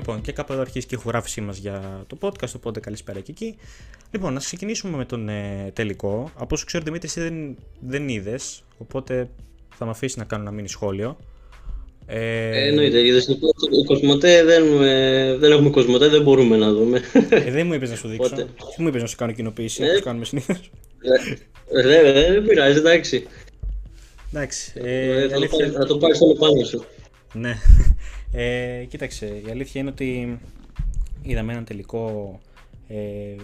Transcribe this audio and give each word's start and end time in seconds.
Λοιπόν, 0.00 0.20
και 0.20 0.32
κάπου 0.32 0.52
εδώ 0.52 0.60
αρχίζει 0.60 0.86
και 0.86 0.94
η 0.94 0.98
ηχογράφησή 1.00 1.40
μας 1.40 1.58
για 1.58 2.04
το 2.06 2.16
podcast, 2.20 2.52
οπότε 2.56 2.80
καλησπέρα 2.80 3.20
και 3.20 3.30
εκεί. 3.30 3.56
Λοιπόν, 4.10 4.32
να 4.32 4.38
ξεκινήσουμε 4.38 4.96
με 4.96 5.04
τον 5.04 5.28
ε, 5.28 5.70
τελικό. 5.72 6.30
Από 6.34 6.54
όσο 6.54 6.64
ξέρω, 6.64 6.84
Δημήτρης, 6.84 7.16
εσύ 7.16 7.28
δεν, 7.28 7.56
δεν 7.80 8.08
είδες, 8.08 8.62
οπότε 8.78 9.28
θα 9.76 9.84
με 9.84 9.90
αφήσεις 9.90 10.16
να 10.16 10.24
κάνω 10.24 10.42
ένα 10.42 10.50
μήνυ 10.50 10.68
σχόλιο. 10.68 11.16
Ε, 12.06 12.18
ε, 12.18 12.68
εννοείται, 12.68 13.00
γιατί 13.00 13.20
στο 13.20 13.36
Κοσμοτέ 13.86 14.44
δεν, 14.44 14.82
ε, 14.82 15.36
δεν 15.36 15.52
έχουμε 15.52 15.70
Κοσμοτέ, 15.70 16.08
δεν 16.08 16.22
μπορούμε 16.22 16.56
να 16.56 16.72
δούμε. 16.72 17.00
Ε, 17.30 17.50
δεν 17.50 17.66
μου 17.66 17.74
είπες 17.74 17.90
να 17.90 17.96
σου 17.96 18.08
δείξω. 18.08 18.36
Δεν 18.36 18.48
μου 18.78 18.88
είπες 18.88 19.02
να 19.02 19.08
σου 19.08 19.16
κάνω 19.16 19.32
κοινοποίηση, 19.32 19.82
ε, 19.82 19.88
όπως 19.88 20.02
κάνουμε 20.02 20.24
συνήθως. 20.24 20.70
Ε, 21.72 21.88
ε, 21.88 22.32
δεν 22.32 22.44
πειράζει, 22.44 22.78
εντάξει. 22.78 23.26
Εντάξει. 24.32 24.72
Ε, 24.74 25.28
θα, 25.28 25.34
αλήθεια... 25.34 25.72
το, 25.72 25.78
θα 25.78 25.86
το 25.86 25.96
πάρεις 25.96 26.20
όλο 26.20 26.34
πάνω 26.34 26.64
σου. 26.64 26.84
Ναι. 27.32 27.56
Ε, 28.32 28.84
κοίταξε, 28.88 29.26
η 29.26 29.50
αλήθεια 29.50 29.80
είναι 29.80 29.90
ότι 29.90 30.38
είδαμε 31.22 31.52
έναν 31.52 31.64
τελικό 31.64 32.38
ε, 32.88 33.36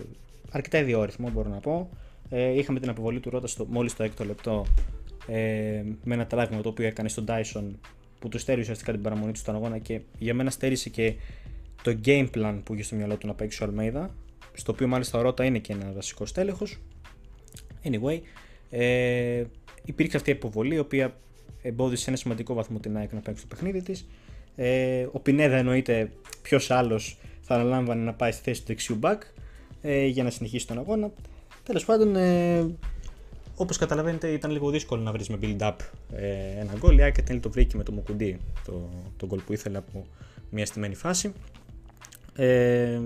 αρκετά 0.51 0.79
ιδιόρυθμο, 0.79 1.31
μπορώ 1.31 1.49
να 1.49 1.59
πω. 1.59 1.89
Ε, 2.29 2.59
είχαμε 2.59 2.81
την 2.81 2.89
αποβολή 2.89 3.21
του 3.21 3.31
Ρότα 3.31 3.47
στο, 3.47 3.67
μόλις 3.69 3.95
το 3.95 4.03
έκτο 4.03 4.25
λεπτό 4.25 4.67
ε, 5.27 5.83
με 6.05 6.15
ένα 6.15 6.27
τράγμα 6.27 6.61
το 6.61 6.69
οποίο 6.69 6.87
έκανε 6.87 7.09
στον 7.09 7.25
Dyson 7.29 7.65
που 8.19 8.29
του 8.29 8.39
στέρισε 8.39 8.63
ουσιαστικά 8.63 8.93
την 8.93 9.03
παραμονή 9.03 9.33
του 9.33 9.39
στον 9.39 9.55
αγώνα 9.55 9.79
και 9.79 10.01
για 10.19 10.35
μένα 10.35 10.51
στέρισε 10.51 10.89
και 10.89 11.15
το 11.83 11.99
game 12.05 12.29
plan 12.35 12.61
που 12.65 12.75
είχε 12.75 12.83
στο 12.83 12.97
μυαλό 12.97 13.17
του 13.17 13.27
να 13.27 13.35
παίξει 13.35 13.63
ο 13.63 13.67
Αλμέιδα, 13.67 14.15
στο 14.53 14.73
οποίο 14.73 14.89
μάλιστα 14.89 15.19
ο 15.19 15.23
Ρότα 15.23 15.45
είναι 15.45 15.59
και 15.59 15.73
ένας 15.73 15.95
βασικός 15.95 16.33
τέλεχο. 16.33 16.67
Anyway, 17.85 18.21
ε, 18.71 19.45
υπήρξε 19.85 20.17
αυτή 20.17 20.31
η 20.31 20.33
αποβολή 20.33 20.75
η 20.75 20.79
οποία 20.79 21.17
εμπόδισε 21.63 22.03
σε 22.03 22.11
ένα 22.11 22.19
σημαντικό 22.19 22.55
βαθμό 22.55 22.79
την 22.79 22.97
ΑΕΚ 22.97 23.13
να 23.13 23.21
παίξει 23.21 23.43
το 23.43 23.49
παιχνίδι 23.49 23.83
της. 23.83 24.07
Ε, 24.57 25.07
ο 25.13 25.21
Πινέδα 25.21 25.57
εννοείται 25.57 26.11
ποιος 26.43 26.71
άλλος 26.71 27.19
θα 27.41 27.55
αναλάμβανε 27.55 28.03
να 28.03 28.15
πάει 28.15 28.33
στη 28.33 28.43
θέση 28.43 28.61
του 28.61 28.67
δεξιού 28.67 28.99
back 29.03 29.19
ε, 29.83 30.07
για 30.07 30.23
να 30.23 30.31
συνεχίσει 30.31 30.67
τον 30.67 30.79
αγώνα. 30.79 31.11
Τέλος 31.63 31.85
πάντων, 31.85 32.17
ε, 32.17 32.67
όπως 33.57 33.77
καταλαβαίνετε, 33.77 34.29
ήταν 34.29 34.51
λίγο 34.51 34.71
δύσκολο 34.71 35.03
να 35.03 35.13
βρεις 35.13 35.29
με 35.29 35.39
build-up 35.43 35.75
ε, 36.13 36.61
ένα 36.61 36.73
γκολ. 36.79 36.99
Η 36.99 37.03
ΑΕΚ 37.03 37.41
το 37.41 37.51
βρήκε 37.51 37.77
με 37.77 37.83
το 37.83 37.93
Μουκουντή 37.93 38.41
το, 38.65 38.91
το 39.17 39.27
γκολ 39.27 39.41
που 39.41 39.53
ήθελε 39.53 39.79
από 39.79 40.07
μια 40.51 40.67
στημένη 40.67 40.95
φάση. 40.95 41.33
Ε, 42.35 43.01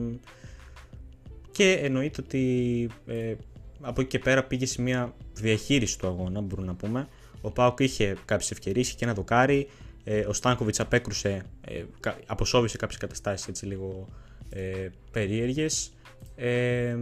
και 1.53 1.73
εννοείται 1.73 2.23
ότι 2.25 2.89
ε, 3.07 3.35
από 3.81 4.01
εκεί 4.01 4.11
και 4.11 4.19
πέρα 4.19 4.45
πήγε 4.45 4.67
σε 4.67 4.83
μια 4.83 5.15
διαχείριση 5.33 5.99
του 5.99 6.07
αγώνα, 6.07 6.41
μπορούμε 6.41 6.67
να 6.67 6.75
πούμε. 6.75 7.09
Ο 7.41 7.51
Πάοκ 7.51 7.81
είχε 7.81 8.17
κάποιες 8.25 8.51
ευκαιρίες, 8.51 8.87
είχε 8.87 8.97
και 8.97 9.05
ένα 9.05 9.15
δοκάρι. 9.15 9.69
Ε, 10.05 10.21
ο 10.21 10.33
Στάνκοβιτς 10.33 10.81
απέκρουσε, 10.81 11.43
ε, 11.61 11.85
αποσόβησε 12.27 12.77
κάποιες 12.77 12.99
καταστάσεις 12.99 13.49
έτσι 13.49 13.67
λίγο 13.67 14.09
ε, 14.51 14.89
περίεργες. 15.11 15.93
Ε, 16.37 16.97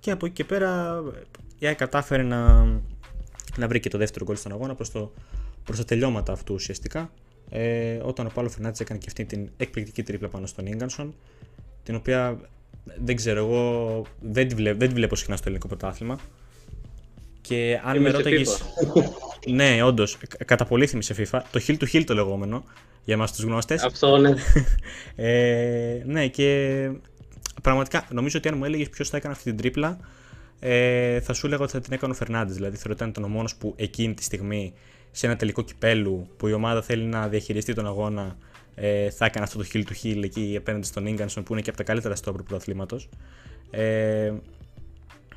και 0.00 0.10
από 0.10 0.26
εκεί 0.26 0.34
και 0.34 0.44
πέρα 0.44 1.02
η 1.58 1.66
ΑΕΚ 1.66 1.76
κατάφερε 1.76 2.22
να, 2.22 2.64
να 3.56 3.68
βρει 3.68 3.80
και 3.80 3.88
το 3.88 3.98
δεύτερο 3.98 4.24
γκολ 4.24 4.36
στον 4.36 4.52
αγώνα 4.52 4.74
προς, 4.74 4.90
το, 4.90 5.12
προς 5.64 5.78
τα 5.78 5.84
τελειώματα 5.84 6.32
αυτού 6.32 6.54
ουσιαστικά. 6.54 7.12
Ε, 7.50 7.98
όταν 8.02 8.26
ο 8.26 8.30
Πάλο 8.34 8.48
Φερνάτζη 8.48 8.82
έκανε 8.82 8.98
και 8.98 9.06
αυτή 9.08 9.24
την 9.24 9.50
εκπληκτική 9.56 10.02
τρίπλα 10.02 10.28
πάνω 10.28 10.46
στον 10.46 10.66
Ίγκανσον, 10.66 11.14
την 11.82 11.94
οποία 11.94 12.40
δεν 13.04 13.16
ξέρω, 13.16 13.38
εγώ 13.38 14.04
δεν 14.20 14.48
τη 14.48 14.54
βλέπω, 14.54 14.78
δεν 14.78 14.88
τη 14.88 14.94
βλέπω 14.94 15.16
συχνά 15.16 15.36
στο 15.36 15.44
ελληνικό 15.46 15.68
πρωτάθλημα. 15.68 16.18
Και 17.40 17.80
αν 17.84 18.00
με 18.00 18.10
ρώταγε. 18.10 18.44
ναι, 19.46 19.82
όντως, 19.82 20.18
κατά 20.44 20.64
πολύ 20.64 20.86
θυμίσε 20.86 21.14
FIFA. 21.18 21.40
Το 21.50 21.60
hill 21.66 21.76
to 21.76 21.86
hill 21.92 22.04
το 22.04 22.14
λεγόμενο 22.14 22.64
για 23.04 23.14
εμάς 23.14 23.32
τους 23.32 23.44
γνώστες. 23.44 23.82
Αυτό, 23.82 24.16
ναι. 24.16 24.34
ε, 25.28 26.02
ναι, 26.04 26.26
και 26.26 26.90
πραγματικά 27.62 28.06
νομίζω 28.10 28.38
ότι 28.38 28.48
αν 28.48 28.56
μου 28.56 28.64
έλεγες 28.64 28.88
ποιος 28.88 29.08
θα 29.08 29.16
έκανε 29.16 29.32
αυτή 29.32 29.44
την 29.44 29.56
τρίπλα, 29.56 29.98
ε, 30.60 31.20
θα 31.20 31.32
σου 31.32 31.46
έλεγα 31.46 31.62
ότι 31.62 31.72
θα 31.72 31.80
την 31.80 31.92
έκανε 31.92 32.12
ο 32.12 32.16
Φερνάντες. 32.16 32.54
Δηλαδή 32.54 32.76
θεωρώ 32.76 32.92
ότι 33.00 33.08
ήταν 33.08 33.24
ο 33.24 33.28
μόνος 33.28 33.56
που 33.56 33.74
εκείνη 33.76 34.14
τη 34.14 34.22
στιγμή 34.22 34.72
σε 35.10 35.26
ένα 35.26 35.36
τελικό 35.36 35.62
κυπέλου 35.62 36.28
που 36.36 36.48
η 36.48 36.52
ομάδα 36.52 36.82
θέλει 36.82 37.04
να 37.04 37.28
διαχειριστεί 37.28 37.74
τον 37.74 37.86
αγώνα 37.86 38.36
ε, 38.74 39.10
θα 39.10 39.24
έκανε 39.24 39.44
αυτό 39.44 39.58
το 39.58 39.64
hill 39.72 39.82
to 39.82 40.04
hill 40.04 40.22
εκεί 40.22 40.54
απέναντι 40.58 40.86
στον 40.86 41.06
Ίγκανσον 41.06 41.42
που 41.42 41.52
είναι 41.52 41.62
και 41.62 41.68
από 41.68 41.78
τα 41.78 41.84
καλύτερα 41.84 42.14
στόπερ 42.14 42.42
του 42.42 42.56
αθλήματο. 42.56 43.00
Ε, 43.70 44.32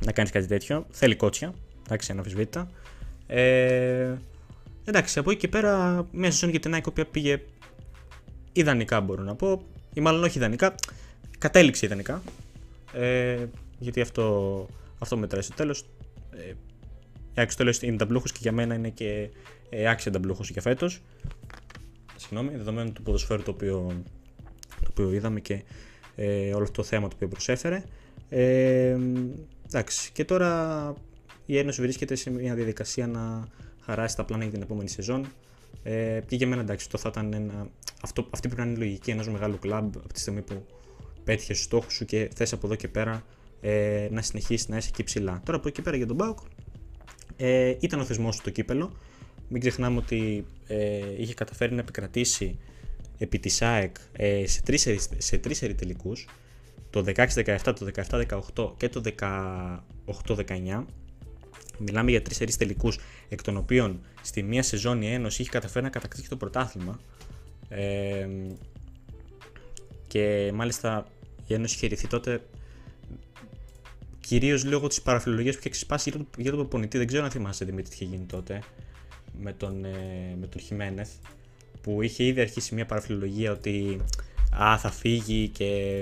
να 0.06 0.12
κάνεις 0.12 0.32
κάτι 0.32 0.48
τέτοιο. 0.48 0.86
Θέλει 0.90 1.16
κότσια. 1.16 1.54
Εντάξει, 1.86 2.12
αναφυσβήτητα. 2.12 2.70
Ε, 3.28 4.14
εντάξει, 4.86 5.20
από 5.20 5.32
εκεί 5.32 5.40
και 5.40 5.48
πέρα 5.48 6.06
μια 6.12 6.32
σεζόν 6.32 6.50
για 6.50 6.60
την 6.60 6.76
Nike 6.76 6.88
οποία 6.88 7.06
πήγε 7.06 7.42
ιδανικά 8.54 9.02
μπορώ 9.02 9.24
να 9.24 9.36
πω. 9.36 9.62
Ή 9.94 10.02
μάλλον 10.02 10.24
όχι 10.24 10.38
ιδανικά. 10.38 10.76
Κατέληξε 11.38 11.86
ιδανικά. 11.86 12.22
Ε, 12.94 13.46
γιατί 13.80 14.02
αυτό, 14.02 14.68
αυτό 15.00 15.18
μετράει 15.18 15.42
στο 15.42 15.54
τέλος. 15.54 15.86
Ε, 16.32 16.54
η 17.34 17.42
Άκη 17.42 17.52
στο 17.52 17.64
τέλος 17.64 17.82
είναι 17.82 17.98
ταμπλούχος 17.98 18.32
και 18.32 18.40
για 18.42 18.52
μένα 18.52 18.74
είναι 18.74 18.90
και 18.90 19.30
ε, 19.70 19.90
άξια 19.90 20.12
ταμπλούχος 20.12 20.50
για 20.50 20.62
φέτος 20.62 21.02
συγγνώμη, 22.16 22.58
δεδομένου 22.58 22.92
του 22.92 23.02
ποδοσφαίρου 23.02 23.44
το 23.44 23.52
οποίο, 23.52 24.04
το 24.80 24.88
οποίο 24.90 25.14
είδαμε 25.14 25.40
και 25.40 25.64
ε, 26.16 26.54
όλο 26.54 26.64
αυτό 26.64 26.82
το 26.82 26.84
θέμα 26.84 27.08
το 27.08 27.16
οποίο 27.16 27.28
προσέφερε. 27.28 27.84
Ε, 28.30 28.98
εντάξει, 29.66 30.12
και 30.12 30.26
τώρα 30.26 30.94
η 31.46 31.58
Ένωση 31.58 31.82
βρίσκεται 31.82 32.16
σε 32.16 32.30
μια 32.30 32.56
διαδικασία 32.56 33.08
να 33.08 33.48
χαράσει 33.82 34.16
τα 34.16 34.26
πλάνα 34.26 34.44
για 34.44 34.52
την 34.52 34.62
επόμενη 34.62 34.90
σεζόν. 34.90 35.26
Ε, 35.84 36.20
και 36.28 36.36
για 36.36 36.48
μένα 36.48 36.62
εντάξει, 36.62 36.86
αυτό 36.86 36.98
θα 36.98 37.10
ήταν 37.12 37.34
ένα, 37.34 37.70
αυτό, 38.02 38.28
αυτή 38.30 38.48
πρέπει 38.48 38.62
να 38.62 38.68
είναι 38.68 38.78
η 38.78 38.86
λογική 38.86 39.12
ενός 39.12 39.30
μεγάλου 39.30 39.60
κλαμπ 39.60 39.96
από 39.98 40.14
τη 40.14 40.20
στιγμή 40.20 40.42
που 40.42 40.66
πέτυχε 41.24 41.54
στους 41.54 41.66
στόχους 41.66 41.94
σου 41.94 42.06
και 42.06 42.30
θες 42.36 42.54
από 42.54 42.68
εδώ 42.68 42.76
και 42.76 42.88
πέρα 42.88 43.24
ε, 43.62 44.08
να 44.12 44.22
συνεχίσεις 44.22 44.68
να 44.68 44.78
είσαι 44.78 44.90
εκεί 44.92 45.04
ψηλά. 45.04 45.42
Τώρα 45.46 45.58
από 45.58 45.68
εκεί 45.68 45.82
πέρα 45.82 45.98
για 45.98 46.08
τον 46.08 46.16
Μπάουκ 46.16 46.40
ε, 47.38 47.76
ήταν 47.80 48.00
ο 48.00 48.04
θεσμός 48.04 48.36
του 48.36 48.44
το 48.44 48.50
κύπελο. 48.50 48.92
Μην 49.48 49.62
ξεχνάμε 49.62 49.98
ότι 49.98 50.46
ε, 50.68 51.00
είχε 51.18 51.34
καταφέρει 51.34 51.74
να 51.74 51.80
επικρατήσει 51.80 52.60
επί 53.18 53.40
της 53.40 53.62
ΑΕΚ 53.62 53.96
ε, 54.12 54.48
σε 54.48 54.62
τρεις, 54.62 54.88
σε 55.18 55.38
τρεις 55.38 55.62
ερητελικούς, 55.62 56.28
το 56.90 57.04
16-17, 57.16 57.58
το 57.64 57.88
17-18 58.56 58.74
και 58.78 58.90
το 58.90 59.02
18-19. 60.26 60.84
Μιλάμε 61.78 62.12
για 62.12 62.22
τρεις 62.22 62.42
ερείς 62.42 62.58
τελικούς, 62.58 63.00
εκ 63.30 63.42
των 63.42 63.58
οποίων 63.58 64.00
στη 64.22 64.44
μία 64.44 64.64
σεζόν 64.64 65.02
η 65.02 65.14
Ένωση 65.14 65.42
είχε 65.42 65.52
καταφέρει 65.52 65.86
να 65.86 65.92
κατακτήσει 65.92 66.30
το 66.30 66.36
πρωτάθλημα. 66.36 67.00
Ε, 67.70 68.28
και 70.08 70.52
μάλιστα 70.54 71.08
η 71.48 71.54
Ένωση 71.54 71.76
είχε 71.76 71.88
ρηθεί 71.88 72.08
τότε 72.08 72.42
κυρίως 74.20 74.66
λόγω 74.66 74.88
της 74.88 75.02
παραφιλολογίας 75.02 75.54
που 75.54 75.60
είχε 75.60 75.70
ξεσπάσει 75.70 76.10
για, 76.10 76.20
το, 76.20 76.26
για 76.38 76.52
τον 76.52 76.60
προπονητή. 76.60 76.98
Δεν 76.98 77.08
ξέρω 77.08 77.24
αν 77.24 77.32
θυμάσαι 77.32 77.66
Δημήτρη 77.66 77.90
τι 77.90 77.96
είχε 77.96 78.16
γίνει 78.16 78.26
τότε 78.26 78.62
με 79.42 79.54
τον, 79.54 79.86
ε, 79.86 80.36
με 80.40 80.48
τον 80.48 80.62
Χιμένεθ 80.62 81.10
που 81.82 82.02
είχε 82.02 82.24
ήδη 82.24 82.42
αρχίσει 82.42 82.76
μια 82.76 82.86
παραφιλολογία 82.86 83.52
ότι 83.52 84.00
α, 84.62 84.78
θα 84.78 84.92
φύγει 84.92 85.48
και 85.48 86.02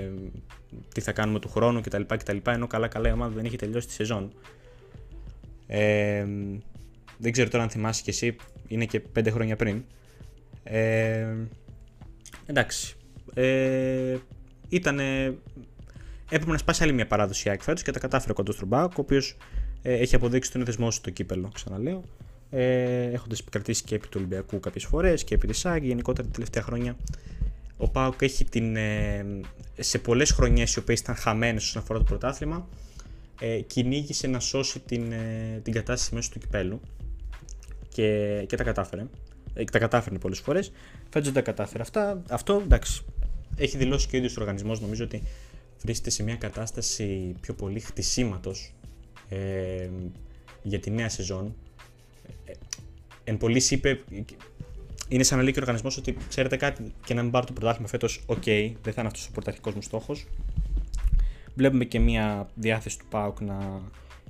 τι 0.94 1.00
θα 1.00 1.12
κάνουμε 1.12 1.38
του 1.38 1.48
χρόνου 1.48 1.80
κτλ. 1.80 2.02
κτλ 2.06 2.36
ενώ 2.44 2.66
καλά 2.66 2.88
καλά 2.88 3.08
η 3.08 3.12
ομάδα 3.12 3.34
δεν 3.34 3.44
είχε 3.44 3.56
τελειώσει 3.56 3.86
τη 3.86 3.92
σεζόν. 3.92 4.32
Ε, 5.66 6.26
δεν 7.18 7.32
ξέρω 7.32 7.48
τώρα 7.48 7.62
αν 7.62 7.70
θυμάσαι 7.70 8.02
κι 8.02 8.10
εσύ, 8.10 8.36
είναι 8.68 8.84
και 8.84 9.00
πέντε 9.00 9.30
χρόνια 9.30 9.56
πριν. 9.56 9.84
Ε, 10.62 11.34
εντάξει. 12.46 12.96
Ε, 13.34 14.16
ήταν. 14.68 14.98
Έπρεπε 16.30 16.52
να 16.52 16.58
σπάσει 16.58 16.82
άλλη 16.82 16.92
μια 16.92 17.06
παράδοση 17.06 17.50
η 17.50 17.82
και 17.82 17.90
τα 17.90 17.98
κατάφερε 17.98 18.32
ο 18.32 18.34
Κοντοστρομπάκ, 18.34 18.98
ο 18.98 19.00
οποίος 19.00 19.36
ε, 19.82 19.92
έχει 19.92 20.14
αποδείξει 20.14 20.52
τον 20.52 20.60
εθεσμό 20.60 20.90
στο 20.90 21.10
κύπελο, 21.10 21.50
ξαναλέω 21.54 22.04
ε, 22.56 23.10
έχοντας 23.12 23.40
επικρατήσει 23.40 23.82
και 23.84 23.94
επί 23.94 24.06
του 24.06 24.16
Ολυμπιακού 24.16 24.60
κάποιες 24.60 24.84
φορές 24.84 25.24
και 25.24 25.34
επί 25.34 25.46
της 25.46 25.58
ΣΑΚ. 25.58 25.84
Γενικότερα 25.84 26.26
τα 26.26 26.32
τελευταία 26.32 26.62
χρόνια 26.62 26.96
ο 27.76 27.88
Πάοκ 27.88 28.22
έχει 28.22 28.44
την, 28.44 28.76
ε, 28.76 29.24
σε 29.78 29.98
πολλές 29.98 30.30
χρονιές 30.30 30.74
οι 30.74 30.78
οποίες 30.78 31.00
ήταν 31.00 31.14
χαμένες 31.14 31.64
όσον 31.64 31.82
αφορά 31.82 31.98
το 31.98 32.04
πρωτάθλημα, 32.04 32.68
ε, 33.40 33.60
κυνήγησε 33.60 34.26
να 34.26 34.40
σώσει 34.40 34.80
την, 34.80 35.12
ε, 35.12 35.60
την 35.62 35.72
κατάσταση 35.72 36.14
μέσω 36.14 36.30
του 36.30 36.38
κυπέλου 36.38 36.80
και, 37.88 38.44
και 38.48 38.56
τα 38.56 38.64
κατάφερε. 38.64 39.06
Ε, 39.54 39.64
τα 39.64 39.78
κατάφερε 39.78 40.18
πολλές 40.18 40.38
φορές. 40.38 40.72
Φέτος 41.10 41.32
δεν 41.32 41.44
τα 41.44 41.50
κατάφερε 41.50 41.82
αυτά. 41.82 42.22
Αυτό 42.28 42.60
εντάξει. 42.64 43.04
Έχει 43.56 43.76
δηλώσει 43.76 44.08
και 44.08 44.16
ο 44.16 44.18
ίδιος 44.18 44.36
ο 44.36 44.40
οργανισμός 44.40 44.80
νομίζω 44.80 45.04
ότι 45.04 45.22
βρίσκεται 45.82 46.10
σε 46.10 46.22
μια 46.22 46.36
κατάσταση 46.36 47.34
πιο 47.40 47.54
πολύ 47.54 47.80
χτισήματος 47.80 48.74
ε, 49.28 49.88
για 50.62 50.80
τη 50.80 50.90
νέα 50.90 51.08
σεζόν 51.08 51.54
εν 53.24 53.36
πολλοίς 53.36 53.70
είπε, 53.70 54.00
είναι 55.08 55.22
σαν 55.22 55.36
να 55.38 55.44
λέει 55.44 55.52
και 55.52 55.58
ο 55.58 55.62
οργανισμός 55.62 55.96
ότι 55.96 56.16
ξέρετε 56.28 56.56
κάτι 56.56 56.92
και 57.04 57.14
να 57.14 57.22
μην 57.22 57.30
πάρω 57.30 57.46
το 57.46 57.52
πρωτάθλημα 57.52 57.88
φέτος, 57.88 58.22
OK, 58.26 58.42
okay, 58.44 58.72
δεν 58.82 58.92
θα 58.92 59.00
είναι 59.00 59.06
αυτός 59.06 59.26
ο 59.26 59.30
πρωταρχικός 59.32 59.74
μου 59.74 59.82
στόχος. 59.82 60.26
Βλέπουμε 61.54 61.84
και 61.84 61.98
μια 61.98 62.48
διάθεση 62.54 62.98
του 62.98 63.04
ΠΑΟΚ 63.10 63.40
να 63.40 63.82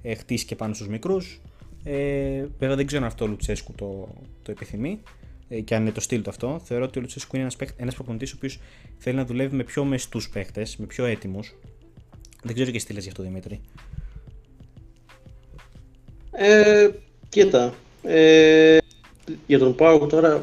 ε, 0.03 0.15
χτίσει 0.15 0.45
και 0.45 0.57
πάνω 0.57 0.75
στους 0.75 0.89
μικρούς. 0.89 1.41
Ε, 1.85 2.45
βέβαια 2.59 2.77
δεν 2.77 2.87
ξέρω 2.87 3.03
αν 3.03 3.09
αυτό 3.09 3.25
ο 3.25 3.29
Λουτσέσκου 3.29 3.73
το, 3.73 4.09
το 4.43 4.51
επιθυμεί. 4.51 5.01
ε, 5.49 5.61
και 5.61 5.75
αν 5.75 5.83
είναι 5.83 5.93
το 5.93 6.01
στυλ 6.01 6.23
του 6.23 6.31
αυτό, 6.31 6.61
θεωρώ 6.65 6.85
ότι 6.85 6.99
ο 6.99 7.01
Λουτσέσκου 7.03 7.37
είναι 7.37 7.45
ένας 7.45 7.73
ένας 7.77 7.95
προπονητής 7.95 8.33
ο 8.33 8.35
οποίος 8.37 8.59
θέλει 8.99 9.17
να 9.17 9.25
δουλεύει 9.25 9.57
με 9.57 9.65
πιο 9.65 9.85
μεστούς 9.85 10.29
παίχτες, 10.29 10.77
με 10.77 10.87
πιο 10.87 11.05
έτοιμους. 11.05 11.55
Δεν 12.43 12.55
ξέρω 12.55 12.71
και 12.71 12.79
τι 12.79 12.93
λες 12.93 13.03
γι' 13.03 13.09
αυτό 13.09 13.23
Δημήτρη. 13.23 13.61
Ε, 16.31 16.91
κοίτα. 17.29 17.75
Ε, 18.03 18.79
για 19.47 19.59
τον 19.59 19.75
Πάουκ 19.75 20.11
τώρα. 20.11 20.41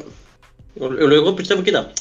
Εγώ 1.10 1.32
πιστεύω, 1.32 1.62
κοίτα. 1.62 1.92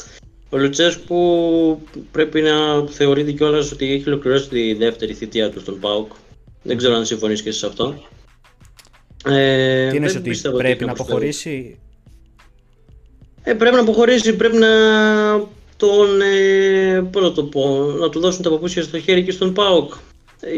Ο 0.54 0.58
Λουτσέσκου 0.58 1.82
πρέπει 2.12 2.42
να 2.42 2.88
θεωρείται 2.88 3.32
κιόλας 3.32 3.72
ότι 3.72 3.94
έχει 3.94 4.10
ολοκληρώσει 4.10 4.50
τη 4.50 4.74
δεύτερη 4.74 5.14
θητεία 5.14 5.50
του 5.50 5.60
στον 5.60 5.80
Πάουκ. 5.80 6.12
Δεν 6.64 6.78
ξέρω 6.78 6.96
αν 6.96 7.06
συμφωνείς 7.06 7.42
και 7.42 7.50
εσύ 7.50 7.60
σε 7.60 7.66
αυτό. 7.66 8.04
Ε, 9.26 9.90
Τι 9.90 9.96
είναι 9.96 10.12
ότι 10.18 10.42
πρέπει 10.58 10.86
να 10.86 10.92
αποχωρήσει; 10.92 11.80
Ε, 13.44 13.54
πρέπει 13.54 13.76
να 13.76 13.82
αποχωρήσει, 13.82 14.36
πρέπει 14.36 14.58
να 14.58 14.68
τον, 15.78 16.22
ε, 16.22 17.02
πώς 17.12 17.22
να 17.22 17.32
το 17.32 17.44
πω, 17.44 17.96
να 18.00 18.10
του 18.10 18.20
δώσουν 18.20 18.42
τα 18.42 18.50
παπούτσια 18.50 18.84
στο 18.84 19.00
χέρι 19.00 19.24
και 19.24 19.32
στον 19.32 19.54
ΠΑΟΚ. 19.54 19.94
Ε, 20.40 20.50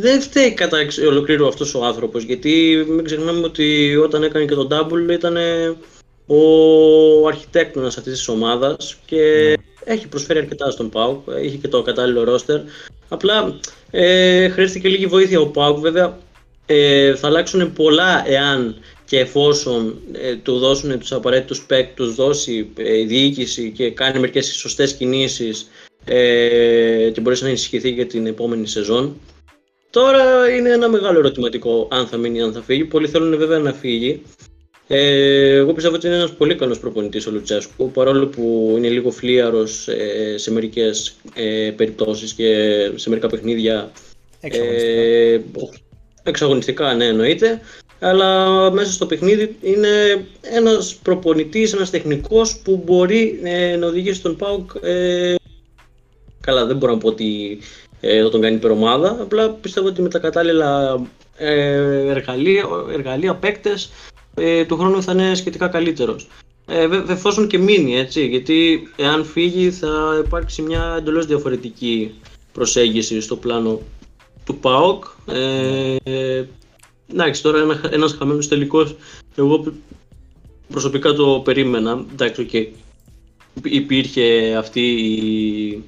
δεν 0.00 0.20
φταίει 0.20 0.52
κατά 0.52 0.78
ολοκλήρου 1.08 1.46
αυτός 1.46 1.74
ο 1.74 1.84
άνθρωπος, 1.84 2.22
γιατί 2.22 2.84
μην 2.88 3.04
ξεχνάμε 3.04 3.44
ότι 3.44 3.96
όταν 3.96 4.22
έκανε 4.22 4.44
και 4.44 4.54
τον 4.54 4.68
Double 4.70 5.12
ήταν 5.12 5.36
ο 6.28 7.26
αρχιτέκτονας 7.26 7.98
αυτής 7.98 8.12
της 8.12 8.28
ομάδας 8.28 8.96
και 9.06 9.16
ναι. 9.16 9.92
έχει 9.92 10.08
προσφέρει 10.08 10.38
αρκετά 10.38 10.70
στον 10.70 10.90
ΠΑΟΚ, 10.90 11.28
έχει 11.36 11.56
και 11.56 11.68
το 11.68 11.82
κατάλληλο 11.82 12.24
ρόστερ. 12.24 12.60
Απλά 13.08 13.58
ε, 13.90 14.48
χρειάστηκε 14.48 14.88
λίγη 14.88 15.06
βοήθεια 15.06 15.40
ο 15.40 15.46
ΠΑΟΚ, 15.46 15.78
βέβαια 15.78 16.18
ε, 16.66 17.14
θα 17.14 17.26
αλλάξουν 17.26 17.72
πολλά 17.72 18.28
εάν 18.28 18.76
και 19.04 19.18
εφόσον 19.18 19.98
ε, 20.12 20.36
του 20.36 20.58
δώσουν 20.58 20.98
τους 20.98 21.12
απαραίτητους 21.12 21.62
παίκτους, 21.62 22.14
δώσει 22.14 22.68
ε, 22.76 22.98
η 22.98 23.04
διοίκηση 23.04 23.70
και 23.70 23.90
κάνει 23.90 24.18
μερικές 24.18 24.46
σωστές 24.46 24.94
κινήσεις 24.94 25.68
ε, 26.04 27.10
και 27.12 27.20
μπορέσει 27.20 27.42
να 27.42 27.48
ενισχυθεί 27.48 27.90
για 27.90 28.06
την 28.06 28.26
επόμενη 28.26 28.66
σεζόν. 28.66 29.20
Τώρα 29.90 30.50
είναι 30.50 30.70
ένα 30.70 30.88
μεγάλο 30.88 31.18
ερωτηματικό 31.18 31.88
αν 31.90 32.06
θα 32.06 32.16
μείνει 32.16 32.38
ή 32.38 32.40
αν 32.40 32.52
θα 32.52 32.62
φύγει. 32.62 32.84
Πολλοί 32.84 33.08
θέλουν 33.08 33.38
βέβαια 33.38 33.58
να 33.58 33.72
φύγει. 33.72 34.22
Ε, 34.90 35.54
εγώ 35.54 35.72
πιστεύω 35.72 35.94
ότι 35.94 36.06
είναι 36.06 36.16
ένας 36.16 36.32
πολύ 36.32 36.54
καλός 36.54 36.78
προπονητής 36.78 37.26
ο 37.26 37.30
Λουτσέσκου 37.30 37.90
παρόλο 37.90 38.26
που 38.26 38.74
είναι 38.76 38.88
λίγο 38.88 39.10
φλίαρος 39.10 39.88
ε, 39.88 40.38
σε 40.38 40.52
μερικές 40.52 41.16
ε, 41.34 41.70
περιπτώσεις 41.76 42.32
και 42.32 42.90
σε 42.94 43.08
μερικά 43.08 43.28
παιχνίδια 43.28 43.92
εξαγωνιστικά. 44.40 45.78
εξαγωνιστικά 46.22 46.94
ναι 46.94 47.04
εννοείται 47.04 47.60
αλλά 48.00 48.70
μέσα 48.70 48.92
στο 48.92 49.06
παιχνίδι 49.06 49.56
είναι 49.60 49.88
ένας 50.40 50.94
προπονητής, 51.02 51.72
ένας 51.72 51.90
τεχνικός 51.90 52.58
που 52.58 52.82
μπορεί 52.84 53.40
ε, 53.42 53.76
να 53.76 53.86
οδηγήσει 53.86 54.22
τον 54.22 54.36
ΠΑΟΚ 54.36 54.70
ε, 54.82 55.34
καλά 56.40 56.66
δεν 56.66 56.76
μπορώ 56.76 56.92
να 56.92 56.98
πω 56.98 57.08
ότι 57.08 57.58
ε, 58.00 58.22
θα 58.22 58.30
τον 58.30 58.40
κάνει 58.40 58.54
υπερομάδα 58.54 59.16
απλά 59.20 59.50
πιστεύω 59.50 59.86
ότι 59.86 60.02
με 60.02 60.08
τα 60.08 60.18
κατάλληλα 60.18 61.00
ε, 61.36 62.08
εργαλεία, 62.08 62.64
εργαλεία 62.92 63.34
παίκτες 63.34 63.90
ε, 64.38 64.64
του 64.64 64.76
χρόνου 64.76 65.02
θα 65.02 65.12
είναι 65.12 65.34
σχετικά 65.34 65.68
καλύτερος. 65.68 66.26
Ε, 66.66 66.88
εφόσον 67.08 67.46
και 67.46 67.58
μείνει 67.58 67.96
έτσι, 67.96 68.26
γιατί 68.26 68.88
εάν 68.96 69.24
φύγει 69.24 69.70
θα 69.70 70.22
υπάρξει 70.24 70.62
μια 70.62 70.94
εντελώς 70.98 71.26
διαφορετική 71.26 72.14
προσέγγιση 72.52 73.20
στο 73.20 73.36
πλάνο 73.36 73.80
του 74.44 74.56
ΠΑΟΚ. 74.56 75.04
Ε, 75.26 76.42
Εντάξει, 77.12 77.42
τώρα 77.42 77.58
ένα, 77.58 77.80
ένας 77.90 78.12
χαμένος 78.18 78.48
τελικός, 78.48 78.96
εγώ 79.34 79.72
προσωπικά 80.68 81.12
το 81.12 81.40
περίμενα. 81.44 82.04
Εντάξει, 82.12 82.48
okay. 82.50 82.66
υπήρχε 83.62 84.56
αυτή 84.56 84.80
η, 84.80 85.82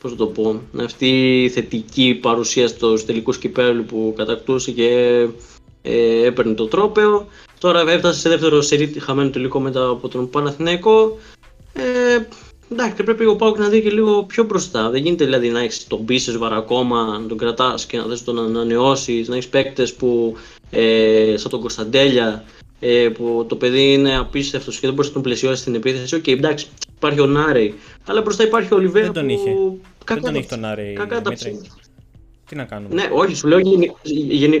πώς 0.00 0.16
το 0.16 0.26
πω, 0.26 0.60
αυτή 0.80 1.42
η 1.42 1.48
θετική 1.48 2.18
παρουσία 2.22 2.68
στο 2.68 3.04
τελικό 3.04 3.32
κυπέλου 3.32 3.84
που 3.84 4.14
κατακτούσε 4.16 4.70
και 4.70 4.88
ε, 5.82 6.26
έπαιρνε 6.26 6.54
το 6.54 6.66
τρόπεο. 6.66 7.26
Τώρα 7.58 7.90
έφτασε 7.90 8.20
σε 8.20 8.28
δεύτερο 8.28 8.60
σερί 8.60 8.86
χαμένο 9.00 9.30
τελικό 9.30 9.60
μετά 9.60 9.88
από 9.88 10.08
τον 10.08 10.30
Παναθηναϊκό. 10.30 11.18
Ε, 11.72 12.18
εντάξει, 12.72 13.02
πρέπει 13.02 13.26
ο 13.26 13.36
ΠΑΟΚ 13.36 13.58
να 13.58 13.68
δει 13.68 13.82
και 13.82 13.90
λίγο 13.90 14.22
πιο 14.22 14.44
μπροστά. 14.44 14.90
Δεν 14.90 15.02
γίνεται 15.02 15.24
δηλαδή 15.24 15.48
να 15.48 15.60
έχεις 15.60 15.86
τον 15.86 16.04
Μπίσεσβαρ 16.04 16.38
ακόμα, 16.38 17.18
να 17.18 17.26
τον 17.26 17.38
κρατάς 17.38 17.86
και 17.86 17.96
να 17.96 18.04
θες 18.04 18.16
τον 18.24 18.38
ανανεώσεις, 18.38 19.28
να 19.28 19.36
έχεις 19.36 19.48
παίκτες 19.48 19.94
που 19.94 20.36
ε, 20.70 21.34
σαν 21.36 21.50
τον 21.50 21.60
Κωνσταντέλια, 21.60 22.44
ε, 22.80 23.08
που 23.08 23.44
το 23.48 23.56
παιδί 23.56 23.92
είναι 23.92 24.16
απίστευτος 24.16 24.74
και 24.74 24.86
δεν 24.86 24.94
μπορείς 24.94 25.08
να 25.08 25.14
τον 25.14 25.22
πλαισιώσεις 25.22 25.60
στην 25.60 25.74
επίθεση. 25.74 26.14
OK, 26.14 26.22
okay, 26.26 26.32
εντάξει, 26.32 26.66
υπάρχει 26.96 27.20
ο 27.20 27.26
Νάρεϊ, 27.26 27.74
αλλά 28.06 28.22
μπροστά 28.22 28.44
υπάρχει 28.44 28.74
ο 28.74 28.76
Ολιβέρα. 28.76 29.04
Δεν 29.04 29.14
τον 29.14 29.28
είχε. 29.28 29.50
δεν 30.06 30.22
τον 30.22 30.34
είχε 30.34 30.46
τον 30.48 30.60
Νάρεϊ. 30.60 30.96
Τι 32.48 32.56
να 32.56 32.64
κάνουμε; 32.64 32.94
Ναι, 32.94 33.08
όχι, 33.12 33.34
σου 33.34 33.48
λέω 33.48 33.58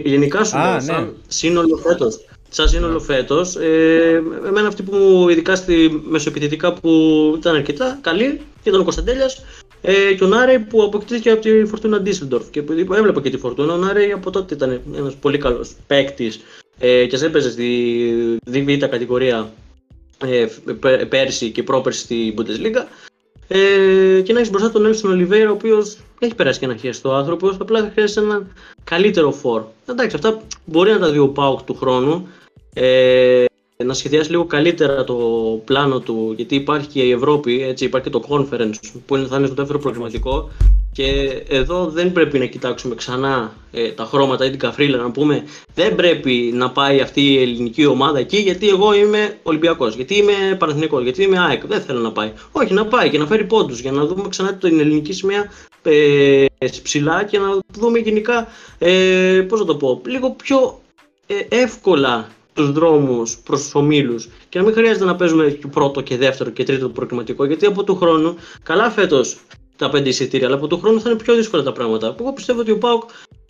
γενικά 0.04 0.44
σου 0.44 0.56
λέω, 0.56 0.72
ναι. 0.72 0.80
σαν 0.80 1.16
σύνολο 1.26 1.76
φέτος. 1.76 2.18
Σαν 2.48 2.68
σύνολο 2.68 3.00
φέτος, 3.00 3.56
ε, 3.56 4.22
εμένα 4.46 4.68
αυτή 4.68 4.82
που 4.82 4.96
μου 4.96 5.28
ειδικά 5.28 5.56
στη 5.56 6.02
μεσοεπιθετικά 6.04 6.72
που 6.72 6.90
ήταν 7.38 7.54
αρκετά 7.54 7.98
καλή 8.00 8.40
ήταν 8.62 8.80
ο 8.80 8.84
Κωνσταντέλιας 8.84 9.44
ε, 9.80 10.14
και 10.14 10.24
ο 10.24 10.26
Νάρεϊ 10.26 10.58
που 10.58 10.82
αποκτήθηκε 10.82 11.30
από 11.30 11.40
τη 11.40 11.64
Φορτούνα 11.64 12.00
Ντίσσελντορφ. 12.00 12.50
Και 12.50 12.64
έβλεπα 12.90 13.20
και 13.20 13.30
τη 13.30 13.36
Φορτούνα, 13.36 13.72
ο 13.72 13.76
Νάρεϊ 13.76 14.12
από 14.12 14.30
τότε 14.30 14.54
ήταν 14.54 14.80
ένας 14.96 15.14
πολύ 15.14 15.38
καλός 15.38 15.72
παίκτης 15.86 16.40
ε, 16.78 17.06
και 17.06 17.24
έπαιζε 17.24 17.50
στη 17.50 18.38
ΔΒ 18.44 18.76
κατηγορία 18.78 19.52
ε, 20.24 20.46
πέρσι 21.04 21.50
και 21.50 21.62
πρόπερσι 21.62 22.00
στη 22.00 22.34
Bundesliga. 22.38 23.05
Ε, 23.48 24.20
και 24.20 24.32
να 24.32 24.38
έχεις 24.38 24.50
μπροστά 24.50 24.70
τον 24.70 24.86
Έλσον 24.86 25.10
Ολιβέηρα, 25.10 25.50
ο 25.50 25.52
οποίος 25.52 25.98
έχει 26.18 26.34
περάσει 26.34 26.58
και 26.58 26.64
ένα 26.64 26.76
χέρι 26.76 26.98
άνθρωπο, 27.04 27.48
απλά 27.48 27.90
χρειάζεται 27.92 28.20
έναν 28.20 28.52
καλύτερο 28.84 29.32
φόρ. 29.32 29.62
Εντάξει, 29.86 30.16
αυτά 30.16 30.40
μπορεί 30.64 30.90
να 30.90 30.98
τα 30.98 31.10
δει 31.10 31.18
ο 31.18 31.28
Πάουκ 31.28 31.62
του 31.62 31.74
χρόνου. 31.74 32.28
Ε, 32.74 33.44
να 33.84 33.94
σχεδιάσεις 33.94 34.30
λίγο 34.30 34.44
καλύτερα 34.44 35.04
το 35.04 35.16
πλάνο 35.64 36.00
του, 36.00 36.32
γιατί 36.36 36.54
υπάρχει 36.54 36.86
και 36.86 37.02
η 37.02 37.10
Ευρώπη, 37.10 37.62
έτσι, 37.62 37.84
υπάρχει 37.84 38.10
και 38.10 38.18
το 38.18 38.24
conference 38.28 38.74
που 39.06 39.16
είναι, 39.16 39.26
θα 39.26 39.36
είναι 39.36 39.46
στο 39.46 39.54
δεύτερο 39.54 39.78
προγραμματικό. 39.78 40.50
Και 40.92 41.42
εδώ 41.48 41.86
δεν 41.86 42.12
πρέπει 42.12 42.38
να 42.38 42.44
κοιτάξουμε 42.44 42.94
ξανά 42.94 43.54
ε, 43.72 43.88
τα 43.90 44.04
χρώματα 44.04 44.44
ή 44.44 44.50
την 44.50 44.58
καφρίλα 44.58 44.96
να 44.96 45.10
πούμε. 45.10 45.44
Δεν 45.74 45.94
πρέπει 45.94 46.50
να 46.54 46.70
πάει 46.70 47.00
αυτή 47.00 47.20
η 47.20 47.42
ελληνική 47.42 47.86
ομάδα 47.86 48.18
εκεί 48.18 48.36
γιατί 48.36 48.68
εγώ 48.68 48.94
είμαι 48.94 49.38
Ολυμπιακός, 49.42 49.94
γιατί 49.94 50.16
είμαι 50.16 50.56
Παναθηνικός, 50.58 51.02
γιατί 51.02 51.22
είμαι 51.22 51.38
ΑΕΚ, 51.38 51.66
δεν 51.66 51.80
θέλω 51.80 52.00
να 52.00 52.12
πάει. 52.12 52.32
Όχι, 52.52 52.72
να 52.72 52.86
πάει 52.86 53.10
και 53.10 53.18
να 53.18 53.26
φέρει 53.26 53.44
πόντους 53.44 53.80
για 53.80 53.92
να 53.92 54.06
δούμε 54.06 54.28
ξανά 54.28 54.54
την 54.54 54.80
ελληνική 54.80 55.12
σημαία 55.12 55.50
ε, 55.82 56.46
ψηλά 56.82 57.24
και 57.24 57.38
να 57.38 57.58
δούμε 57.78 57.98
γενικά, 57.98 58.48
ε, 58.78 59.44
πώς 59.48 59.60
να 59.60 59.66
το 59.66 59.76
πω, 59.76 60.00
λίγο 60.06 60.30
πιο 60.30 60.80
ε, 61.26 61.34
εύκολα 61.48 62.28
τους 62.56 62.72
δρόμους 62.72 63.38
προς 63.44 63.62
τους 63.62 63.74
ομίλους 63.74 64.28
και 64.48 64.58
να 64.58 64.64
μην 64.64 64.74
χρειάζεται 64.74 65.04
να 65.04 65.16
παίζουμε 65.16 65.50
και 65.50 65.66
πρώτο 65.66 66.00
και 66.00 66.16
δεύτερο 66.16 66.50
και 66.50 66.64
τρίτο 66.64 66.88
προκριματικό. 66.88 67.44
Γιατί 67.44 67.66
από 67.66 67.84
του 67.84 67.96
χρόνου, 67.96 68.36
καλά 68.62 68.90
φέτος 68.90 69.36
τα 69.76 69.90
πέντε 69.90 70.08
εισιτήρια, 70.08 70.46
αλλά 70.46 70.56
από 70.56 70.66
του 70.66 70.78
χρόνου 70.78 71.00
θα 71.00 71.10
είναι 71.10 71.18
πιο 71.18 71.34
δύσκολα 71.34 71.62
τα 71.62 71.72
πράγματα. 71.72 72.16
Εγώ 72.20 72.32
πιστεύω 72.32 72.60
ότι 72.60 72.70
ο 72.70 72.78
Πάουκ 72.78 73.02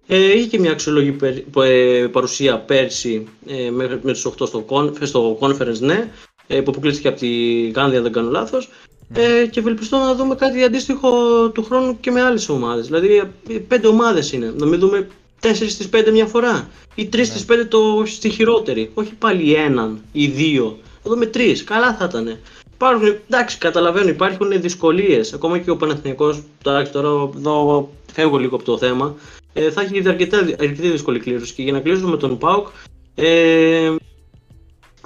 ε, 0.07 0.33
είχε 0.33 0.47
και 0.47 0.59
μια 0.59 0.71
αξιολόγη 0.71 1.17
ε, 1.63 2.07
παρουσία 2.07 2.59
πέρσι 2.59 3.27
ε, 3.47 3.71
με, 3.71 4.01
με 4.03 4.13
τους 4.13 4.27
8 4.27 4.47
στο, 4.47 4.65
στο 5.01 5.39
conference, 5.41 5.79
ναι, 5.79 6.11
ε, 6.47 6.61
που 6.61 6.71
αποκλείστηκε 6.71 7.09
από 7.09 7.19
τη 7.19 7.61
Γάνδια, 7.71 7.97
αν 7.97 8.03
δεν 8.03 8.13
κάνω 8.13 8.31
λάθος. 8.31 8.69
Ε, 9.15 9.47
και 9.47 9.61
ευελπιστώ 9.61 9.97
να 9.97 10.15
δούμε 10.15 10.35
κάτι 10.35 10.63
αντίστοιχο 10.63 11.11
του 11.51 11.65
χρόνου 11.65 12.01
και 12.01 12.11
με 12.11 12.23
άλλες 12.23 12.49
ομάδες. 12.49 12.87
Δηλαδή, 12.87 13.33
πέντε 13.69 13.87
ομάδες 13.87 14.33
είναι. 14.33 14.55
Να 14.57 14.67
μην 14.67 14.79
δούμε 14.79 15.09
4 15.43 15.53
στις 15.53 15.89
5 15.93 16.11
μια 16.13 16.27
φορά 16.27 16.69
ή 16.95 17.09
3 17.13 17.25
στις 17.25 17.45
5 17.49 17.67
το, 17.69 18.03
στη 18.07 18.29
χειρότερη. 18.31 18.91
Όχι 18.95 19.15
πάλι 19.15 19.55
έναν 19.55 20.01
ή 20.13 20.27
δύο. 20.27 20.79
Θα 21.03 21.11
δούμε 21.11 21.27
τρεις. 21.27 21.65
Καλά 21.65 21.95
θα 21.95 22.05
ήταν. 22.05 22.39
Υπάρχουν, 22.75 23.17
εντάξει, 23.29 23.59
καταλαβαίνω, 23.59 24.09
υπάρχουν 24.09 24.61
δυσκολίες. 24.61 25.33
Ακόμα 25.33 25.59
και 25.59 25.71
ο 25.71 25.77
Παναθηναϊκός, 25.77 26.43
εντάξει, 26.65 26.93
τώρα 26.93 27.09
εδώ 27.37 27.91
φεύγω 28.13 28.37
λίγο 28.39 28.57
από 28.57 28.65
το 28.65 28.79
θέμα, 28.79 29.15
ε, 29.53 29.71
θα 29.71 29.81
έχει 29.81 30.09
αρκετά, 30.09 30.39
αρκετή 30.39 30.89
δύσκολη 30.89 31.19
κλήρωση. 31.19 31.55
Και 31.55 31.63
για 31.63 31.73
να 31.73 31.81
κλείσουμε 31.81 32.11
με 32.11 32.17
τον 32.17 32.39
Πάουκ, 32.39 32.67
ε, 33.15 33.95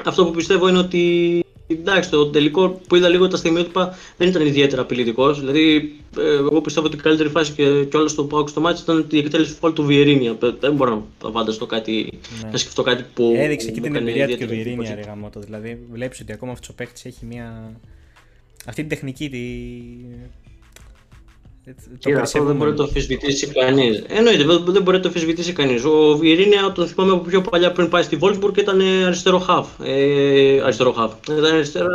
αυτό 0.04 0.24
που 0.24 0.30
πιστεύω 0.30 0.68
είναι 0.68 0.78
ότι 0.78 1.44
Εντάξει, 1.70 2.10
το 2.10 2.26
τελικό 2.26 2.80
που 2.88 2.96
είδα 2.96 3.08
λίγο 3.08 3.28
τα 3.28 3.36
στιγμιότυπα 3.36 3.96
δεν 4.16 4.28
ήταν 4.28 4.46
ιδιαίτερα 4.46 4.82
απειλητικός. 4.82 5.40
Δηλαδή, 5.40 5.92
ε, 6.18 6.34
εγώ 6.34 6.60
πιστεύω 6.60 6.86
ότι 6.86 6.96
η 6.96 7.00
καλύτερη 7.00 7.28
φάση 7.28 7.52
και, 7.52 7.84
και 7.84 7.96
όλο 7.96 8.08
στο 8.08 8.24
Πάουκ 8.24 8.48
στο 8.48 8.60
μάτι 8.60 8.80
ήταν 8.80 9.06
η 9.10 9.18
εκτέλεση 9.18 9.52
φόλ 9.52 9.72
του 9.72 9.84
Βιερίνια. 9.84 10.38
Δεν 10.60 10.72
μπορώ 10.72 11.06
να 11.24 11.30
φανταστώ 11.30 11.66
κάτι, 11.66 12.20
ναι. 12.42 12.50
να 12.50 12.56
σκεφτώ 12.56 12.82
κάτι 12.82 13.04
που. 13.14 13.32
Έδειξε 13.36 13.70
και 13.70 13.80
την 13.80 13.96
εμπειρία 13.96 14.28
του 14.28 14.36
και 14.36 14.44
ο 14.44 14.48
Βιερίνια, 14.48 14.94
ρε 14.94 15.00
γαμότο. 15.00 15.40
Δηλαδή, 15.40 15.78
βλέπεις 15.92 16.20
ότι 16.20 16.32
ακόμα 16.32 16.52
αυτός 16.52 16.68
ο 16.68 16.74
παίκτης 16.74 17.04
έχει 17.04 17.26
μια. 17.26 17.72
Αυτή 18.66 18.80
την 18.80 18.90
τεχνική. 18.90 19.28
Τη... 19.28 19.38
το 21.98 22.20
αυτό 22.20 22.44
δεν 22.44 22.56
μπορεί 22.56 22.70
να 22.70 22.76
το 22.76 22.82
αμφισβητήσει 22.82 23.46
κανείς. 23.46 24.04
Εννοείται, 24.08 24.44
δεν 24.72 24.82
μπορεί 24.82 24.96
να 24.96 25.02
το 25.02 25.08
αμφισβητήσει 25.08 25.52
κανείς. 25.52 25.84
Ο 25.84 26.16
Βιερίνια, 26.16 26.72
τον 26.74 26.86
θυμάμαι 26.86 27.12
από 27.12 27.22
πιο 27.22 27.40
παλιά 27.40 27.72
πριν 27.72 27.88
πάει 27.88 28.02
στη 28.02 28.16
Βόλσμπουργκ, 28.16 28.56
ήταν 28.56 28.80
αριστερό 29.06 29.38
χαφ. 29.38 29.68
Ε, 29.82 30.60
αριστερό 30.62 30.92
χαφ. 30.92 31.12
Ήταν 31.30 31.44
αριστερό, 31.44 31.88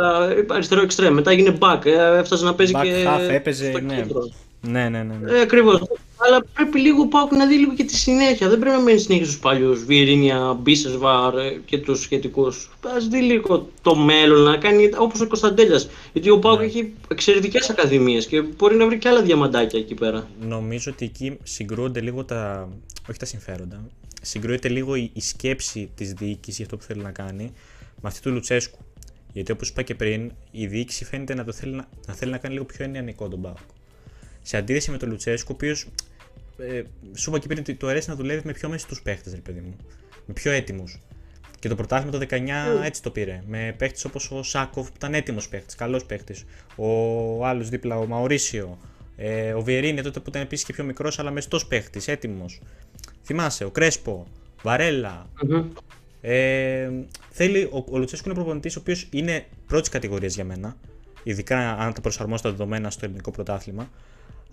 αριστερό 0.48 0.82
εξτρέμ. 0.82 1.14
Μετά 1.14 1.30
έγινε 1.30 1.56
back. 1.58 1.84
Ε, 1.84 2.18
έφτασε 2.18 2.44
να 2.44 2.54
παίζει 2.54 2.72
back 2.76 2.82
και. 2.82 3.04
Half, 3.06 3.30
έπαιζε, 3.30 3.82
ναι. 3.86 4.06
Ναι, 4.60 4.88
ναι, 4.88 5.02
ναι. 5.02 5.14
ναι. 5.20 5.32
Ε, 5.32 5.40
Ακριβώς. 5.40 5.82
Αλλά 6.18 6.44
πρέπει 6.54 6.80
λίγο 6.80 7.06
πάω 7.06 7.28
να 7.30 7.46
δει 7.46 7.54
λίγο 7.54 7.74
και 7.74 7.84
τη 7.84 7.96
συνέχεια. 7.96 8.48
Δεν 8.48 8.58
πρέπει 8.58 8.76
να 8.76 8.82
μένει 8.82 8.98
συνέχεια 8.98 9.24
στους 9.24 9.38
παλιούς 9.38 9.84
Βιερίνια, 9.84 10.58
Μπίσεσβαρ 10.60 11.34
και 11.64 11.78
τους 11.78 12.00
σχετικούς. 12.00 12.70
Α 12.80 12.98
δει 13.10 13.18
λίγο 13.18 13.68
το 13.82 13.94
μέλλον 13.94 14.42
να 14.42 14.56
κάνει 14.56 14.90
όπως 14.98 15.20
ο 15.20 15.26
Κωνσταντέλιας. 15.26 15.88
Γιατί 16.12 16.30
ο 16.30 16.38
Πάουκ 16.38 16.58
ναι. 16.58 16.64
έχει 16.64 16.92
εξαιρετικές 17.08 17.70
ακαδημίες 17.70 18.26
και 18.26 18.42
μπορεί 18.42 18.76
να 18.76 18.86
βρει 18.86 18.98
και 18.98 19.08
άλλα 19.08 19.22
διαμαντάκια 19.22 19.78
εκεί 19.78 19.94
πέρα. 19.94 20.28
Νομίζω 20.40 20.90
ότι 20.92 21.04
εκεί 21.04 21.38
συγκρούονται 21.42 22.00
λίγο 22.00 22.24
τα. 22.24 22.68
Όχι 23.10 23.18
τα 23.18 23.24
συμφέροντα. 23.24 23.84
Συγκρούεται 24.22 24.68
λίγο 24.68 24.94
η, 24.94 25.12
σκέψη 25.16 25.90
της 25.94 26.12
διοίκησης 26.12 26.56
για 26.56 26.64
αυτό 26.64 26.76
που 26.76 26.82
θέλει 26.82 27.02
να 27.02 27.10
κάνει 27.10 27.52
με 28.02 28.08
αυτή 28.08 28.20
του 28.20 28.30
Λουτσέσκου. 28.30 28.78
Γιατί 29.32 29.52
όπως 29.52 29.68
είπα 29.68 29.82
και 29.82 29.94
πριν, 29.94 30.32
η 30.50 30.66
διοίκηση 30.66 31.04
φαίνεται 31.04 31.34
να, 31.34 31.44
το 31.44 31.52
θέλει 31.52 31.72
να, 31.72 31.88
να 32.06 32.14
θέλει 32.14 32.30
να 32.30 32.38
κάνει 32.38 32.54
λίγο 32.54 32.66
πιο 32.66 32.84
ενιανικό 32.84 33.28
τον 33.28 33.40
Πάουκ. 33.40 33.56
Σε 34.42 34.56
αντίθεση 34.56 34.90
με 34.90 34.96
τον 34.96 35.08
Λουτσέσκο, 35.08 35.48
ο 35.50 35.54
οποίος 35.54 35.86
ε, 36.58 36.82
σου 37.14 37.30
είπα 37.30 37.38
και 37.38 37.46
πριν 37.46 37.58
ότι 37.58 37.74
του 37.74 37.88
αρέσει 37.88 38.08
να 38.08 38.14
δουλεύει 38.16 38.42
με 38.44 38.52
πιο 38.52 38.68
μέσα 38.68 38.86
τους 38.86 39.02
παίχτες, 39.02 39.34
ρε 39.34 39.40
παιδί 39.40 39.60
μου. 39.60 39.76
Με 40.26 40.32
πιο 40.32 40.50
έτοιμους. 40.52 41.00
Και 41.58 41.68
το 41.68 41.74
πρωτάθλημα 41.74 42.18
το 42.18 42.26
19 42.30 42.36
mm. 42.36 42.84
έτσι 42.84 43.02
το 43.02 43.10
πήρε. 43.10 43.42
Με 43.46 43.74
παίχτες 43.78 44.04
όπως 44.04 44.30
ο 44.30 44.42
Σάκοφ 44.42 44.86
που 44.86 44.94
ήταν 44.96 45.14
έτοιμος 45.14 45.48
παίχτης, 45.48 45.74
καλός 45.74 46.04
παίχτης. 46.04 46.44
Ο 46.76 47.46
άλλος 47.46 47.68
δίπλα, 47.68 47.98
ο 47.98 48.06
Μαωρίσιο. 48.06 48.78
Ε, 49.16 49.52
ο 49.52 49.60
Βιερίνη 49.60 50.02
τότε 50.02 50.20
που 50.20 50.28
ήταν 50.28 50.42
επίσης 50.42 50.64
και 50.64 50.72
πιο 50.72 50.84
μικρός, 50.84 51.18
αλλά 51.18 51.30
μεστός 51.30 51.66
παίχτης, 51.66 52.08
έτοιμος. 52.08 52.60
Θυμάσαι, 53.24 53.64
ο 53.64 53.70
Κρέσπο, 53.70 54.26
Βαρέλα. 54.62 55.26
Mm-hmm. 55.42 55.64
Ε, 56.20 56.90
θέλει, 57.30 57.62
ο, 57.62 57.84
ο 57.90 57.98
Λουτσέσκου 57.98 58.28
είναι 58.28 58.38
προπονητής 58.38 58.76
ο 58.76 58.80
οποίος 58.80 59.08
είναι 59.10 59.44
πρώτης 59.66 59.88
κατηγορίας 59.88 60.34
για 60.34 60.44
μένα. 60.44 60.76
Ειδικά 61.22 61.70
αν 61.78 61.92
τα 61.92 62.00
προσαρμόσει 62.00 62.42
τα 62.42 62.50
δεδομένα 62.50 62.90
στο 62.90 63.04
ελληνικό 63.04 63.30
πρωτάθλημα 63.30 63.90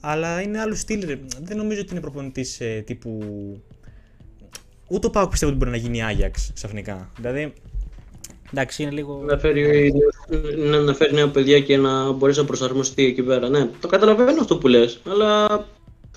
αλλά 0.06 0.42
είναι 0.42 0.60
άλλο 0.60 0.76
στυλ. 0.76 1.18
Δεν 1.42 1.58
νομίζω 1.58 1.82
ότι 1.82 1.92
είναι 1.92 2.00
προπονητής 2.00 2.60
ε, 2.60 2.84
τύπου. 2.86 3.20
Ούτε 4.88 5.08
ο 5.08 5.10
Πάουκ 5.10 5.30
πιστεύω 5.30 5.52
ότι 5.52 5.60
μπορεί 5.60 5.78
να 5.78 5.84
γίνει 5.84 6.04
Άγιαξ 6.04 6.52
ξαφνικά. 6.54 7.10
Δηλαδή. 7.18 7.54
Εντάξει, 8.52 8.84
είναι 8.84 8.92
λίγο. 8.92 9.24
Να 9.26 9.38
φέρει, 9.38 9.92
να, 10.58 10.80
να 10.80 10.94
φέρει 10.94 11.14
νέα 11.14 11.30
παιδιά 11.30 11.60
και 11.60 11.78
να 11.78 12.12
μπορεί 12.12 12.34
να 12.36 12.46
προσαρμοστεί 12.46 13.06
εκεί 13.06 13.24
πέρα. 13.24 13.50
Ναι, 13.50 13.70
το 13.80 13.88
καταλαβαίνω 13.88 14.42
αυτό 14.42 14.58
που 14.58 14.68
λες. 14.68 15.02
Αλλά 15.10 15.46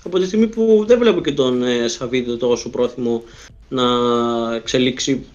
από 0.03 0.19
τη 0.19 0.25
στιγμή 0.25 0.47
που 0.47 0.83
δεν 0.87 0.99
βλέπω 0.99 1.21
και 1.21 1.31
τον 1.31 1.63
ε, 1.63 1.87
Σαββίδη 1.87 2.37
τόσο 2.37 2.69
πρόθυμο 2.69 3.23
να 3.69 3.83
εξελίξει 4.55 5.25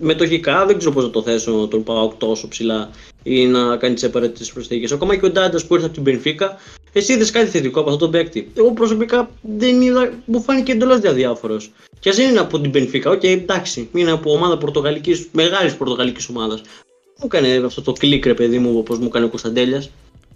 μετοχικά, 0.00 0.66
δεν 0.66 0.78
ξέρω 0.78 0.92
πώς 0.92 1.04
να 1.04 1.10
το 1.10 1.22
θέσω 1.22 1.68
τον 1.70 1.82
ΠΑΟΚ 1.82 2.12
τόσο 2.14 2.48
ψηλά 2.48 2.90
ή 3.22 3.46
να 3.46 3.76
κάνει 3.76 3.94
τις 3.94 4.04
απαραίτητες 4.04 4.52
προσθήκες. 4.52 4.92
Ακόμα 4.92 5.16
και 5.16 5.26
ο 5.26 5.30
Ντάντας 5.30 5.66
που 5.66 5.74
ήρθε 5.74 5.86
από 5.86 5.94
την 5.94 6.04
Μπενφίκα, 6.04 6.56
εσύ 6.92 7.12
είδες 7.12 7.30
κάτι 7.30 7.50
θετικό 7.50 7.80
από 7.80 7.90
αυτόν 7.90 8.10
τον 8.10 8.20
παίκτη; 8.20 8.50
Εγώ 8.56 8.72
προσωπικά 8.72 9.30
δεν 9.42 9.80
είδα, 9.80 10.12
μου 10.24 10.42
φάνηκε 10.42 10.72
εντελώς 10.72 10.98
αδιάφορος. 10.98 11.70
Και 11.98 12.08
ας 12.08 12.16
δεν 12.16 12.30
είναι 12.30 12.40
από 12.40 12.60
την 12.60 12.70
Μπενφίκα, 12.70 13.10
OK, 13.10 13.20
okay, 13.20 13.26
εντάξει, 13.26 13.88
είναι 13.94 14.10
από 14.10 14.32
ομάδα 14.32 14.58
πορτογαλικής, 14.58 15.28
μεγάλης 15.32 15.74
πορτογαλικής 15.76 16.28
ομάδας. 16.28 16.62
Μου 17.18 17.28
έκανε 17.32 17.66
αυτό 17.66 17.82
το 17.82 17.92
κλικ, 17.92 18.26
ρε 18.26 18.34
παιδί 18.34 18.58
μου, 18.58 18.78
όπως 18.78 18.98
μου 18.98 19.06
έκανε 19.06 19.24
ο 19.24 19.28
Κωνσταντέλιας. 19.28 19.90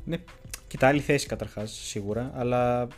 Ναι, 0.04 0.16
τα 0.78 0.86
άλλη 0.86 1.00
θέση 1.00 1.26
καταρχάς 1.26 1.80
σίγουρα, 1.84 2.32
αλλά. 2.36 2.88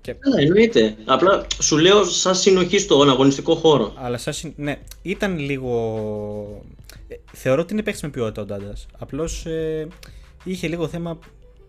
Και... 0.00 0.14
Ναι, 0.34 0.42
εννοείται. 0.42 0.96
Απλά 1.04 1.46
σου 1.62 1.76
λέω 1.76 2.04
σαν 2.04 2.34
συνοχή 2.34 2.78
στον 2.78 3.10
αγωνιστικό 3.10 3.54
χώρο. 3.54 3.92
Αλλά 3.96 4.18
σαν 4.18 4.34
Ναι, 4.56 4.78
ήταν 5.02 5.38
λίγο. 5.38 6.62
Ε, 7.08 7.14
θεωρώ 7.32 7.62
ότι 7.62 7.72
είναι 7.72 7.82
παίχτη 7.82 8.04
με 8.04 8.10
ποιότητα 8.10 8.42
ο 8.42 8.44
Ντάντας. 8.44 8.86
Απλώς 8.98 9.46
ε, 9.46 9.88
είχε 10.44 10.68
λίγο 10.68 10.88
θέμα 10.88 11.18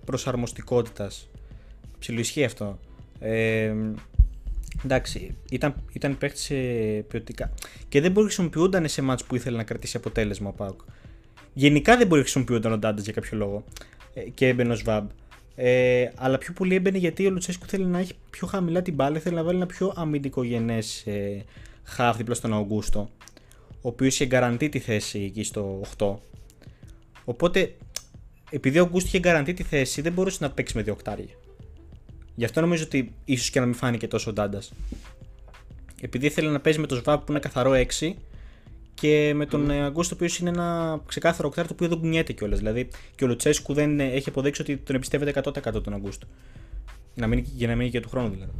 προσαρμοστικότητας. 0.05 1.29
Ψιλοισχύει 1.99 2.43
αυτό. 2.43 2.79
Ε, 3.19 3.73
εντάξει, 4.83 5.35
ήταν, 5.49 5.75
ήταν 5.93 6.17
παίχτη 6.17 6.55
ποιοτικά. 7.07 7.53
Και 7.89 8.01
δεν 8.01 8.11
μπορεί 8.11 8.25
να 8.25 8.31
χρησιμοποιούνταν 8.31 8.87
σε 8.87 9.01
μάτς 9.01 9.23
που 9.23 9.35
ήθελε 9.35 9.57
να 9.57 9.63
κρατήσει 9.63 9.97
αποτέλεσμα 9.97 10.49
ο 10.49 10.51
Πάουκ. 10.51 10.79
Γενικά 11.53 11.97
δεν 11.97 12.07
μπορεί 12.07 12.19
να 12.19 12.25
χρησιμοποιούνταν 12.27 12.71
ο 12.71 12.77
Ντάντα 12.77 13.01
για 13.01 13.13
κάποιο 13.13 13.37
λόγο. 13.37 13.63
Ε, 14.13 14.21
και 14.21 14.47
έμπαινε 14.47 14.73
ο 14.73 14.75
Σβάμπ. 14.75 15.09
Ε, 15.55 16.09
αλλά 16.15 16.37
πιο 16.37 16.53
πολύ 16.53 16.75
έμπαινε 16.75 16.97
γιατί 16.97 17.25
ο 17.25 17.29
Λουτσέσκου 17.29 17.65
θέλει 17.65 17.85
να 17.85 17.99
έχει 17.99 18.13
πιο 18.29 18.47
χαμηλά 18.47 18.81
την 18.81 18.93
μπάλα, 18.93 19.19
θέλει 19.19 19.35
να 19.35 19.43
βάλει 19.43 19.57
ένα 19.57 19.65
πιο 19.65 19.93
αμυντικογενές 19.95 21.03
ε, 21.05 21.43
χαφ 21.83 22.17
δίπλα 22.17 22.33
στον 22.33 22.53
Αουγκούστο, 22.53 23.09
ο 23.69 23.87
οποίος 23.87 24.13
είχε 24.13 24.25
γκαραντεί 24.25 24.69
τη 24.69 24.79
θέση 24.79 25.19
εκεί 25.19 25.43
στο 25.43 25.81
8. 25.97 26.15
Οπότε 27.25 27.75
επειδή 28.49 28.79
ο 28.79 28.83
Αγκούστο 28.83 29.07
είχε 29.07 29.19
γκαραντεί 29.19 29.53
τη 29.53 29.63
θέση, 29.63 30.01
δεν 30.01 30.13
μπορούσε 30.13 30.37
να 30.41 30.49
παίξει 30.49 30.77
με 30.77 30.83
δύο 30.83 30.93
οκτάρια. 30.93 31.33
Γι' 32.35 32.45
αυτό 32.45 32.61
νομίζω 32.61 32.83
ότι 32.83 33.13
ίσως 33.25 33.49
και 33.49 33.59
να 33.59 33.65
μην 33.65 33.75
φάνηκε 33.75 34.07
τόσο 34.07 34.29
ο 34.29 34.33
Ντάντας. 34.33 34.73
Επειδή 36.01 36.25
ήθελε 36.25 36.49
να 36.49 36.59
παίζει 36.59 36.79
με 36.79 36.87
το 36.87 36.95
Σβάπ 36.95 37.25
που 37.25 37.31
είναι 37.31 37.39
καθαρό 37.39 37.71
6 37.99 38.13
και 38.93 39.31
με 39.35 39.45
τον 39.45 39.67
mm. 39.69 39.73
Αγκούστο, 39.73 40.15
ο 40.15 40.17
οποίος 40.17 40.37
είναι 40.37 40.49
ένα 40.49 40.99
ξεκάθαρο 41.05 41.47
οκτάρι 41.47 41.67
το 41.67 41.73
οποίο 41.73 41.87
δεν 41.87 41.99
κουνιέται 41.99 42.33
κιόλας. 42.33 42.57
Δηλαδή 42.57 42.87
και 43.15 43.23
ο 43.23 43.27
Λουτσέσκου 43.27 43.73
δεν 43.73 43.99
έχει 43.99 44.29
αποδείξει 44.29 44.61
ότι 44.61 44.77
τον 44.77 44.95
εμπιστεύεται 44.95 45.41
100% 45.45 45.83
τον 45.83 45.93
Αγκούστο. 45.93 46.27
Να 47.15 47.27
μείνει, 47.27 47.45
για 47.55 47.67
να 47.67 47.75
μείνει 47.75 47.89
και 47.89 47.99
του 47.99 48.09
χρόνου 48.09 48.29
δηλαδή. 48.29 48.51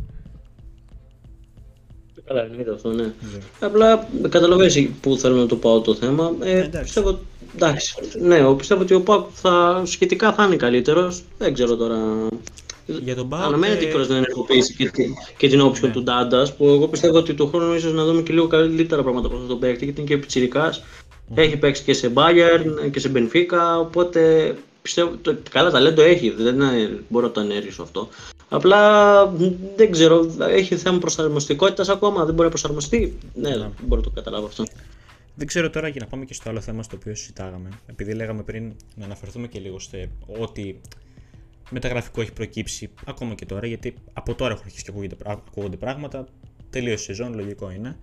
Καλά, 2.25 2.46
είναι 2.46 2.72
αυτό, 2.74 2.94
ναι. 2.94 3.13
Yeah. 3.22 3.42
Απλά 3.60 4.08
καταλαβαίνεις 4.30 4.89
πού 5.01 5.18
θέλω 5.18 5.36
να 5.36 5.46
το 5.46 5.56
πάω 5.56 5.82
το 5.82 5.96
θέμα. 5.96 6.36
Ε, 6.42 6.60
ε 6.60 6.80
πιστεύω 6.82 7.20
Εντάξει, 7.55 7.95
ναι, 8.21 8.35
εγώ 8.35 8.55
πιστεύω 8.55 8.81
ότι 8.81 8.93
ο 8.93 9.01
Πάκ 9.01 9.25
θα, 9.33 9.81
σχετικά 9.85 10.33
θα 10.33 10.43
είναι 10.43 10.55
καλύτερος. 10.55 11.24
Δεν 11.38 11.53
ξέρω 11.53 11.75
τώρα. 11.75 12.27
Για 12.85 13.15
τον 13.15 13.29
Πάκ. 13.29 13.43
Αναμένεται 13.43 13.85
κιόλα 13.85 14.05
να 14.07 14.15
ενεργοποιήσει 14.15 14.75
και, 14.75 14.91
και 15.38 15.47
την 15.47 15.62
όψη 15.62 15.85
ναι. 15.85 15.91
του 15.91 16.03
Ντάντας. 16.03 16.55
Που 16.55 16.67
εγώ 16.67 16.88
πιστεύω 16.88 17.17
ότι 17.17 17.33
το 17.33 17.45
χρόνο 17.45 17.75
ίσως 17.75 17.93
να 17.93 18.05
δούμε 18.05 18.21
και 18.21 18.33
λίγο 18.33 18.47
καλύτερα 18.47 19.01
πράγματα 19.01 19.27
προ 19.27 19.38
τον 19.38 19.59
παίκτη 19.59 19.83
γιατί 19.83 20.00
είναι 20.01 20.09
και 20.09 20.17
πιτσυρικά. 20.17 20.74
Mm. 20.74 20.77
Έχει 21.33 21.57
παίξει 21.57 21.83
και 21.83 21.93
σε 21.93 22.12
Bayern 22.13 22.91
και 22.91 23.00
σε 23.00 23.12
Benfica. 23.15 23.79
Οπότε 23.79 24.53
πιστεύω. 24.81 25.12
Το, 25.21 25.35
καλά 25.50 25.71
ταλέντο 25.71 26.01
έχει. 26.01 26.29
Δεν 26.29 26.57
μπορώ 27.09 27.25
να 27.25 27.31
το 27.31 27.41
ανέργησω 27.41 27.81
αυτό. 27.81 28.09
Απλά 28.50 29.25
δεν 29.75 29.91
ξέρω, 29.91 30.35
έχει 30.50 30.75
θέμα 30.75 30.97
προσαρμοστικότητας 30.97 31.89
ακόμα. 31.89 32.25
Δεν 32.25 32.33
μπορεί 32.33 32.43
να 32.43 32.50
προσαρμοστεί. 32.50 33.17
Ναι, 33.33 33.50
ναι. 33.50 33.57
δεν 33.57 33.71
μπορώ 33.81 34.01
να 34.01 34.07
το 34.07 34.13
καταλάβω 34.15 34.45
αυτό. 34.45 34.63
Δεν 35.36 35.48
ξέρω 35.48 35.70
τώρα 35.70 35.88
για 35.88 36.01
να 36.01 36.08
πάμε 36.08 36.25
και 36.25 36.34
στο 36.34 36.50
άλλο 36.50 36.62
θέμα 36.62 36.84
στο 36.84 36.96
οποίο 36.96 37.15
συζητάγαμε. 37.15 37.70
Επειδή 37.86 38.13
λέγαμε 38.13 38.44
πριν 38.44 38.75
να 38.96 39.06
αναφερθούμε 39.06 39.48
και 39.48 39.60
λίγο 39.60 39.80
σε 39.80 40.10
ό,τι 40.39 40.75
μεταγραφικό 41.70 42.22
έχει 42.22 42.34
προκύψει 42.34 42.89
ακόμα 43.06 43.34
και 43.34 43.46
τώρα, 43.46 43.68
γιατί 43.68 43.94
από 44.13 44.36
τώρα 44.36 44.51
έχουν 44.54 44.63
αρχίσει 44.65 44.84
και 44.84 44.92
ακούγονται 45.25 45.77
πράγματα. 45.77 46.27
Τελείωσε 46.70 47.12
η 47.12 47.15
σεζόν, 47.15 47.34
λογικό 47.34 47.72
είναι. 47.72 47.98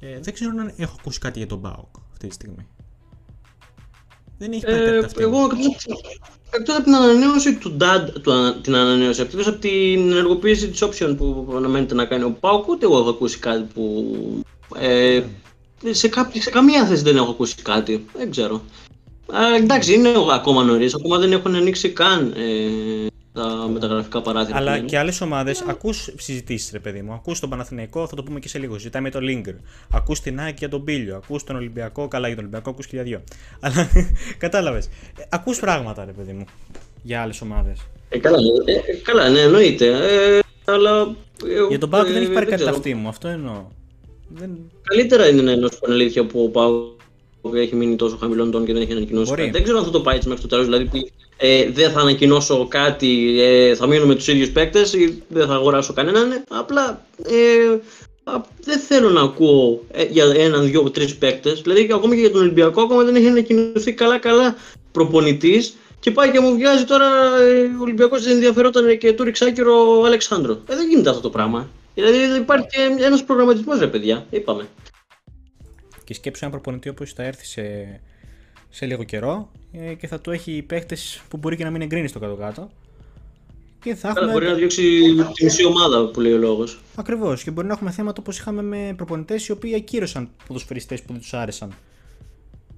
Ε, 0.00 0.18
δεν 0.20 0.34
ξέρω 0.34 0.50
αν 0.50 0.72
έχω 0.76 0.96
ακούσει 0.98 1.18
κάτι 1.18 1.38
για 1.38 1.46
τον 1.46 1.58
Μπάουκ 1.58 1.96
αυτή 2.12 2.26
τη 2.26 2.34
στιγμή. 2.34 2.66
Δεν 4.38 4.52
έχει 4.52 4.64
πάει 4.64 4.74
ε, 4.74 5.00
κάτι 5.00 5.22
Εγώ 5.22 5.38
εκτό 6.50 6.72
από 6.74 6.82
την 6.82 6.94
ανανέωση 6.94 7.58
του 7.58 7.76
DAD, 7.80 8.20
του, 8.22 8.60
την 8.62 8.74
ανανέωση, 8.74 9.20
εκτός 9.20 9.46
από 9.46 9.58
την 9.58 10.10
ενεργοποίηση 10.10 10.68
της 10.68 10.84
option 10.84 11.14
που 11.16 11.52
αναμένεται 11.56 11.94
να 11.94 12.04
κάνει 12.04 12.24
ο 12.24 12.30
Πάουκ, 12.40 12.68
ούτε 12.68 12.84
εγώ 12.84 12.98
έχω 12.98 13.08
ακούσει 13.08 13.38
κάτι 13.38 13.62
που. 13.74 14.14
Ε, 14.76 15.18
ναι 15.18 15.24
σε, 15.90 16.08
κάποιο, 16.08 16.42
σε 16.42 16.50
καμία 16.50 16.86
θέση 16.86 17.02
δεν 17.02 17.16
έχω 17.16 17.30
ακούσει 17.30 17.54
κάτι. 17.62 18.06
Δεν 18.16 18.30
ξέρω. 18.30 18.62
Α, 19.32 19.54
εντάξει, 19.56 19.94
είναι 19.94 20.12
ακόμα 20.32 20.62
νωρίς. 20.62 20.94
Ακόμα 20.94 21.18
δεν 21.18 21.32
έχουν 21.32 21.54
ανοίξει 21.54 21.88
καν 21.90 22.34
ε, 22.36 23.06
τα 23.32 23.68
μεταγραφικά 23.72 24.22
παράθυρα. 24.22 24.56
Αλλά 24.56 24.78
και 24.78 24.98
άλλες 24.98 25.20
ομάδες 25.20 25.64
ακούς 25.66 26.10
συζητήσεις, 26.18 26.70
ρε 26.72 26.78
παιδί 26.78 27.02
μου. 27.02 27.12
Ακούς 27.12 27.40
τον 27.40 27.50
Παναθηναϊκό, 27.50 28.06
θα 28.06 28.16
το 28.16 28.22
πούμε 28.22 28.40
και 28.40 28.48
σε 28.48 28.58
λίγο. 28.58 28.78
Ζητάει 28.78 29.02
με 29.02 29.10
το 29.10 29.20
Λίγκερ. 29.20 29.54
Ακούς 29.90 30.20
την 30.20 30.40
ΑΕΚ 30.40 30.58
για 30.58 30.68
τον 30.68 30.84
Πίλιο. 30.84 31.16
Ακούς 31.16 31.44
τον 31.44 31.56
Ολυμπιακό, 31.56 32.08
καλά 32.08 32.26
για 32.26 32.36
τον 32.36 32.44
Ολυμπιακό, 32.44 32.70
ακούς 32.70 32.86
και 32.86 32.96
για 32.96 33.04
δύο. 33.04 33.22
Αλλά 33.60 33.88
κατάλαβες. 34.44 34.86
Ε, 35.18 35.22
ακούς 35.28 35.58
πράγματα, 35.58 36.04
ρε 36.04 36.12
παιδί 36.12 36.32
μου. 36.32 36.44
Για 37.02 37.22
άλλες 37.22 37.40
ομάδες. 37.40 37.78
Ε, 38.08 38.18
καλά, 38.18 38.38
ε, 38.64 38.94
καλά, 39.02 39.28
ναι, 39.28 39.40
εννοείται. 39.40 39.86
Ε, 39.86 40.40
αλλά, 40.64 41.16
για 41.68 41.78
τον 41.78 41.90
Πάοκ 41.90 42.06
δεν 42.06 42.22
έχει 42.22 42.32
πάρει 42.32 42.46
κάτι 42.46 42.68
αυτή 42.68 42.94
μου, 42.94 43.08
αυτό 43.08 43.28
εννοώ. 43.28 43.64
Δεν... 44.28 44.50
Καλύτερα 44.82 45.28
είναι 45.28 45.42
να 45.42 45.50
ενώσει 45.50 45.80
την 45.80 45.92
αλήθεια 45.92 46.26
που 46.26 46.42
ο 46.42 46.48
Πάου 46.48 46.96
έχει 47.54 47.74
μείνει 47.74 47.96
τόσο 47.96 48.16
χαμηλών 48.16 48.50
τόν 48.50 48.64
και 48.64 48.72
δεν 48.72 48.82
έχει 48.82 48.92
ανακοινώσει 48.92 49.34
κάτι. 49.34 49.50
Δεν 49.50 49.62
ξέρω 49.62 49.78
αν 49.78 49.84
θα 49.84 49.90
το 49.90 50.00
πάει 50.00 50.16
έτσι 50.16 50.28
μέχρι 50.28 50.42
το 50.42 50.48
τέλος. 50.48 50.64
Δηλαδή, 50.64 51.10
ε, 51.36 51.70
δεν 51.70 51.90
θα 51.90 52.00
ανακοινώσω 52.00 52.66
κάτι, 52.68 53.40
ε, 53.40 53.74
θα 53.74 53.86
μείνω 53.86 54.06
με 54.06 54.14
τους 54.14 54.28
ίδιους 54.28 54.50
παίκτες 54.50 54.92
ή 54.92 55.22
δεν 55.28 55.46
θα 55.46 55.54
αγοράσω 55.54 55.92
κανέναν. 55.92 56.44
Απλά 56.48 57.06
ε, 57.24 57.78
δεν 58.60 58.78
θέλω 58.78 59.10
να 59.10 59.20
ακούω 59.20 59.84
ε, 59.90 60.04
για 60.04 60.24
έναν, 60.36 60.70
δύο, 60.70 60.90
τρεις 60.90 61.16
παίκτες. 61.16 61.60
Δηλαδή, 61.60 61.88
ακόμα 61.92 62.14
και 62.14 62.20
για 62.20 62.30
τον 62.30 62.40
Ολυμπιακό, 62.40 62.82
ακόμα 62.82 63.04
δεν 63.04 63.14
έχει 63.14 63.26
ανακοινωθεί 63.26 63.92
καλά-καλά 63.92 64.56
προπονητής 64.92 65.76
Και 66.00 66.10
πάει 66.10 66.30
και 66.30 66.40
μου 66.40 66.54
βγάζει 66.54 66.84
τώρα 66.84 67.06
ε, 67.40 67.62
ο 67.78 67.80
Ολυμπιακός 67.80 68.22
δεν 68.22 68.32
ενδιαφερόταν 68.32 68.98
και 68.98 69.12
του 69.12 69.24
ρίξάκυρο 69.24 70.00
ο 70.00 70.04
Αλεξάνδρο. 70.04 70.52
Ε, 70.52 70.74
δεν 70.74 70.88
γίνεται 70.88 71.10
αυτό 71.10 71.22
το 71.22 71.30
πράγμα. 71.30 71.68
Δηλαδή 72.00 72.26
δεν 72.26 72.42
υπάρχει 72.42 72.66
και 72.66 73.04
ένας 73.04 73.24
προγραμματισμός, 73.24 73.78
ρε 73.78 73.86
παιδιά. 73.86 74.26
Είπαμε. 74.30 74.68
Και 76.04 76.14
σκέψου 76.14 76.44
ένα 76.44 76.52
προπονητή 76.52 76.88
όπως 76.88 77.12
θα 77.12 77.22
έρθει 77.22 77.44
σε, 77.44 77.62
σε 78.68 78.86
λίγο 78.86 79.04
καιρό 79.04 79.50
ε, 79.72 79.94
και 79.94 80.06
θα 80.06 80.20
του 80.20 80.30
έχει 80.30 80.62
παίχτε 80.62 80.96
που 81.28 81.36
μπορεί 81.36 81.56
και 81.56 81.64
να 81.64 81.70
μην 81.70 81.80
εγκρίνεις 81.80 82.10
στο 82.10 82.18
κάτω-κάτω. 82.18 82.70
Και 83.82 83.94
θα 83.94 84.08
έχουμε... 84.08 84.32
μπορεί 84.32 84.46
να 84.46 84.54
διώξει 84.54 85.00
τη 85.34 85.44
μισή 85.44 85.64
ομάδα 85.64 86.10
που 86.10 86.20
λέει 86.20 86.32
ο 86.32 86.38
λόγος. 86.38 86.80
Ακριβώς. 86.94 87.42
Και 87.42 87.50
μπορεί 87.50 87.66
να 87.66 87.72
έχουμε 87.72 87.90
θέματα 87.90 88.20
όπως 88.20 88.38
είχαμε 88.38 88.62
με 88.62 88.94
προπονητές 88.96 89.46
οι 89.46 89.52
οποίοι 89.52 89.74
ακύρωσαν 89.74 90.30
ποδοσφαιριστές 90.46 91.00
που 91.02 91.12
δεν 91.12 91.20
τους 91.20 91.34
άρεσαν. 91.34 91.72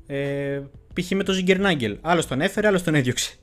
Ε, 0.06 0.60
π.χ. 0.94 1.10
με 1.10 1.22
τον 1.22 1.34
Ζιγκερνάγκελ. 1.34 1.98
Άλλος 2.00 2.26
τον 2.26 2.40
έφερε, 2.40 2.66
άλλος 2.66 2.82
τον 2.82 2.94
έδιωξε. 2.94 3.38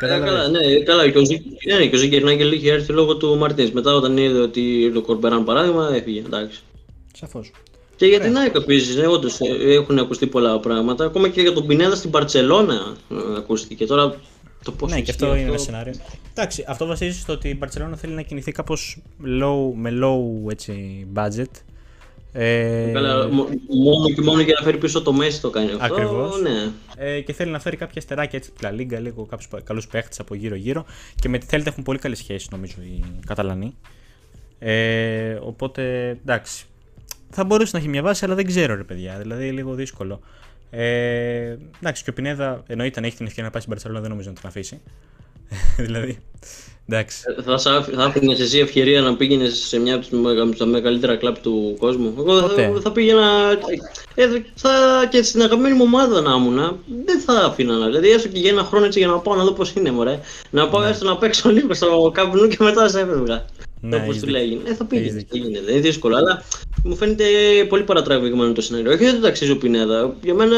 Ε, 0.00 0.06
καλά, 0.06 0.48
ναι, 0.48 0.78
καλά. 0.84 1.10
Και 1.10 1.18
ο, 1.18 1.22
ναι, 1.78 1.86
και 1.86 1.96
ο 1.96 1.98
Ζιγκερνάγκελ 1.98 2.52
είχε 2.52 2.72
έρθει 2.72 2.92
λόγω 2.92 3.16
του 3.16 3.36
Μαρτίνς. 3.36 3.70
Μετά, 3.70 3.94
όταν 3.94 4.16
είδε 4.16 4.38
ότι 4.38 4.90
το 4.94 5.02
Κορμπεράν 5.02 5.44
παράδειγμα, 5.44 5.90
έφυγε. 5.94 6.20
Εντάξει. 6.20 6.60
Σαφώς. 7.14 7.50
Και 7.96 8.06
για 8.06 8.20
την 8.20 8.36
ΑΕΚ 8.36 8.54
επίσης, 8.54 8.96
ναι, 8.96 9.06
όντως 9.06 9.40
ε, 9.40 9.72
έχουν 9.72 9.98
ακουστεί 9.98 10.26
πολλά 10.26 10.60
πράγματα. 10.60 11.04
Ακόμα 11.04 11.28
και 11.28 11.40
για 11.40 11.52
τον 11.52 11.66
Πινέδα 11.66 11.94
στην 11.94 12.10
Παρσελώνα 12.10 12.96
ε, 13.10 13.14
ακούστηκε. 13.36 13.86
Τώρα 13.86 14.14
το 14.64 14.72
πώς 14.72 14.90
ναι, 14.90 15.00
και 15.00 15.10
αυτό 15.10 15.36
είναι 15.36 15.48
ένα 15.48 15.58
σενάριο. 15.58 15.94
Εντάξει, 16.30 16.64
αυτό 16.68 16.86
βασίζεται 16.86 17.18
στο 17.18 17.32
ότι 17.32 17.48
η 17.48 17.58
Barcelona 17.62 17.94
θέλει 17.96 18.12
να 18.12 18.22
κινηθεί 18.22 18.52
κάπως 18.52 19.02
low, 19.24 19.72
με 19.74 19.90
low 20.02 20.50
έτσι, 20.50 21.06
budget. 21.14 21.62
Ε... 22.32 22.90
Καλά, 22.92 23.28
μόνο 23.68 24.10
και 24.14 24.20
μόνο 24.20 24.40
για 24.40 24.54
να 24.58 24.64
φέρει 24.64 24.78
πίσω 24.78 25.02
το 25.02 25.12
Μέση 25.12 25.40
το 25.40 25.50
κάνει 25.50 25.70
αυτό. 25.70 25.94
Ακριβώς. 25.94 26.40
Ναι. 26.40 26.70
Ε, 26.98 27.20
και 27.20 27.32
θέλει 27.32 27.50
να 27.50 27.58
φέρει 27.58 27.76
κάποια 27.76 28.00
στεράκια 28.00 28.38
έτσι 28.38 28.50
τη 28.50 28.66
Λίγκα, 28.66 28.98
λίγο 28.98 29.24
κάποιου 29.24 29.48
καλού 29.64 29.82
παίχτε 29.90 30.16
από 30.18 30.34
γύρω-γύρω. 30.34 30.84
Και 31.14 31.28
με 31.28 31.38
τη 31.38 31.46
Θέλτα 31.46 31.70
έχουν 31.70 31.82
πολύ 31.82 31.98
καλή 31.98 32.14
σχέση 32.14 32.48
νομίζω 32.50 32.76
οι 32.80 33.04
Καταλανοί. 33.26 33.74
Ε, 34.58 35.34
οπότε 35.34 36.08
εντάξει. 36.08 36.64
Θα 37.30 37.44
μπορούσε 37.44 37.70
να 37.72 37.78
έχει 37.78 37.88
μια 37.88 38.02
βάση, 38.02 38.24
αλλά 38.24 38.34
δεν 38.34 38.46
ξέρω 38.46 38.74
ρε 38.74 38.84
παιδιά. 38.84 39.18
Δηλαδή 39.18 39.50
λίγο 39.50 39.74
δύσκολο. 39.74 40.20
Ε, 40.70 41.56
εντάξει, 41.78 42.04
και 42.04 42.10
ο 42.10 42.12
Πινέδα 42.12 42.62
εννοείται 42.66 42.98
αν 42.98 43.04
έχει 43.04 43.16
την 43.16 43.26
ευκαιρία 43.26 43.44
να 43.44 43.50
πάει 43.50 43.60
στην 43.60 43.72
Παρσελόνα, 43.72 44.00
δεν 44.00 44.10
νομίζω 44.10 44.28
να 44.28 44.34
την 44.34 44.46
αφήσει. 44.46 44.80
δηλαδή. 45.86 46.18
Εντάξει. 46.90 47.22
Ε, 47.38 47.42
θα, 47.42 47.58
θα 47.58 48.04
άφηνες 48.04 48.40
εσύ 48.40 48.58
ευκαιρία 48.58 49.00
να 49.00 49.16
πήγαινες 49.16 49.58
σε 49.58 49.78
μια 49.78 50.02
από 50.42 50.56
τα 50.56 50.66
μεγαλύτερα 50.66 51.16
κλαμπ 51.16 51.34
του 51.42 51.76
κόσμου. 51.78 52.14
Εγώ 52.18 52.40
θα, 52.40 52.80
θα 52.82 52.92
πήγαινα. 52.92 53.58
Ε, 54.14 54.26
θα, 54.54 54.70
και 55.10 55.22
στην 55.22 55.42
αγαπημένη 55.42 55.74
μου 55.74 55.84
ομάδα 55.84 56.20
να 56.20 56.34
ήμουν, 56.34 56.78
δεν 57.04 57.20
θα 57.20 57.32
άφηνα. 57.32 57.86
Δηλαδή, 57.86 58.10
έστω 58.10 58.28
και 58.28 58.38
για 58.38 58.50
ένα 58.50 58.62
χρόνο 58.62 58.84
έτσι 58.84 58.98
για 58.98 59.08
να 59.08 59.18
πάω 59.18 59.34
να 59.34 59.44
δω 59.44 59.52
πώς 59.52 59.72
είναι, 59.72 59.90
μωρέ. 59.90 60.20
Να 60.50 60.68
πάω 60.68 60.80
ναι. 60.82 60.88
έστω 60.88 61.04
να 61.04 61.16
παίξω 61.16 61.50
λίγο 61.50 61.74
στο 61.74 62.10
καπνού 62.14 62.48
και 62.48 62.56
μετά 62.60 62.88
σε 62.88 63.00
έφευγα. 63.00 63.44
Ναι, 63.80 63.96
Όπως 63.96 64.18
του 64.18 64.26
λέγει. 64.26 64.60
Ε, 64.64 64.74
θα 64.74 64.84
πήγαινε. 64.84 65.26
Δεν 65.30 65.74
είναι 65.74 65.80
δύσκολο, 65.80 66.16
αλλά 66.16 66.44
μου 66.84 66.96
φαίνεται 66.96 67.24
πολύ 67.68 67.82
παρατραβηγμένο 67.82 68.52
το 68.52 68.60
σενάριο. 68.60 68.92
Όχι, 68.92 69.04
δεν 69.04 69.20
το 69.20 69.26
αξίζει 69.26 69.50
ο 69.50 69.58
Πινέδα. 69.58 70.16
Για 70.22 70.34
μένα 70.34 70.56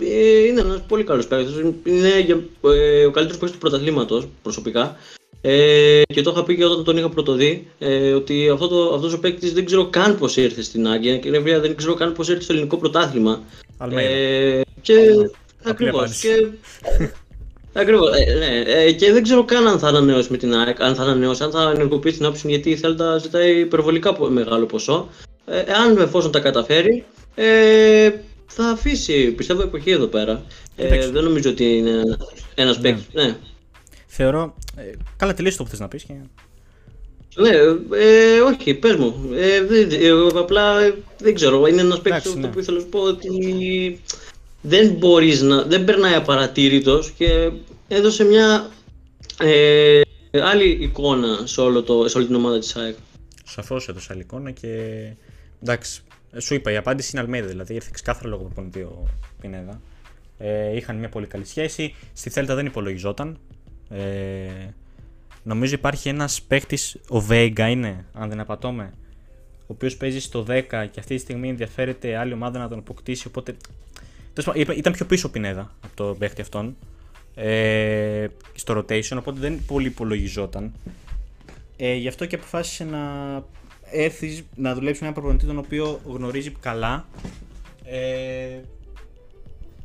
ε, 0.00 0.44
είναι 0.46 0.60
ένας 0.60 0.80
πολύ 0.88 1.04
καλός 1.04 1.26
παίκτης. 1.26 1.54
Είναι 1.84 2.08
ε, 2.60 3.04
ο 3.04 3.10
καλύτερος 3.10 3.38
παίκτης 3.38 3.50
του 3.50 3.58
πρωταθλήματος 3.58 4.28
προσωπικά. 4.42 4.96
Ε, 5.40 6.02
και 6.02 6.22
το 6.22 6.30
είχα 6.30 6.44
πει 6.44 6.56
και 6.56 6.64
όταν 6.64 6.84
τον 6.84 6.96
είχα 6.96 7.08
πρωτοδεί 7.08 7.66
ε, 7.78 8.12
ότι 8.12 8.48
αυτό 8.48 8.68
το, 8.68 8.94
αυτός 8.94 9.12
ο 9.12 9.18
παίκτης 9.18 9.52
δεν 9.52 9.64
ξέρω 9.64 9.86
καν 9.86 10.18
πώς 10.18 10.36
ήρθε 10.36 10.62
στην 10.62 10.88
Άγκια 10.88 11.18
και 11.18 11.30
δεν 11.40 11.76
ξέρω 11.76 11.94
καν 11.94 12.12
πώς 12.12 12.28
ήρθε 12.28 12.42
στο 12.42 12.52
ελληνικό 12.52 12.76
πρωτάθλημα. 12.76 13.40
Ε, 13.90 14.60
και 14.80 14.94
ακριβώς. 15.64 16.20
Και, 16.20 16.46
Ακριβώς, 17.72 18.10
ε, 18.16 18.34
ναι, 18.34 18.72
ε, 18.72 18.92
και 18.92 19.12
δεν 19.12 19.22
ξέρω 19.22 19.44
καν 19.44 19.68
αν 19.68 19.78
θα 19.78 19.88
ανανεώσει 19.88 20.30
με 20.30 20.36
την 20.36 20.54
ΑΕΚ, 20.54 20.82
αν 20.82 20.94
θα 20.94 21.02
ανανεώσει, 21.02 21.42
αν 21.42 21.50
θα 21.50 21.70
ενεργοποιήσει 21.74 22.16
την 22.16 22.24
άποψη 22.24 22.48
γιατί 22.48 22.70
η 22.70 22.76
Θέλτα 22.76 23.18
ζητάει 23.18 23.58
υπερβολικά 23.58 24.16
μεγάλο 24.30 24.66
ποσό. 24.66 25.08
Ε, 25.50 25.72
αν 25.72 25.98
εφόσον 25.98 26.32
τα 26.32 26.40
καταφέρει, 26.40 27.04
ε, 27.34 28.10
θα 28.46 28.64
αφήσει, 28.64 29.30
πιστεύω, 29.30 29.62
εποχή 29.62 29.90
εδώ 29.90 30.06
πέρα. 30.06 30.42
Ε, 30.76 31.10
δεν 31.10 31.24
νομίζω 31.24 31.50
ότι 31.50 31.76
είναι 31.76 32.02
ένας 32.54 32.76
ναι. 32.76 32.82
παίκτης. 32.82 33.06
Ναι. 33.12 33.36
Θεωρώ. 34.06 34.54
Ε, 34.76 34.82
καλά, 35.16 35.34
τελείωσε 35.34 35.56
το 35.56 35.64
που 35.64 35.70
θες 35.70 35.78
να 35.78 35.88
πεις. 35.88 36.04
Και... 36.04 36.12
Ναι, 37.34 37.50
ε, 37.96 38.40
όχι, 38.40 38.74
πες 38.74 38.96
μου. 38.96 39.30
Ε, 39.34 39.56
ε, 40.06 40.10
απλά 40.34 40.80
ε, 40.80 40.94
δεν 41.18 41.34
ξέρω. 41.34 41.66
Είναι 41.66 41.80
ένας 41.80 42.00
παίκτης 42.00 42.34
ναι. 42.34 42.48
που 42.48 42.58
ήθελα 42.58 42.76
να 42.76 42.82
σου 42.82 42.88
πω 42.88 43.00
ότι 43.00 44.00
δεν 44.60 44.90
μπορείς 44.90 45.42
να, 45.42 45.62
δεν 45.62 45.84
περνάει 45.84 46.14
απαρατήρητος 46.14 47.10
και 47.10 47.50
έδωσε 47.88 48.24
μια 48.24 48.70
ε, 49.40 50.00
άλλη 50.42 50.78
εικόνα 50.80 51.40
σε, 51.44 51.60
όλο 51.60 51.82
το, 51.82 52.08
σε 52.08 52.18
όλη 52.18 52.26
την 52.26 52.34
ομάδα 52.34 52.58
της 52.58 52.76
ΑΕΚ. 52.76 52.96
Σαφώς 53.44 53.88
έδωσε 53.88 54.08
άλλη 54.10 54.20
εικόνα 54.20 54.50
και 54.50 54.68
εντάξει, 55.62 56.02
σου 56.36 56.54
είπα 56.54 56.72
η 56.72 56.76
απάντηση 56.76 57.10
είναι 57.12 57.20
Αλμέδα, 57.20 57.46
δηλαδή 57.46 57.74
ήρθε 57.74 57.90
ξεκάθαρα 57.92 58.28
λόγω 58.28 58.42
προπονητή 58.42 58.80
ο 58.80 59.06
Πινέδα. 59.40 59.80
Ε, 60.38 60.76
είχαν 60.76 60.96
μια 60.96 61.08
πολύ 61.08 61.26
καλή 61.26 61.44
σχέση, 61.44 61.94
στη 62.12 62.30
Θέλτα 62.30 62.54
δεν 62.54 62.66
υπολογιζόταν. 62.66 63.38
Ε, 63.90 64.48
νομίζω 65.42 65.74
υπάρχει 65.74 66.08
ένας 66.08 66.42
παίχτης, 66.42 66.96
ο 67.08 67.20
Βέγγα 67.20 67.68
είναι, 67.68 68.04
αν 68.12 68.28
δεν 68.28 68.40
απατώμε, 68.40 68.92
ο 69.60 69.72
οποίος 69.72 69.96
παίζει 69.96 70.20
στο 70.20 70.44
10 70.48 70.62
και 70.68 71.00
αυτή 71.00 71.14
τη 71.14 71.18
στιγμή 71.18 71.48
ενδιαφέρεται 71.48 72.16
άλλη 72.16 72.32
ομάδα 72.32 72.58
να 72.58 72.68
τον 72.68 72.78
αποκτήσει, 72.78 73.26
οπότε 73.26 73.56
ήταν 74.76 74.92
πιο 74.92 75.06
πίσω 75.06 75.28
ο 75.28 75.30
Πινέδα 75.30 75.74
από 75.80 75.96
το 75.96 76.16
παίχτη 76.18 76.40
αυτόν 76.40 76.76
ε, 77.34 78.26
στο 78.54 78.78
rotation, 78.78 79.16
οπότε 79.18 79.40
δεν 79.40 79.60
πολύ 79.66 79.86
υπολογιζόταν. 79.86 80.72
Ε, 81.76 81.94
γι' 81.94 82.08
αυτό 82.08 82.26
και 82.26 82.34
αποφάσισε 82.34 82.84
να 82.84 82.98
έρθεις 83.92 84.44
να 84.54 84.74
δουλέψεις 84.74 85.00
με 85.00 85.06
ένα 85.06 85.16
προπονητή 85.16 85.46
τον 85.46 85.58
οποίο 85.58 86.00
γνωρίζει 86.04 86.50
καλά. 86.50 87.06
Ε, 87.84 88.60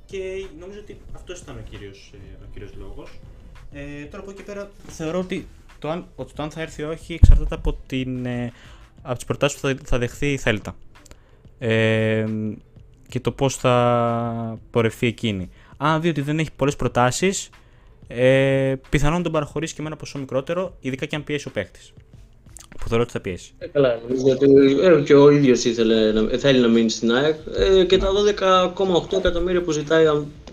και 0.06 0.46
νομίζω 0.60 0.80
ότι 0.80 0.98
αυτός 1.16 1.40
ήταν 1.40 1.56
ο 1.58 1.70
κύριος, 1.70 2.12
ε, 2.14 2.44
ο 2.44 2.48
κύριος 2.54 2.72
λόγος. 2.78 3.20
Ε, 3.72 4.06
τώρα 4.06 4.24
από 4.24 4.32
εκεί 4.32 4.44
πέρα 4.44 4.72
θεωρώ 4.88 5.20
ότι 5.20 5.48
το 5.80 5.90
αν, 5.90 6.08
ότι 6.16 6.34
το 6.34 6.44
αν 6.44 6.52
θα 6.52 6.62
έρθει 6.62 6.82
ή 6.82 6.86
όχι 6.86 7.14
εξαρτάται 7.14 7.56
από, 7.56 7.74
την, 7.86 8.26
ε, 8.26 8.52
από 9.02 9.16
τις 9.16 9.26
προτάσεις 9.26 9.60
που 9.60 9.68
θα, 9.68 9.78
θα 9.84 9.98
δεχθεί 9.98 10.32
η 10.32 10.38
Θέλτα. 10.38 10.76
Ε, 11.60 12.26
και 13.08 13.20
το 13.20 13.32
πώς 13.32 13.56
θα 13.56 14.60
πορευτεί 14.72 15.08
εκείνη. 15.08 15.50
Αν 15.78 16.02
δει 16.02 16.10
ότι 16.10 16.22
δεν 16.22 16.40
έχει 16.40 16.52
πολλές 16.52 16.76
προτάσεις, 16.76 17.50
ε, 18.08 18.76
πιθανόν 18.90 19.24
τον 19.24 19.32
παραχωρήσει 19.32 19.74
και 19.76 19.82
με 19.82 19.88
ένα 19.88 19.96
ποσό 19.96 20.20
μικρότερο, 20.20 20.78
ειδικά 20.80 21.06
και 21.06 21.16
αν 21.16 21.24
πιέσει 21.24 21.48
ο 21.48 21.52
παίχτη. 21.52 21.80
Που 22.80 22.88
θεωρώ 22.88 23.04
ότι 23.04 23.12
θα 23.12 23.20
πιέσει. 23.20 23.52
Ε, 23.58 23.68
καλά, 23.68 24.00
γιατί 24.08 24.46
ε, 24.82 25.02
και 25.06 25.14
ο 25.14 25.30
ίδιος 25.30 25.62
θέλει 26.38 26.60
να 26.60 26.68
μείνει 26.68 26.90
στην 26.90 27.12
ΑΕΚ 27.12 27.36
ε, 27.56 27.84
και 27.84 27.98
τα 27.98 28.08
12,8 28.76 29.18
εκατομμύρια 29.18 29.62
που 29.62 29.72
ζητάει 29.72 30.06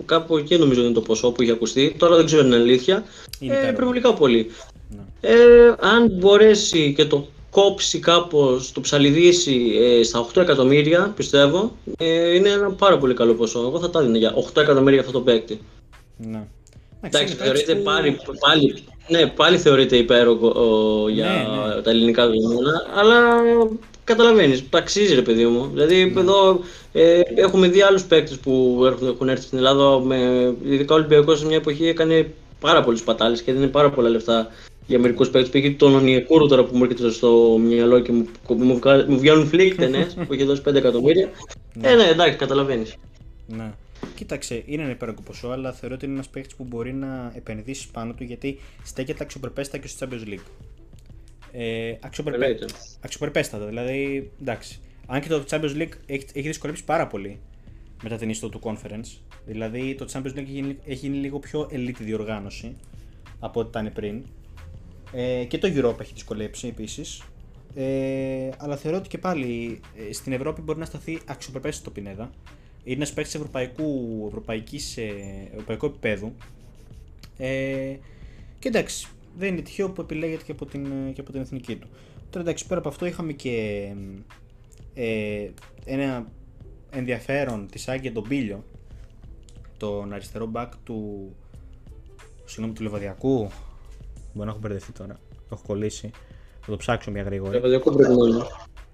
κάπου 0.05 0.37
εκεί 0.37 0.57
νομίζω 0.57 0.83
είναι 0.83 0.93
το 0.93 1.01
ποσό 1.01 1.33
που 1.33 1.43
έχει 1.43 1.51
ακουστεί. 1.51 1.95
Τώρα 1.99 2.17
δεν 2.17 2.27
ξέρω 2.27 2.41
αν 2.43 2.47
είναι 2.47 2.57
αλήθεια. 2.57 3.05
Είναι 3.41 3.57
ε, 3.57 3.69
υπερβολικά 3.69 4.15
πολύ. 4.15 4.51
Ναι. 4.89 5.31
Ε, 5.31 5.75
αν 5.81 6.11
μπορέσει 6.11 6.93
και 6.97 7.05
το 7.05 7.27
κόψει 7.51 7.99
κάπως, 7.99 8.73
το 8.73 8.81
ψαλιδίσει 8.81 9.73
ε, 9.81 10.03
στα 10.03 10.27
8 10.35 10.37
εκατομμύρια, 10.37 11.13
πιστεύω, 11.17 11.77
ε, 11.99 12.35
είναι 12.35 12.49
ένα 12.49 12.71
πάρα 12.71 12.99
πολύ 12.99 13.15
καλό 13.15 13.35
ποσό. 13.35 13.61
Εγώ 13.61 13.81
θα 13.81 13.91
τα 13.91 14.01
έδινα 14.01 14.19
για 14.19 14.35
8 14.55 14.63
εκατομμύρια 14.63 15.01
αυτό 15.01 15.13
το 15.13 15.21
παίκτη. 15.21 15.61
Ναι. 16.17 16.47
Εντάξει, 17.01 17.35
θεωρείται 17.35 17.75
που... 17.75 17.83
πάλι, 17.83 18.19
πάλι, 18.41 18.75
ναι, 19.11 19.27
πάλι 19.27 19.59
θεωρείται 19.59 19.97
υπέροχο 19.97 20.53
για 21.11 21.25
ναι, 21.25 21.75
ναι. 21.75 21.83
τα 21.83 21.91
ελληνικά 21.91 22.27
δεδομένα, 22.27 22.87
αλλά 22.95 23.43
καταλαβαίνεις, 24.05 24.65
αξίζει 24.71 25.15
ρε 25.15 25.23
παιδί 25.23 25.45
μου. 25.45 25.71
Δηλαδή 25.73 26.05
ναι. 26.05 26.21
εδώ 26.21 26.61
ε, 26.93 27.21
έχουμε 27.35 27.69
δει 27.69 27.83
άλλους 27.83 28.05
παίκτες 28.05 28.39
που 28.39 28.83
έχουν, 28.87 29.09
έχουν 29.09 29.29
έρθει 29.29 29.45
στην 29.45 29.59
Ελλάδα, 29.59 30.01
με, 30.01 30.17
ειδικά 30.65 30.95
ο 30.95 30.97
Ολυμπιακός 30.97 31.39
σε 31.39 31.47
μια 31.47 31.57
εποχή 31.57 31.87
έκανε 31.87 32.33
πάρα 32.61 32.83
πολλές 32.83 33.03
πατάλες 33.03 33.43
και 33.43 33.51
έδινε 33.51 33.67
πάρα 33.67 33.91
πολλά 33.91 34.09
λεφτά 34.09 34.49
για 34.87 34.99
μερικούς 34.99 35.31
παίκτες. 35.31 35.51
Πήγε 35.51 35.71
τον 35.71 35.95
Ονιακούρο 35.95 36.47
τώρα 36.47 36.65
που 36.65 36.77
μου 36.77 36.85
έρχεται 36.85 37.11
στο 37.11 37.59
μυαλό 37.61 38.01
και 38.01 38.13
μου, 38.13 38.29
μου, 38.49 38.81
μου 39.07 39.19
βγαίνουν 39.19 39.47
φλίκτενε 39.47 40.07
που 40.27 40.33
έχει 40.33 40.45
δώσει 40.45 40.63
5 40.69 40.75
εκατομμύρια. 40.75 41.29
Ναι. 41.75 41.89
Ε, 41.89 41.95
ναι, 41.95 42.05
εντάξει, 42.05 42.37
καταλαβαίνεις. 42.37 42.95
Ναι. 43.47 43.73
Κοίταξε, 44.15 44.63
είναι 44.67 44.83
ένα 44.83 44.91
υπέροχο 44.91 45.23
ποσό, 45.23 45.49
αλλά 45.49 45.73
θεωρώ 45.73 45.95
ότι 45.95 46.05
είναι 46.05 46.15
ένας 46.15 46.29
παίκτης 46.29 46.55
που 46.55 46.65
μπορεί 46.65 46.93
να 46.93 47.33
επενδύσεις 47.35 47.87
πάνω 47.87 48.13
του 48.13 48.25
γιατί 48.25 48.59
στέκεται 48.83 49.23
αξιοπρεπέστατα 49.23 49.79
και 49.79 49.89
στο 49.89 50.07
Champions 50.11 50.29
League. 50.29 50.45
Ε, 51.53 51.95
αξιοπρεπέ... 52.01 52.57
Αξιοπρεπέστατα, 53.01 53.67
δηλαδή 53.67 54.31
εντάξει. 54.41 54.81
Αν 55.07 55.21
και 55.21 55.29
το 55.29 55.45
Champions 55.51 55.77
League 55.77 55.93
έχει, 56.07 56.27
έχει 56.33 56.47
δυσκολέψει 56.47 56.85
πάρα 56.85 57.07
πολύ 57.07 57.39
μετά 58.03 58.17
την 58.17 58.31
ιστό 58.31 58.49
του 58.49 58.61
conference. 58.63 59.19
Δηλαδή 59.47 59.95
το 59.95 60.07
Champions 60.13 60.33
League 60.33 60.37
έχει 60.37 60.53
γίνει, 60.53 60.79
έχει 60.85 61.07
γίνει 61.07 61.17
λίγο 61.17 61.39
πιο 61.39 61.69
elite 61.73 62.01
διοργάνωση 62.01 62.77
από 63.39 63.61
ό,τι 63.61 63.69
ήταν 63.69 63.93
πριν. 63.93 64.25
Ε, 65.13 65.45
και 65.45 65.59
το 65.59 65.69
Europa 65.69 66.01
έχει 66.01 66.13
δυσκολέψει 66.13 66.69
επίσης. 66.69 67.23
Ε, 67.75 68.49
αλλά 68.59 68.77
θεωρώ 68.77 68.97
ότι 68.97 69.09
και 69.09 69.19
πάλι 69.19 69.81
ε, 70.09 70.13
στην 70.13 70.33
Ευρώπη 70.33 70.61
μπορεί 70.61 70.79
να 70.79 70.85
σταθεί 70.85 71.21
αξιοπρεπέ 71.27 71.71
το 71.85 71.91
Πινέδα. 71.91 72.31
Είναι 72.91 72.99
ένας 72.99 73.13
παίκτης 73.13 73.35
ευρωπαϊκού, 73.35 74.25
ευρωπαϊκής, 74.27 74.97
ε, 74.97 75.13
ευρωπαϊκού 75.53 75.87
επίπεδου. 75.87 76.35
Ε, 77.39 77.97
και 78.59 78.69
εντάξει, 78.69 79.09
δεν 79.39 79.49
είναι 79.49 79.61
τυχαίο 79.61 79.91
που 79.91 80.01
επιλέγεται 80.01 80.43
και 80.45 80.53
από 80.53 80.67
την, 80.67 81.13
και 81.13 81.21
από 81.21 81.33
την 81.33 81.41
εθνική 81.41 81.77
του. 81.77 81.89
Τώρα 82.31 82.45
εντάξει, 82.45 82.67
πέρα 82.67 82.81
από 82.81 82.89
αυτό 82.89 83.07
είχαμε 83.07 83.33
και 83.33 83.87
ε, 84.95 85.49
ένα 85.85 86.27
ενδιαφέρον 86.91 87.67
της 87.71 87.89
Άγκια 87.89 88.13
τον 88.13 88.29
Πίλιο, 88.29 88.65
τον 89.77 90.13
αριστερό 90.13 90.47
μπακ 90.47 90.73
του, 90.85 91.31
συγγνώμη, 92.45 92.73
του 92.75 92.83
Λεβαδιακού. 92.83 93.39
Μπορεί 94.33 94.47
να 94.47 94.51
έχω 94.51 94.59
μπερδευτεί 94.59 94.93
τώρα. 94.93 95.15
Το 95.33 95.49
έχω 95.53 95.63
κολλήσει. 95.67 96.11
Θα 96.61 96.71
το 96.71 96.77
ψάξω 96.77 97.11
μια 97.11 97.23
γρήγορα. 97.23 97.53
Λεβαδιακού 97.53 97.93
πρέπει 97.93 98.15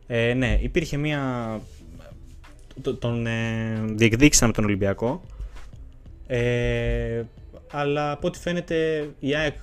ε, 0.06 0.35
ναι, 0.35 0.59
υπήρχε 0.62 0.96
μια. 0.96 1.61
Τον 2.98 3.26
ε, 3.26 3.84
διεκδίκησαν 3.84 4.48
με 4.48 4.54
τον 4.54 4.64
Ολυμπιακό. 4.64 5.22
Ε, 6.26 7.22
αλλά 7.70 8.10
από 8.10 8.26
ό,τι 8.26 8.38
φαίνεται 8.38 9.08
η 9.18 9.34
ΑΕΚ 9.34 9.56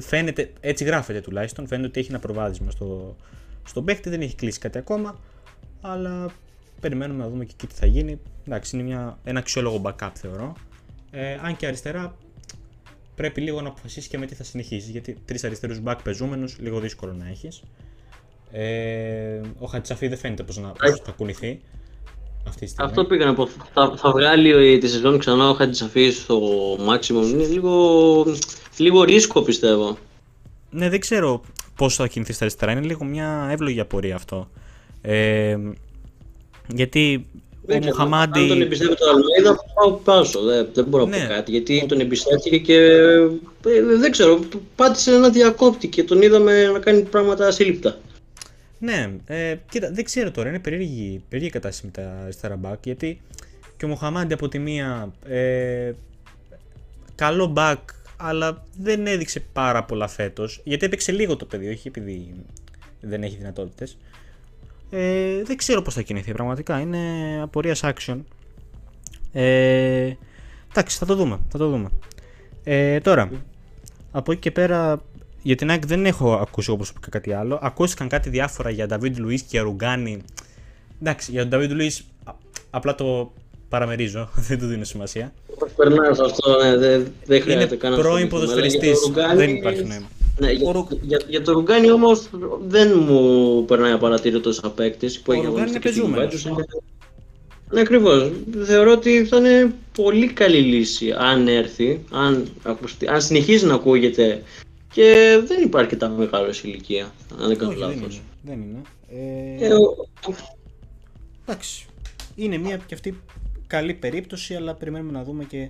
φαίνεται, 0.00 0.52
έτσι 0.60 0.84
γράφεται 0.84 1.20
τουλάχιστον, 1.20 1.66
φαίνεται 1.66 1.88
ότι 1.88 2.00
έχει 2.00 2.10
ένα 2.10 2.18
προβάδισμα 2.18 2.70
στο, 2.70 3.16
στον 3.66 3.84
παίχτη, 3.84 4.08
δεν 4.08 4.20
έχει 4.20 4.34
κλείσει 4.34 4.58
κάτι 4.58 4.78
ακόμα, 4.78 5.18
αλλά 5.80 6.30
περιμένουμε 6.80 7.22
να 7.22 7.30
δούμε 7.30 7.44
και 7.44 7.52
εκεί 7.54 7.66
τι 7.66 7.74
θα 7.74 7.86
γίνει. 7.86 8.20
Εντάξει, 8.46 8.76
είναι 8.76 8.84
μια, 8.84 9.18
ένα 9.24 9.38
αξιόλογο 9.38 9.82
backup 9.84 10.10
θεωρώ. 10.14 10.52
Ε, 11.10 11.38
αν 11.42 11.56
και 11.56 11.66
αριστερά 11.66 12.16
πρέπει 13.14 13.40
λίγο 13.40 13.60
να 13.60 13.68
αποφασίσεις 13.68 14.08
και 14.08 14.18
με 14.18 14.26
τι 14.26 14.34
θα 14.34 14.44
συνεχίσεις, 14.44 14.90
γιατί 14.90 15.16
τρεις 15.24 15.44
αριστερούς 15.44 15.80
back 15.84 15.96
πεζούμενους 16.02 16.58
λίγο 16.58 16.80
δύσκολο 16.80 17.12
να 17.12 17.28
έχεις. 17.28 17.62
Ε, 18.50 19.40
ο 19.58 19.66
Χατσαφή 19.66 20.08
δεν 20.08 20.18
φαίνεται 20.18 20.42
πώ 20.42 20.60
να 20.60 20.72
θα 21.04 21.12
κουνηθεί. 21.12 21.60
Αυτή 22.48 22.66
τη 22.66 22.74
Αυτό 22.76 23.04
πήγα 23.04 23.24
να 23.24 23.34
πω. 23.34 23.48
Θα, 23.74 23.94
θα 23.96 24.10
βγάλει 24.10 24.78
τη 24.78 24.88
σεζόν 24.88 25.18
ξανά 25.18 25.48
ο 25.48 25.54
Χατζησαφή 25.54 26.10
στο 26.10 26.40
maximum. 26.88 27.28
Είναι 27.32 27.46
λίγο, 27.46 28.26
λίγο 28.76 29.02
ρίσκο 29.02 29.42
πιστεύω. 29.42 29.98
Ναι, 30.70 30.88
δεν 30.88 31.00
ξέρω 31.00 31.42
πώς 31.76 31.94
θα 31.94 32.06
κινηθείς 32.06 32.34
στα 32.34 32.44
αριστερά. 32.44 32.72
Είναι 32.72 32.80
λίγο 32.80 33.04
μια 33.04 33.48
εύλογη 33.50 33.80
απορία 33.80 34.14
αυτό. 34.14 34.48
Ε, 35.02 35.56
γιατί 36.74 37.26
ο 37.68 37.76
Μουχαμάντι. 37.84 38.40
Αν 38.40 38.48
τον 38.48 38.60
εμπιστεύει 38.60 38.94
το 38.94 39.04
Αλμέιδα, 39.08 39.64
πάω 39.74 39.92
πάσο. 39.92 40.40
Δεν, 40.40 40.68
δεν 40.74 40.84
μπορώ 40.84 41.04
να 41.04 41.16
ναι. 41.16 41.26
πω 41.26 41.32
κάτι. 41.32 41.50
Γιατί 41.50 41.86
τον 41.88 42.00
εμπιστεύτηκε 42.00 42.58
και 42.58 42.76
ε, 42.76 43.82
δεν 43.98 44.10
ξέρω. 44.10 44.40
Πάτησε 44.76 45.14
ένα 45.14 45.28
διακόπτη 45.28 45.88
και 45.88 46.04
τον 46.04 46.22
είδαμε 46.22 46.66
να 46.72 46.78
κάνει 46.78 47.02
πράγματα 47.02 47.46
ασύλληπτα. 47.46 47.98
Ναι, 48.84 49.16
ε, 49.26 49.56
κοίτα, 49.68 49.90
δεν 49.92 50.04
ξέρω 50.04 50.30
τώρα, 50.30 50.48
είναι 50.48 50.58
περίεργη, 50.58 51.22
περίεργη 51.28 51.52
κατάσταση 51.52 51.86
με 51.86 51.90
τα 51.90 52.20
αριστερά 52.22 52.56
μπακ 52.56 52.84
γιατί 52.84 53.20
και 53.76 53.84
ο 53.84 53.88
Μοχαμάντι 53.88 54.32
από 54.32 54.48
τη 54.48 54.58
μία 54.58 55.12
ε, 55.26 55.92
καλό 57.14 57.46
μπακ 57.46 57.78
αλλά 58.16 58.64
δεν 58.78 59.06
έδειξε 59.06 59.40
πάρα 59.40 59.84
πολλά 59.84 60.08
φέτος. 60.08 60.60
γιατί 60.64 60.86
έπαιξε 60.86 61.12
λίγο 61.12 61.36
το 61.36 61.44
παιδί, 61.44 61.68
όχι 61.68 61.88
επειδή 61.88 62.34
δεν 63.00 63.22
έχει 63.22 63.36
δυνατότητες. 63.36 63.96
Ε, 64.90 65.42
δεν 65.42 65.56
ξέρω 65.56 65.82
πώς 65.82 65.94
θα 65.94 66.02
κινηθεί 66.02 66.32
πραγματικά, 66.32 66.80
είναι 66.80 66.98
απορίας 67.42 67.80
action. 67.84 68.18
Ε, 69.32 70.12
εντάξει, 70.70 70.98
θα 70.98 71.06
το 71.06 71.14
δούμε, 71.14 71.40
θα 71.48 71.58
το 71.58 71.68
δούμε. 71.68 71.88
Ε, 72.64 73.00
τώρα, 73.00 73.30
από 74.12 74.32
εκεί 74.32 74.40
και 74.40 74.50
πέρα 74.50 75.02
για 75.44 75.56
την 75.56 75.70
ΑΕΚ 75.70 75.86
δεν 75.86 76.06
έχω 76.06 76.34
ακούσει 76.34 76.70
όπως 76.70 76.92
προσωπικά 76.92 77.18
κάτι 77.18 77.32
άλλο. 77.32 77.58
Ακούστηκαν 77.62 78.08
κάτι 78.08 78.28
διάφορα 78.28 78.70
για 78.70 78.86
David 78.90 79.16
Luiz 79.26 79.40
και 79.48 79.60
Ρουγκάνι. 79.60 80.22
Εντάξει, 81.00 81.30
για 81.30 81.48
τον 81.48 81.60
David 81.60 81.70
Luiz 81.80 82.00
απλά 82.70 82.94
το 82.94 83.32
παραμερίζω, 83.68 84.30
δεν 84.48 84.58
του 84.58 84.66
δίνω 84.66 84.84
σημασία. 84.84 85.32
Περνάω 85.76 86.10
αυτό, 86.10 86.62
ναι, 86.62 86.76
δεν, 86.76 87.06
δεν 87.26 87.42
χρειάζεται 87.42 87.76
κανένας. 87.76 88.04
Είναι 88.04 88.12
πρώην 88.12 88.28
ποδοσφαιριστής. 88.28 88.98
Δεν 89.36 89.50
υπάρχει 89.50 89.84
νόημα. 89.84 90.08
Ναι, 90.38 90.50
για, 90.50 90.72
Ρου... 90.72 90.86
για, 91.00 91.20
για 91.28 91.42
το 91.42 91.52
Ρουγκάνι 91.52 91.90
όμως 91.90 92.28
δεν 92.66 93.04
μου 93.06 93.64
περνάει 93.64 93.92
απαρατήρητο 93.92 94.52
σαν 94.52 94.74
παίκτη 94.74 95.06
που 95.24 95.32
έχει 95.32 95.46
αγωνιστεί 95.46 95.78
και 95.78 95.88
στην 95.88 96.14
Ναι, 97.70 97.80
ακριβώς. 97.80 98.32
Θεωρώ 98.64 98.92
ότι 98.92 99.24
θα 99.24 99.36
είναι 99.36 99.74
πολύ 99.92 100.26
καλή 100.26 100.58
λύση 100.58 101.14
αν 101.18 101.48
έρθει, 101.48 102.04
αν, 102.10 102.48
αν 103.06 103.22
συνεχίζει 103.22 103.66
να 103.66 103.74
ακούγεται 103.74 104.42
και 104.94 105.40
δεν 105.46 105.62
υπάρχει 105.62 105.96
τα 105.96 106.08
μεγάλο 106.08 106.52
ηλικία, 106.62 107.12
αν 107.40 107.48
δεν 107.48 107.58
κάνω 107.58 107.72
λάθος. 107.72 108.22
Δεν 108.42 108.60
είναι. 108.60 108.82
Ε... 109.08 109.66
Ε, 109.66 109.70
Εντάξει. 111.42 111.86
Είναι 112.34 112.58
μια 112.58 112.76
και 112.76 112.94
αυτή 112.94 113.20
καλή 113.66 113.94
περίπτωση, 113.94 114.54
αλλά 114.54 114.74
περιμένουμε 114.74 115.12
να 115.12 115.24
δούμε 115.24 115.44
και 115.44 115.68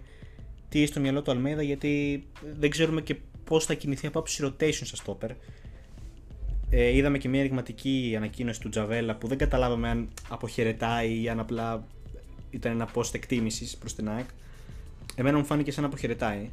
τι 0.68 0.78
έχει 0.78 0.88
στο 0.88 1.00
μυαλό 1.00 1.22
του 1.22 1.30
Αλμέδα, 1.30 1.62
γιατί 1.62 2.24
δεν 2.58 2.70
ξέρουμε 2.70 3.00
και 3.00 3.16
πώς 3.44 3.64
θα 3.64 3.74
κινηθεί 3.74 4.06
από 4.06 4.18
άψη 4.18 4.42
rotation 4.46 4.82
στα 4.82 5.04
stopper. 5.04 5.30
Ε, 6.70 6.96
είδαμε 6.96 7.18
και 7.18 7.28
μια 7.28 7.40
ενηγματική 7.40 8.14
ανακοίνωση 8.16 8.60
του 8.60 8.68
Τζαβέλα 8.68 9.16
που 9.16 9.26
δεν 9.26 9.38
καταλάβαμε 9.38 9.88
αν 9.88 10.08
αποχαιρετάει 10.28 11.22
ή 11.22 11.28
αν 11.28 11.40
απλά 11.40 11.86
ήταν 12.50 12.72
ένα 12.72 12.88
post 12.94 13.14
εκτίμησης 13.14 13.76
προς 13.76 13.94
την 13.94 14.08
ΑΕΚ. 14.08 14.26
Εμένα 15.14 15.38
μου 15.38 15.44
φάνηκε 15.44 15.70
σαν 15.70 15.82
να 15.82 15.88
αποχαιρετάει. 15.88 16.50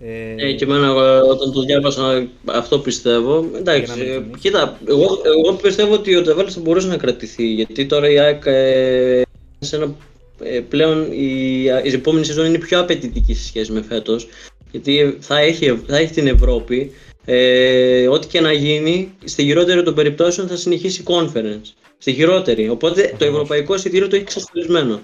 Ε, 0.00 0.34
ε, 0.36 0.52
και 0.52 0.64
εμένα 0.64 0.92
όταν 1.22 1.52
το 1.52 1.60
διάβασα 1.60 2.28
αυτό 2.44 2.78
πιστεύω. 2.78 3.50
Εντάξει, 3.56 4.00
ε, 4.00 4.22
κοίτα, 4.40 4.78
εγώ, 4.88 5.20
εγώ 5.24 5.52
πιστεύω 5.62 5.94
ότι 5.94 6.16
ο 6.16 6.22
Τεβέλ 6.22 6.46
θα 6.50 6.60
μπορούσε 6.60 6.86
να 6.88 6.96
κρατηθεί 6.96 7.46
γιατί 7.46 7.86
τώρα 7.86 8.10
η 8.10 8.18
ΑΕΚ 8.18 8.42
ε, 8.46 9.22
σε 9.58 9.76
ένα, 9.76 9.94
ε, 10.42 10.60
πλέον 10.60 11.12
η, 11.12 11.62
η 11.82 11.92
επόμενη 11.92 12.24
σεζόν 12.24 12.46
είναι 12.46 12.58
πιο 12.58 12.80
απαιτητική 12.80 13.34
σε 13.34 13.46
σχέση 13.46 13.72
με 13.72 13.82
φέτος. 13.82 14.28
Γιατί 14.70 15.16
θα 15.20 15.38
έχει, 15.38 15.82
θα 15.86 15.96
έχει 15.96 16.12
την 16.12 16.26
Ευρώπη. 16.26 16.92
Ε, 17.24 18.08
ό,τι 18.08 18.26
και 18.26 18.40
να 18.40 18.52
γίνει, 18.52 19.14
στη 19.24 19.42
χειρότερη 19.44 19.82
των 19.82 19.94
περιπτώσεων 19.94 20.48
θα 20.48 20.56
συνεχίσει 20.56 21.02
conference. 21.06 21.72
Στη 21.98 22.12
χειρότερη. 22.12 22.68
Οπότε 22.68 23.14
το 23.18 23.24
ευρωπαϊκό 23.24 23.74
εισιτήριο 23.74 24.08
το 24.08 24.14
έχει 24.14 24.24
εξασφαλισμένο. 24.24 25.00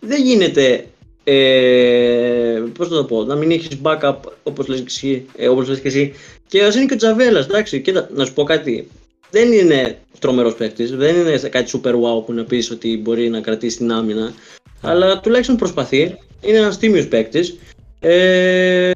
Δεν 0.00 0.22
γίνεται 0.22 0.86
ε, 1.28 2.62
Πώς 2.78 2.88
θα 2.88 2.94
το 2.94 3.04
πω, 3.04 3.24
να 3.24 3.34
μην 3.34 3.50
έχεις 3.50 3.78
backup 3.82 4.16
όπως 4.42 4.66
λες, 4.68 4.78
και 4.78 4.86
εσύ, 4.86 5.26
ε, 5.36 5.48
όπως 5.48 5.68
λες 5.68 5.80
και 5.80 5.88
εσύ. 5.88 6.12
Και 6.46 6.62
ας 6.62 6.74
είναι 6.74 6.86
και 6.86 6.94
ο 6.94 6.96
Τζαβέλας, 6.96 7.44
εντάξει. 7.44 7.80
Κοίτα, 7.80 8.08
να 8.14 8.24
σου 8.24 8.32
πω 8.32 8.42
κάτι. 8.42 8.88
Δεν 9.30 9.52
είναι 9.52 9.98
τρομερός 10.18 10.54
παίκτης, 10.54 10.90
δεν 10.90 11.16
είναι 11.16 11.36
κάτι 11.38 11.80
super 11.82 11.92
wow 11.92 12.24
που 12.26 12.32
να 12.32 12.44
πεις 12.44 12.70
ότι 12.70 12.98
μπορεί 12.98 13.28
να 13.28 13.40
κρατήσει 13.40 13.76
την 13.76 13.92
άμυνα. 13.92 14.34
Αλλά 14.80 15.20
τουλάχιστον 15.20 15.56
προσπαθεί. 15.56 16.18
Είναι 16.40 16.58
ένας 16.58 16.78
τίμιος 16.78 17.08
παίκτης. 17.08 17.58
Ε, 18.00 18.90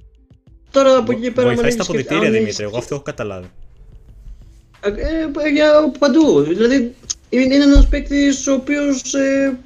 τώρα 0.70 0.96
από 0.96 1.12
εκεί 1.12 1.30
πέρα. 1.30 1.46
Βοηθάει 1.46 1.70
στα 1.70 1.82
αποδητήρια 1.82 2.30
Δημήτρη, 2.30 2.64
εγώ 2.64 2.76
αυτό 2.76 2.94
έχω 2.94 3.04
καταλάβει. 3.04 3.50
Ε, 4.80 4.88
ε, 4.88 5.48
για 5.48 5.92
παντού. 5.98 6.40
Δηλαδή 6.40 6.94
είναι 7.30 7.54
ένας 7.54 7.88
παίκτης 7.88 8.46
ο 8.46 8.52
οποίος 8.52 9.14
ε, 9.14 9.58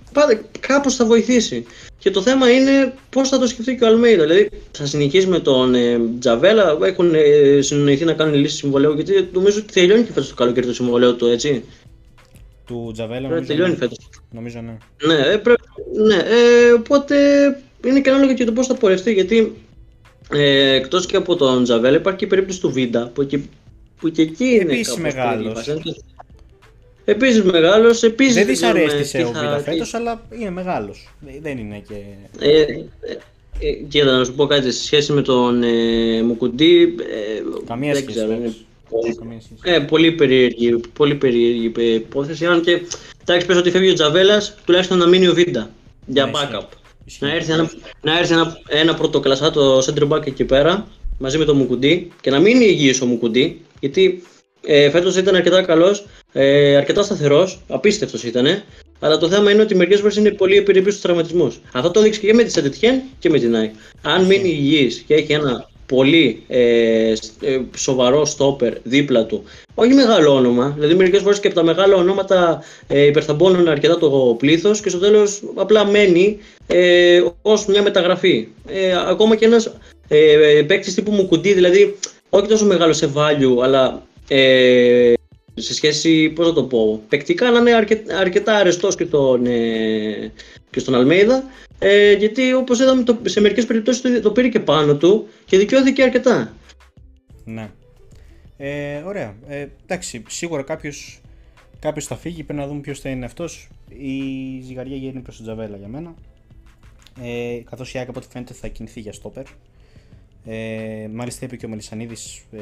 κάπως 0.61 0.97
θα 0.97 1.05
βοηθήσει. 1.05 1.67
Και 1.99 2.11
το 2.11 2.23
θέμα 2.23 2.51
είναι 2.51 2.95
πώς 3.11 3.29
θα 3.29 3.39
το 3.39 3.47
σκεφτεί 3.47 3.77
και 3.77 3.85
ο 3.85 3.87
Αλμέιδα. 3.87 4.23
Δηλαδή, 4.23 4.49
θα 4.71 4.87
συνεχίσει 4.87 5.27
με 5.27 5.39
τον 5.39 5.75
ε, 5.75 6.01
Τζαβέλα, 6.19 6.79
έχουν 6.83 7.15
ε, 7.15 7.61
συνοηθεί 7.61 8.05
να 8.05 8.13
κάνουν 8.13 8.35
λύση 8.35 8.57
συμβολέου, 8.57 8.95
γιατί 8.95 9.29
νομίζω 9.33 9.59
ότι 9.59 9.73
τελειώνει 9.73 10.03
και 10.03 10.13
φέτος 10.13 10.29
το 10.29 10.35
καλοκαίρι 10.35 10.67
το 10.67 10.75
συμβολέο 10.75 11.15
του, 11.15 11.27
έτσι. 11.27 11.65
Του 12.67 12.91
Τζαβέλα, 12.93 13.29
νομίζω. 13.29 13.47
Τελειώνει 13.47 13.71
ναι. 13.71 13.77
φέτος. 13.77 13.99
Νομίζω, 14.31 14.61
ναι. 14.61 14.77
Ναι, 15.07 15.33
ε, 15.33 15.37
πρέ... 15.37 15.55
ναι 16.07 16.15
ε, 16.15 16.73
οπότε 16.79 17.17
είναι 17.85 18.01
και 18.01 18.11
ανάλογο 18.11 18.35
και 18.35 18.45
το 18.45 18.53
πώς 18.53 18.67
θα 18.67 18.75
πορευτεί, 18.75 19.13
γιατί 19.13 19.55
ε, 20.33 20.75
εκτός 20.75 21.07
και 21.07 21.17
από 21.17 21.37
τον 21.37 21.65
Τζαβέλα 21.65 21.97
υπάρχει 21.97 22.19
και 22.19 22.25
η 22.25 22.29
περίπτωση 22.29 22.61
του 22.61 22.71
Βίντα, 22.71 23.11
που, 23.15 23.23
εκεί, 23.23 23.49
που 24.01 24.09
και 24.09 24.23
εκεί 24.23 24.45
είναι. 24.45 24.73
Επίσης 24.73 24.97
μεγάλος. 24.97 25.69
Επίσης 27.05 27.43
μεγάλος. 27.43 28.03
Επίσης 28.03 28.35
δεν 28.35 28.47
δυσαρέστησε 28.47 29.23
ο 29.23 29.33
Β' 29.33 29.63
φέτος, 29.63 29.95
αλλά 29.95 30.27
είναι 30.39 30.51
μεγάλος. 30.51 31.09
Δεν 31.41 31.59
είναι 31.59 31.83
και. 31.89 31.95
Ε, 32.39 32.61
ε, 32.61 32.85
ε, 33.59 33.73
κοίτα, 33.89 34.19
να 34.19 34.25
σου 34.25 34.35
πω 34.35 34.47
κάτι 34.47 34.73
σε 34.73 34.83
σχέση 34.85 35.13
με 35.13 35.23
τον 35.23 35.63
ε, 35.63 36.23
Μουκουντή. 36.23 36.83
Ε, 36.83 37.43
Καμία 37.67 37.95
σχέση. 37.95 38.11
Ξέρω, 38.11 38.33
είναι 38.33 38.55
πολύ, 38.91 39.43
ε, 39.63 39.79
πολύ 39.79 40.13
περίεργη, 40.13 40.81
πολύ 40.93 41.15
περίεργη 41.15 41.73
υπόθεση. 41.95 42.47
Αν 42.47 42.61
και 42.61 42.81
εντάξει, 43.23 43.47
πες 43.47 43.57
ότι 43.57 43.71
φεύγει 43.71 43.91
ο 43.91 43.95
Τζαβέλας, 43.95 44.55
τουλάχιστον 44.65 44.99
να 44.99 45.07
μείνει 45.07 45.29
ο 45.29 45.35
Βίντα 45.35 45.71
για 46.07 46.25
ναι, 46.25 46.33
backup. 46.35 46.67
Να 47.19 47.33
έρθει, 47.33 47.53
ένα, 47.53 47.71
να 48.01 48.19
έρθει 48.19 48.33
ένα, 48.33 48.59
ένα 48.69 48.95
πρωτοκλασσάτο 48.95 49.79
center 49.79 50.09
back 50.09 50.27
εκεί 50.27 50.45
πέρα 50.45 50.87
μαζί 51.19 51.39
με 51.39 51.45
τον 51.45 51.57
Μουκουντή 51.57 52.11
και 52.21 52.31
να 52.31 52.39
μείνει 52.39 52.65
υγιής 52.65 53.01
ο 53.01 53.07
Μουκουντή 53.07 53.61
γιατί 53.81 54.23
ε, 54.67 54.91
Φέτος 54.91 55.17
ήταν 55.17 55.35
αρκετά 55.35 55.63
καλός, 55.63 56.07
ε, 56.33 56.77
αρκετά 56.77 57.03
σταθερός, 57.03 57.61
απίστευτος 57.69 58.25
ήταν. 58.25 58.63
Αλλά 59.01 59.19
το 59.19 59.29
θέμα 59.29 59.51
είναι 59.51 59.63
ότι 59.63 59.75
μερικές 59.75 60.01
φορές 60.01 60.17
είναι 60.17 60.31
πολύ 60.31 60.57
επιρρεπή 60.57 60.91
στους 60.91 61.03
τραυματισμούς. 61.03 61.61
Αυτό 61.73 61.91
το 61.91 62.01
έδειξε 62.01 62.21
και 62.21 62.35
με 62.35 62.43
τη 62.43 62.51
Σεντετιέν 62.51 63.03
και 63.19 63.31
με 63.31 63.39
την 63.39 63.57
ΑΕΚ. 63.57 63.73
Αν 64.03 64.25
μείνει 64.25 64.49
υγιής 64.49 65.05
και 65.07 65.15
έχει 65.15 65.33
ένα 65.33 65.69
πολύ 65.87 66.43
ε, 66.49 67.13
ε, 67.41 67.61
σοβαρό 67.77 68.25
στόπερ 68.25 68.73
δίπλα 68.83 69.25
του, 69.25 69.45
όχι 69.75 69.93
μεγάλο 69.93 70.35
όνομα, 70.35 70.75
δηλαδή 70.75 70.95
μερικές 70.95 71.23
φορές 71.23 71.41
και 71.41 71.47
από 71.47 71.57
τα 71.57 71.63
μεγάλα 71.63 71.97
ονόματα 71.97 72.63
ε, 72.87 73.07
υπερθαμπώνουν 73.07 73.69
αρκετά 73.69 73.99
το 73.99 74.37
πλήθος 74.39 74.81
και 74.81 74.89
στο 74.89 74.99
τέλος 74.99 75.43
απλά 75.55 75.85
μένει 75.85 76.39
ε, 76.67 77.23
ως 77.43 77.67
μια 77.67 77.83
μεταγραφή. 77.83 78.49
Ε, 78.67 78.97
ακόμα 79.09 79.37
και 79.37 79.45
ένας 79.45 79.73
ε, 80.09 80.63
παίκτης 80.67 80.95
τύπου 80.95 81.13
μου 81.13 81.27
κουντί, 81.27 81.53
δηλαδή 81.53 81.97
όχι 82.31 82.47
τόσο 82.47 82.65
μεγάλο 82.65 82.93
σε 82.93 83.11
value, 83.15 83.63
αλλά 83.63 84.03
ε, 84.29 85.13
σε 85.55 85.75
σχέση, 85.75 86.31
πώς 86.31 86.47
να 86.47 86.53
το 86.53 86.65
πω, 86.65 87.03
παικτικά 87.09 87.51
να 87.51 87.59
είναι 87.59 87.73
αρκετά, 87.73 88.19
αρκετά 88.19 88.55
αρεστός 88.57 88.97
και, 88.97 89.07
τον, 89.07 89.47
ε, 89.47 90.33
και 90.71 90.79
στον 90.79 90.95
Αλμέιδα, 90.95 91.45
ε, 91.79 92.13
γιατί 92.13 92.53
όπως 92.53 92.81
είδαμε 92.81 93.03
το, 93.03 93.19
σε 93.25 93.41
μερικές 93.41 93.67
περιπτώσεις 93.67 94.03
το, 94.03 94.21
το 94.21 94.31
πήρε 94.31 94.49
και 94.49 94.61
πάνω 94.61 94.97
του 94.97 95.29
και 95.45 95.59
δικαιώθηκε 95.59 96.03
αρκετά. 96.03 96.53
Ναι. 97.45 97.71
Ε, 98.57 99.03
ωραία. 99.07 99.35
Ε, 99.47 99.67
εντάξει, 99.85 100.23
σίγουρα 100.29 100.63
κάποιος 100.63 101.21
κάποιος 101.79 102.07
θα 102.07 102.17
φύγει, 102.17 102.43
πρέπει 102.43 102.61
να 102.61 102.67
δούμε 102.67 102.81
ποιος 102.81 103.01
θα 103.01 103.09
είναι 103.09 103.25
αυτός. 103.25 103.69
Η 103.89 104.61
ζυγαριά 104.63 104.97
γίνει 104.97 105.21
προς 105.21 105.37
τον 105.37 105.45
Τζαβέλα 105.45 105.77
για 105.77 105.89
μένα. 105.89 106.15
Ε, 107.23 107.61
Καθώς 107.71 107.95
η 107.95 107.99
Άκα 107.99 108.11
από 108.11 108.19
ό,τι 108.19 108.29
φαίνεται 108.31 108.55
θα 108.55 108.69
κινηθεί 108.69 109.01
για 109.01 109.13
στόπερ. 109.13 109.45
Ε, 110.47 111.09
μάλιστα 111.13 111.45
είπε 111.45 111.57
και 111.57 111.67
ο 111.67 111.69
Μελισανίδης 111.69 112.45
ε, 112.53 112.61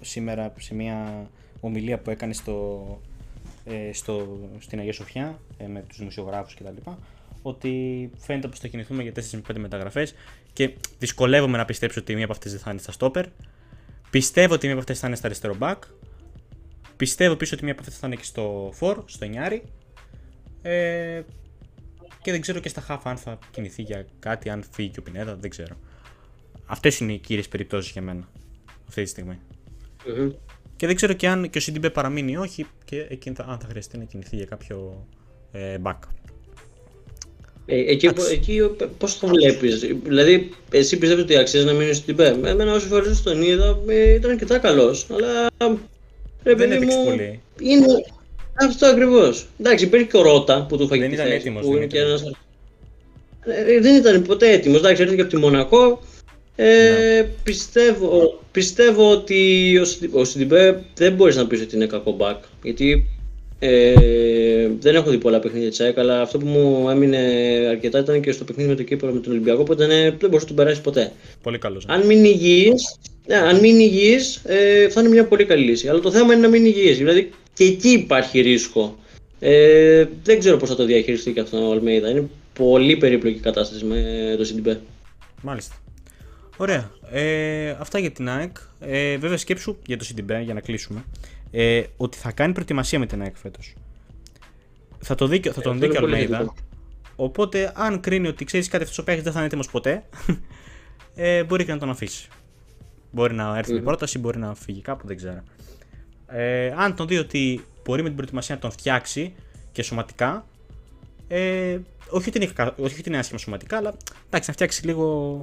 σήμερα 0.00 0.54
σε 0.58 0.74
μια 0.74 1.30
ομιλία 1.60 1.98
που 1.98 2.10
έκανε 2.10 2.32
στο, 2.32 3.00
ε, 3.64 3.92
στο, 3.92 4.38
στην 4.58 4.78
Αγία 4.78 4.92
Σοφιά 4.92 5.40
ε, 5.58 5.66
με 5.66 5.84
τους 5.88 5.98
δημοσιογράφους 5.98 6.54
κτλ. 6.54 6.90
Ότι 7.42 8.10
φαίνεται 8.18 8.48
πως 8.48 8.58
θα 8.58 8.68
κινηθούμε 8.68 9.02
για 9.02 9.12
4 9.12 9.22
με 9.32 9.42
5 9.52 9.58
μεταγραφές 9.58 10.14
και 10.52 10.74
δυσκολεύομαι 10.98 11.56
να 11.56 11.64
πιστέψω 11.64 12.00
ότι 12.00 12.14
μία 12.14 12.24
από 12.24 12.32
αυτές 12.32 12.52
δεν 12.52 12.60
θα 12.60 12.70
είναι 12.70 12.80
στα 12.80 12.92
στόπερ. 12.92 13.26
Πιστεύω 14.10 14.54
ότι 14.54 14.64
μία 14.64 14.72
από 14.72 14.80
αυτές 14.80 14.98
θα 14.98 15.06
είναι 15.06 15.16
στα 15.16 15.26
αριστερό 15.26 15.56
back. 15.60 15.78
Πιστεύω 16.96 17.32
επίσης 17.32 17.52
ότι 17.52 17.64
μία 17.64 17.72
από 17.72 17.82
αυτές 17.82 17.98
θα 17.98 18.06
είναι 18.06 18.16
και 18.16 18.24
στο 18.24 18.72
4, 18.80 18.96
στο 19.04 19.26
9. 19.26 19.60
Ε, 20.62 21.22
και 22.22 22.30
δεν 22.30 22.40
ξέρω 22.40 22.60
και 22.60 22.68
στα 22.68 22.86
half 22.88 23.00
αν 23.02 23.16
θα 23.16 23.38
κινηθεί 23.50 23.82
για 23.82 24.06
κάτι, 24.18 24.50
αν 24.50 24.64
φύγει 24.70 24.88
και 24.88 24.98
ο 24.98 25.02
Πινέδα, 25.02 25.36
δεν 25.36 25.50
ξέρω. 25.50 25.76
Αυτές 26.70 26.98
είναι 26.98 27.12
οι 27.12 27.18
κύριες 27.18 27.48
περιπτώσεις 27.48 27.92
για 27.92 28.02
μένα 28.02 28.28
αυτή 28.88 29.02
τη 29.02 29.08
στιγμη 29.08 29.38
Και 30.76 30.86
δεν 30.86 30.96
ξέρω 30.96 31.12
και 31.12 31.28
αν 31.28 31.50
και 31.50 31.58
ο 31.58 31.60
Σιντιμπέ 31.60 31.90
παραμείνει 31.90 32.32
ή 32.32 32.36
όχι 32.36 32.66
και 32.84 33.06
εκείνη 33.08 33.34
θα, 33.34 33.44
αν 33.48 33.58
θα 33.58 33.66
χρειαστεί 33.68 33.98
να 33.98 34.04
κινηθεί 34.04 34.36
για 34.36 34.44
κάποιο 34.44 35.06
ε, 35.52 35.76
back. 35.82 35.98
Ε, 37.66 37.90
εκεί, 37.90 38.10
εκεί 38.32 38.70
πώς 38.98 39.18
το 39.18 39.26
βλέπεις, 39.26 39.78
δηλαδή 40.02 40.50
εσύ 40.70 40.98
πιστεύεις 40.98 41.24
ότι 41.24 41.36
αξίζει 41.36 41.64
να 41.64 41.72
μείνει 41.72 41.92
στην 41.92 42.16
ΠΕ. 42.16 42.26
Εμένα 42.26 42.72
όσες 42.72 42.88
φορές 42.88 43.22
τον 43.22 43.42
είδα 43.42 43.78
ε, 43.88 44.14
ήταν 44.14 44.30
αρκετά 44.30 44.58
καλός, 44.58 45.06
αλλά 45.10 45.46
ρε, 46.42 46.54
δεν 46.54 46.72
έπαιξε 46.72 46.98
μου, 46.98 47.04
πολύ. 47.04 47.40
Είναι 47.60 47.86
αυτό 48.54 48.86
ακριβώς. 48.86 49.46
Εντάξει 49.60 49.84
υπήρχε 49.84 50.06
και 50.06 50.16
ο 50.16 50.22
Ρότα 50.22 50.66
που 50.68 50.76
του 50.76 50.86
φάγει 50.86 51.00
δεν 51.00 51.12
ήταν 51.12 51.30
έτοιμος, 51.30 51.68
δεν, 51.68 51.82
ήταν. 51.82 52.00
Ένας... 52.00 52.22
Ε, 53.40 53.80
δεν 53.80 53.96
ήταν 53.96 54.22
ποτέ 54.22 54.50
έτοιμος, 54.50 54.78
εντάξει 54.78 55.02
έρθει 55.02 55.14
και 55.14 55.20
από 55.20 55.30
τη 55.30 55.36
Μονακό, 55.36 56.00
ε, 56.60 56.90
ναι. 56.90 57.28
πιστεύω, 57.42 58.40
πιστεύω 58.52 59.10
ότι 59.10 59.72
ο, 59.78 60.18
ο 60.20 60.24
Σιντιμπέ 60.24 60.84
δεν 60.94 61.12
μπορείς 61.12 61.36
να 61.36 61.46
πεις 61.46 61.60
ότι 61.60 61.76
είναι 61.76 61.86
κακό 61.86 62.16
back. 62.20 62.36
Γιατί 62.62 63.08
ε, 63.58 63.94
δεν 64.78 64.94
έχω 64.94 65.10
δει 65.10 65.18
πολλά 65.18 65.38
παιχνίδια 65.38 65.70
τσέκ, 65.70 65.98
αλλά 65.98 66.20
αυτό 66.20 66.38
που 66.38 66.46
μου 66.46 66.90
έμεινε 66.90 67.18
αρκετά 67.68 67.98
ήταν 67.98 68.20
και 68.20 68.32
στο 68.32 68.44
παιχνίδι 68.44 68.68
με 68.68 68.74
το 68.74 68.82
Κύπρο 68.82 69.12
με 69.12 69.20
τον 69.20 69.32
Ολυμπιακό, 69.32 69.62
που 69.62 69.74
δεν 69.74 69.88
μπορούσε 70.20 70.38
να 70.38 70.44
τον 70.44 70.56
περάσει 70.56 70.80
ποτέ. 70.80 71.12
Πολύ 71.42 71.58
καλός. 71.58 71.84
Αν 71.88 72.06
μείνει 72.06 72.28
υγιή, 72.28 72.72
ναι, 73.26 73.36
αν 73.36 73.58
μείνει 73.58 73.84
υγιής, 73.84 74.42
ε, 74.44 74.88
θα 74.88 75.00
είναι 75.00 75.08
μια 75.08 75.24
πολύ 75.24 75.44
καλή 75.44 75.64
λύση. 75.64 75.88
Αλλά 75.88 76.00
το 76.00 76.10
θέμα 76.10 76.32
είναι 76.32 76.42
να 76.42 76.48
μείνει 76.48 76.68
υγιή. 76.68 76.92
Δηλαδή 76.92 77.30
και 77.54 77.64
εκεί 77.64 77.88
υπάρχει 77.88 78.40
ρίσκο. 78.40 78.98
Ε, 79.40 80.04
δεν 80.22 80.38
ξέρω 80.38 80.56
πώς 80.56 80.68
θα 80.68 80.74
το 80.76 80.84
διαχειριστεί 80.84 81.32
και 81.32 81.40
αυτό 81.40 81.68
ο 81.68 81.72
Αλμέιδα. 81.72 82.10
Είναι 82.10 82.28
πολύ 82.58 82.96
περίπλοκη 82.96 83.38
κατάσταση 83.38 83.84
με 83.84 84.34
το 84.38 84.44
Σιντιμπέ. 84.44 84.80
Μάλιστα. 85.42 85.74
Ωραία. 86.60 86.90
Ε, 87.10 87.70
αυτά 87.70 87.98
για 87.98 88.10
την 88.10 88.28
ΑΕΚ. 88.28 88.56
Ε, 88.80 89.16
βέβαια, 89.16 89.36
σκέψου 89.36 89.76
για 89.86 89.96
το 89.96 90.06
CDB 90.08 90.40
για 90.42 90.54
να 90.54 90.60
κλείσουμε. 90.60 91.04
Ε, 91.50 91.82
ότι 91.96 92.16
θα 92.16 92.32
κάνει 92.32 92.52
προετοιμασία 92.52 92.98
με 92.98 93.06
την 93.06 93.22
ΑΕΚ 93.22 93.36
φέτος. 93.36 93.74
Θα, 94.98 95.14
το 95.14 95.26
δει, 95.26 95.40
θα 95.40 95.60
τον 95.60 95.76
ε, 95.76 95.80
δει 95.80 95.88
και 95.88 95.98
ο 95.98 96.04
Αλμέιδα. 96.04 96.54
Οπότε, 97.16 97.72
αν 97.74 98.00
κρίνει 98.00 98.28
ότι 98.28 98.44
ξέρεις 98.44 98.68
κάτι 98.68 98.82
αυτός 98.82 98.98
ο 98.98 99.04
παίχτη 99.04 99.22
δεν 99.22 99.32
θα 99.32 99.38
είναι 99.38 99.46
έτοιμος 99.46 99.70
ποτέ, 99.70 100.04
ε, 101.14 101.44
μπορεί 101.44 101.64
και 101.64 101.72
να 101.72 101.78
τον 101.78 101.90
αφήσει. 101.90 102.28
Μπορεί 103.10 103.34
να 103.34 103.58
έρθει 103.58 103.72
με 103.72 103.80
πρόταση, 103.80 104.18
μπορεί 104.18 104.38
να 104.38 104.54
φύγει 104.54 104.80
κάπου, 104.80 105.06
δεν 105.06 105.16
ξέρω. 105.16 105.42
Ε, 106.26 106.74
αν 106.76 106.94
τον 106.94 107.06
δει 107.06 107.18
ότι 107.18 107.64
μπορεί 107.84 108.00
με 108.02 108.06
την 108.06 108.16
προετοιμασία 108.16 108.54
να 108.54 108.60
τον 108.60 108.70
φτιάξει 108.70 109.34
και 109.72 109.82
σωματικά, 109.82 110.46
ε, 111.28 111.78
όχι, 112.10 112.28
ότι 112.28 112.38
είναι, 112.38 112.52
όχι 112.76 112.98
ότι 112.98 113.08
είναι 113.08 113.18
άσχημα 113.18 113.38
σωματικά, 113.38 113.76
αλλά 113.76 113.94
εντάξει, 114.26 114.48
να 114.48 114.54
φτιάξει 114.54 114.86
λίγο 114.86 115.40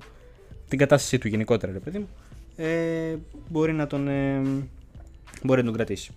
την 0.67 0.78
κατάστασή 0.78 1.17
του 1.17 1.28
γενικότερα, 1.28 1.71
ρε 1.71 1.80
παιδί 1.80 1.97
μου, 1.97 2.08
ε, 2.56 3.15
μπορεί, 3.49 3.73
να 3.73 3.88
τον, 3.88 4.08
ε, 4.08 4.41
μπορεί 5.43 5.60
να 5.60 5.65
τον 5.65 5.73
κρατήσει. 5.73 6.12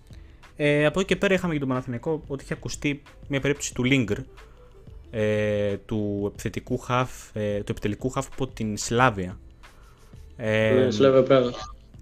Ε, 0.55 0.85
από 0.85 0.99
εκεί 0.99 1.07
και 1.07 1.15
πέρα 1.15 1.33
είχαμε 1.33 1.53
και 1.53 1.59
τον 1.59 1.67
Παναθηναϊκό 1.67 2.23
ότι 2.27 2.43
είχε 2.43 2.53
ακουστεί 2.53 3.01
μια 3.27 3.39
περίπτωση 3.39 3.73
του 3.73 3.83
Λίγκρ, 3.83 4.17
ε, 5.11 5.77
του 5.77 6.25
επιθετικού 6.31 6.79
half, 6.87 7.07
ε, 7.33 7.57
του 7.57 7.71
επιτελικού 7.71 8.11
half 8.15 8.23
από 8.31 8.47
την 8.47 8.77
Σλάβια. 8.77 9.39
Ε, 10.37 10.73
ναι, 10.73 10.91
Σλάβια 10.91 11.23
πράγμα. 11.23 11.51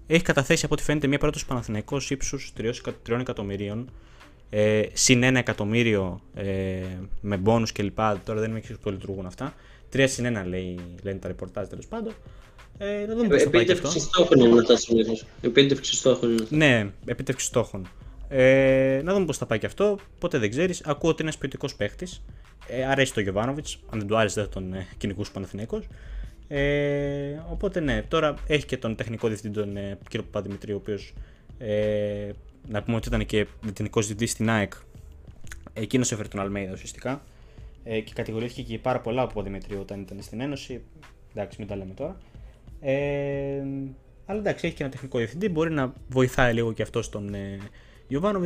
Έχει 0.06 0.22
καταθέσει 0.22 0.64
από 0.64 0.74
ό,τι 0.74 0.82
φαίνεται 0.82 1.06
μια 1.06 1.18
πρόταση 1.18 1.46
Παναθηναϊκός 1.46 2.10
ύψους 2.10 2.52
3 2.56 3.20
εκατομμυρίων 3.20 3.88
ε, 4.50 4.82
συν 4.92 5.22
1 5.24 5.34
εκατομμύριο 5.34 6.20
ε, 6.34 6.82
με 7.20 7.36
μπόνους 7.36 7.72
κλπ. 7.72 7.96
Τώρα 7.96 8.40
δεν 8.40 8.48
είμαι 8.48 8.58
εξής 8.58 8.78
που 8.78 8.90
λειτουργούν 8.90 9.26
αυτά. 9.26 9.54
3 9.92 10.04
συν 10.08 10.38
1 10.38 10.46
λέει, 10.46 10.78
λένε 11.02 11.18
τα 11.18 11.28
ρεπορτάζ 11.28 11.68
τέλος 11.68 11.86
πάντων. 11.86 12.12
Ε, 12.78 13.04
να 13.08 13.14
δούμε 13.14 13.28
πώς 13.28 13.42
θα 13.42 13.50
πάει 13.50 13.64
και 13.64 13.72
αυτό. 13.72 13.90
στόχων 13.90 14.40
είναι 14.40 14.54
μετά 14.54 14.76
συνήθως. 14.76 15.26
Επίτευξη 15.40 15.94
στόχων 15.94 16.30
είναι. 16.30 16.46
Ναι, 16.48 16.90
επίτευξη 17.06 17.46
στόχων. 17.46 17.88
Ε, 18.28 19.00
να 19.04 19.12
δούμε 19.12 19.24
πώς 19.24 19.36
θα 19.36 19.46
πάει 19.46 19.58
και 19.58 19.66
αυτό. 19.66 19.98
Ποτέ 20.18 20.38
δεν 20.38 20.50
ξέρεις. 20.50 20.80
Ακούω 20.84 21.10
ότι 21.10 21.22
είναι 21.22 21.30
ένας 21.30 21.38
ποιοτικός 21.38 21.74
παίχτης. 21.74 22.22
Ε, 22.66 22.84
αρέσει 22.84 23.14
το 23.14 23.20
Γιωβάνοβιτς. 23.20 23.78
Αν 23.90 23.98
δεν 23.98 24.08
του 24.08 24.16
άρεσε, 24.16 24.40
δεν 24.40 24.44
θα 24.44 24.60
τον 24.60 24.74
ε, 24.74 24.86
κυνηγούσε 24.98 25.30
Παναθηναϊκός. 25.32 25.86
Ε, 26.48 27.42
οπότε 27.50 27.80
ναι, 27.80 28.02
τώρα 28.02 28.34
έχει 28.46 28.66
και 28.66 28.76
τον 28.76 28.96
τεχνικό 28.96 29.28
διευθυντή 29.28 29.60
τον 29.60 29.76
ε, 29.76 29.98
κύριο 30.08 30.26
Παπαδημητρίου, 30.30 30.74
ο 30.74 30.78
οποίος 30.78 31.14
ε, 31.58 32.30
να 32.68 32.82
πούμε 32.82 32.96
ότι 32.96 33.08
ήταν 33.08 33.26
και 33.26 33.46
διευθυντικό 33.60 34.00
διευθυντή 34.00 34.26
στην 34.26 34.50
ΑΕΚ. 34.50 34.72
Εκείνος 35.72 36.12
έφερε 36.12 36.28
τον 36.28 36.40
Αλμέιδα 36.40 36.72
ουσιαστικά 36.72 37.22
ε, 37.88 38.00
και 38.00 38.12
κατηγορήθηκε 38.14 38.62
και 38.62 38.78
πάρα 38.78 39.00
πολλά 39.00 39.22
από 39.22 39.42
Δημητρίου 39.42 39.80
όταν 39.80 40.00
ήταν 40.00 40.22
στην 40.22 40.40
Ένωση. 40.40 40.82
Εντάξει, 41.30 41.56
μην 41.58 41.68
τα 41.68 41.76
λέμε 41.76 41.94
τώρα. 41.94 42.16
Ε, 42.80 43.62
αλλά 44.26 44.38
εντάξει, 44.38 44.66
έχει 44.66 44.76
και 44.76 44.82
ένα 44.82 44.92
τεχνικό 44.92 45.18
διευθυντή. 45.18 45.48
Μπορεί 45.48 45.70
να 45.70 45.92
βοηθάει 46.08 46.54
λίγο 46.54 46.72
και 46.72 46.82
αυτό 46.82 47.08
τον 47.10 47.34
ε, 47.34 47.58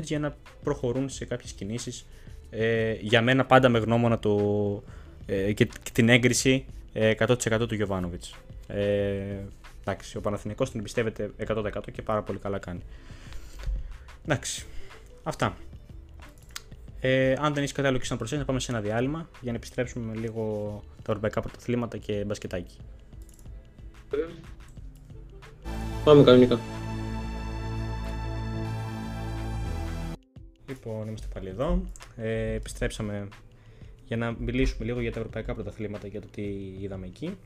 για 0.02 0.18
να 0.18 0.37
προχωρούν 0.62 1.09
σε 1.09 1.24
κάποιες 1.24 1.52
κινήσεις. 1.52 2.07
Ε, 2.50 2.92
για 2.92 3.22
μένα 3.22 3.44
πάντα 3.44 3.68
με 3.68 3.78
γνώμονα 3.78 4.18
το, 4.18 4.83
ε, 5.26 5.52
και, 5.52 5.68
την 5.92 6.09
έγκριση 6.09 6.64
100% 6.94 7.37
ε, 7.50 7.66
του 7.66 7.74
Γιωβάνοβιτ. 7.74 8.24
Ε, 8.66 9.38
εντάξει, 9.81 10.16
ο 10.16 10.20
Παναθηναϊκός 10.20 10.70
την 10.70 10.81
εμπιστεύεται 10.81 11.31
100% 11.46 11.70
και 11.92 12.02
πάρα 12.02 12.22
πολύ 12.22 12.38
καλά 12.38 12.59
κάνει. 12.59 12.81
Εντάξει, 14.24 14.66
αυτά. 15.22 15.57
Ε, 17.04 17.32
αν 17.38 17.52
δεν 17.54 17.62
έχεις 17.62 17.72
κάτι 17.72 17.88
άλλο 17.88 17.98
και 17.98 18.06
να 18.10 18.16
προσθέσεις, 18.16 18.44
να 18.44 18.48
πάμε 18.48 18.60
σε 18.60 18.72
ένα 18.72 18.80
διάλειμμα 18.80 19.28
για 19.40 19.50
να 19.50 19.56
επιστρέψουμε 19.56 20.04
με 20.04 20.20
λίγο 20.20 20.82
τα 20.96 21.02
ευρωπαϊκά 21.06 21.40
πρωταθλήματα 21.40 21.98
και 21.98 22.24
μπασκετάκι. 22.24 22.76
Πάμε 26.04 26.22
κανονικά. 26.22 26.58
Λοιπόν, 30.68 31.08
είμαστε 31.08 31.26
πάλι 31.34 31.48
εδώ. 31.48 31.82
Ε, 32.16 32.52
επιστρέψαμε 32.52 33.28
για 34.06 34.16
να 34.16 34.34
μιλήσουμε 34.38 34.84
λίγο 34.84 35.00
για 35.00 35.12
τα 35.12 35.18
ευρωπαϊκά 35.18 35.54
πρωταθλήματα 35.54 36.06
για 36.06 36.20
το 36.20 36.26
τι 36.30 36.42
είδαμε 36.80 37.06
εκεί. 37.06 37.36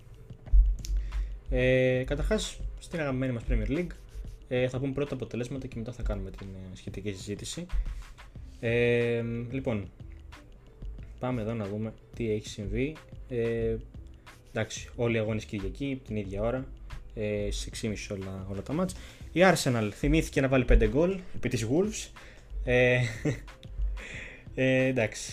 Ε, 1.51 2.03
Καταρχάς, 2.07 2.61
στην 2.79 3.01
αγαπημένη 3.01 3.33
μας 3.33 3.43
Premier 3.49 3.71
League 3.71 3.93
ε, 4.49 4.69
θα 4.69 4.79
πούμε 4.79 4.93
πρώτα 4.93 5.15
αποτελέσματα 5.15 5.67
και 5.67 5.79
μετά 5.79 5.93
θα 5.93 6.03
κάνουμε 6.03 6.31
την 6.31 6.47
ε, 6.47 6.77
σχετική 6.77 7.13
συζήτηση. 7.13 7.67
Ε, 8.61 9.23
λοιπόν, 9.51 9.91
πάμε 11.19 11.41
εδώ 11.41 11.55
να 11.55 11.65
δούμε 11.65 11.93
τι 12.15 12.31
έχει 12.31 12.49
συμβεί. 12.49 12.97
Ε, 13.29 13.77
εντάξει, 14.51 14.89
όλοι 14.97 15.17
οι 15.17 15.19
αγώνες 15.19 15.45
Κυριακή, 15.45 16.01
την 16.07 16.17
ίδια 16.17 16.43
ώρα, 16.43 16.67
ε, 17.15 17.49
στις 17.51 17.67
6.30 17.67 18.17
όλα, 18.17 18.47
όλα 18.51 18.63
τα 18.63 18.73
μάτς. 18.73 18.95
Η 19.33 19.41
Arsenal 19.43 19.91
θυμήθηκε 19.93 20.41
να 20.41 20.49
βάλει 20.49 20.65
5 20.69 20.89
γκολ 20.89 21.19
επί 21.35 21.49
της 21.49 21.67
Wolves. 21.71 22.11
Ε, 22.65 22.99
ε, 24.55 24.85
εντάξει, 24.85 25.33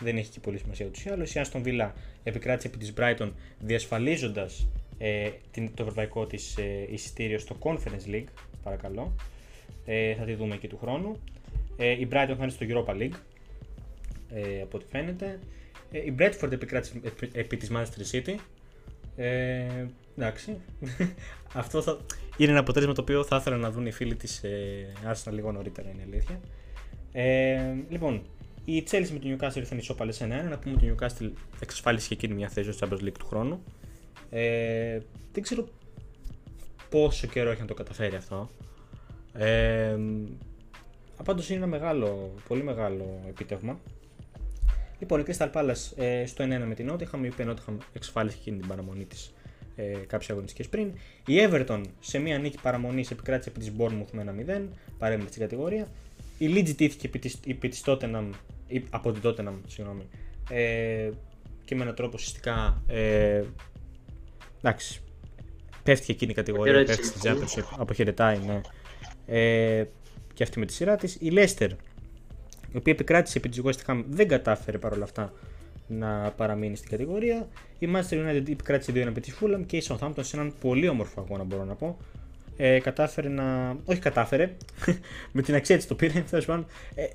δεν 0.00 0.16
έχει 0.16 0.30
και 0.30 0.40
πολύ 0.40 0.58
σημασία 0.58 0.86
ούτως 0.86 1.04
ή 1.04 1.10
άλλως. 1.10 1.34
Η 1.34 1.40
Aston 1.44 1.62
Villa 1.62 1.90
επικράτησε 2.22 2.66
επί 2.66 2.78
της 2.78 2.92
Brighton 2.96 3.30
διασφαλίζοντας 3.60 4.66
ε, 4.98 5.30
το 5.52 5.82
ευρωπαϊκό 5.82 6.26
της 6.26 6.56
ε, 6.56 6.86
εισιτήριο 6.90 7.38
στο 7.38 7.56
Conference 7.60 8.10
League, 8.10 8.28
παρακαλώ. 8.62 9.14
Ε, 9.84 10.14
θα 10.14 10.24
τη 10.24 10.34
δούμε 10.34 10.56
και 10.56 10.68
του 10.68 10.78
χρόνου. 10.78 11.16
Ε, 11.76 11.90
η 11.90 12.08
Brighton 12.10 12.34
θα 12.36 12.42
είναι 12.42 12.50
στο 12.50 12.66
Europa 12.68 12.92
League, 12.92 13.18
ε, 14.32 14.60
από 14.62 14.76
ό,τι 14.76 14.84
φαίνεται. 14.90 15.38
Ε, 15.90 15.98
η 15.98 16.14
Bradford 16.18 16.52
επικράτησε 16.52 17.00
επί 17.32 17.56
της 17.56 17.70
Manchester 17.72 18.14
City. 18.14 18.34
Ε, 19.16 19.86
Εντάξει. 20.16 20.56
Αυτό 21.52 21.82
θα... 21.82 21.98
είναι 22.36 22.50
ένα 22.50 22.60
αποτέλεσμα 22.60 22.94
το 22.94 23.00
οποίο 23.00 23.24
θα 23.24 23.36
ήθελα 23.36 23.56
να 23.56 23.70
δουν 23.70 23.86
οι 23.86 23.92
φίλοι 23.92 24.14
της 24.14 24.42
ε, 24.42 24.92
Arsenal 25.06 25.32
λίγο 25.32 25.52
νωρίτερα, 25.52 25.90
είναι 25.90 26.02
αλήθεια. 26.06 26.40
Ε, 27.12 27.74
λοιπόν, 27.88 28.22
η 28.64 28.84
Chelsea 28.90 29.08
με 29.12 29.18
το 29.18 29.28
Newcastle 29.28 29.56
ήρθαν 29.56 29.78
ισόπαλε 29.78 30.12
1-1. 30.18 30.26
Να 30.26 30.58
πούμε 30.58 30.74
ότι 30.74 30.86
το 30.86 30.94
Newcastle 30.94 31.30
εξασφάλισε 31.60 32.08
και 32.08 32.14
εκείνη 32.14 32.34
μια 32.34 32.48
θέση 32.48 32.72
στο 32.72 32.88
Champions 32.88 33.04
League 33.04 33.18
του 33.18 33.26
χρόνου. 33.26 33.62
Ε, 34.30 34.98
δεν 35.32 35.42
ξέρω 35.42 35.68
πόσο 36.90 37.26
καιρό 37.26 37.50
έχει 37.50 37.60
να 37.60 37.66
το 37.66 37.74
καταφέρει 37.74 38.16
αυτό. 38.16 38.50
Ε, 39.32 39.96
Απάντως 41.16 41.48
είναι 41.48 41.58
ένα 41.58 41.66
μεγάλο, 41.66 42.34
πολύ 42.48 42.62
μεγάλο 42.62 43.20
επίτευγμα. 43.28 43.80
Λοιπόν, 44.98 45.20
η 45.20 45.24
Crystal 45.26 45.52
Palace 45.52 45.96
ε, 45.96 46.26
στο 46.26 46.44
1-1 46.44 46.48
με 46.66 46.74
την 46.74 46.92
Nottingham, 46.92 47.24
η 47.24 47.28
οποία 47.28 47.54
Nottingham 47.54 47.76
εξασφάλισε 47.92 48.36
εκείνη 48.40 48.58
την 48.58 48.68
παραμονή 48.68 49.04
της 49.04 49.34
ε, 49.76 49.82
κάποιες 50.06 50.30
αγωνιστικές 50.30 50.68
πριν. 50.68 50.92
Η 51.26 51.34
Everton 51.48 51.80
σε 52.00 52.18
μία 52.18 52.38
νίκη 52.38 52.58
παραμονής 52.62 53.10
επικράτησε 53.10 53.48
επί 53.48 53.58
της 53.58 53.72
Bournemouth 53.78 54.10
με 54.12 54.44
1-0, 54.48 54.68
παρέμεινε 54.98 55.28
στην 55.28 55.40
κατηγορία. 55.40 55.88
Η 56.38 56.46
Leeds 56.54 56.74
τήθηκε 56.76 57.06
επί 57.06 57.18
της, 57.18 57.38
επί 57.46 57.68
της 57.68 57.82
Tottenham, 57.86 58.30
από 58.90 59.12
την 59.12 59.22
Tottenham, 59.24 59.54
συγγνώμη, 59.66 60.02
ε, 60.50 61.10
και 61.64 61.74
με 61.74 61.82
έναν 61.82 61.94
τρόπο 61.94 62.12
ουσιαστικά. 62.14 62.82
Ε, 62.86 63.42
εντάξει, 64.58 65.00
πέφτει 65.82 66.12
εκείνη 66.12 66.30
η 66.30 66.34
κατηγορία, 66.34 66.84
πέφτει 66.84 67.06
στην 67.06 67.20
Championship, 67.24 67.64
αποχαιρετάει, 67.78 68.38
ναι. 68.38 68.60
Ε, 69.26 69.84
και 70.34 70.42
αυτή 70.42 70.58
με 70.58 70.66
τη 70.66 70.72
σειρά 70.72 70.96
της. 70.96 71.14
Η 71.14 71.32
Leicester, 71.32 71.68
η 72.72 72.76
οποία 72.76 72.92
επικράτησε 72.92 73.38
επί 73.38 73.48
τη 73.48 73.60
West 73.64 73.86
Ham, 73.86 74.04
δεν 74.08 74.28
κατάφερε 74.28 74.78
παρόλα 74.78 75.04
αυτά 75.04 75.32
να 75.86 76.32
παραμείνει 76.36 76.76
στην 76.76 76.90
κατηγορία. 76.90 77.48
Η 77.78 77.88
Manchester 77.94 78.14
United 78.14 78.48
επικράτησε 78.50 78.92
2-1 78.94 78.96
επί 78.96 79.20
της 79.20 79.34
Fulham 79.40 79.62
και 79.66 79.76
η 79.76 79.82
Southampton 79.88 80.20
σε 80.20 80.36
έναν 80.36 80.52
πολύ 80.60 80.88
όμορφο 80.88 81.20
αγώνα, 81.20 81.44
μπορώ 81.44 81.64
να 81.64 81.74
πω. 81.74 81.96
Ε, 82.56 82.78
κατάφερε 82.78 83.28
να. 83.28 83.76
Όχι, 83.84 84.00
κατάφερε. 84.00 84.50
με 85.32 85.42
την 85.42 85.54
αξία 85.54 85.76
της 85.76 85.86
το 85.86 85.94
πήρε. 85.94 86.24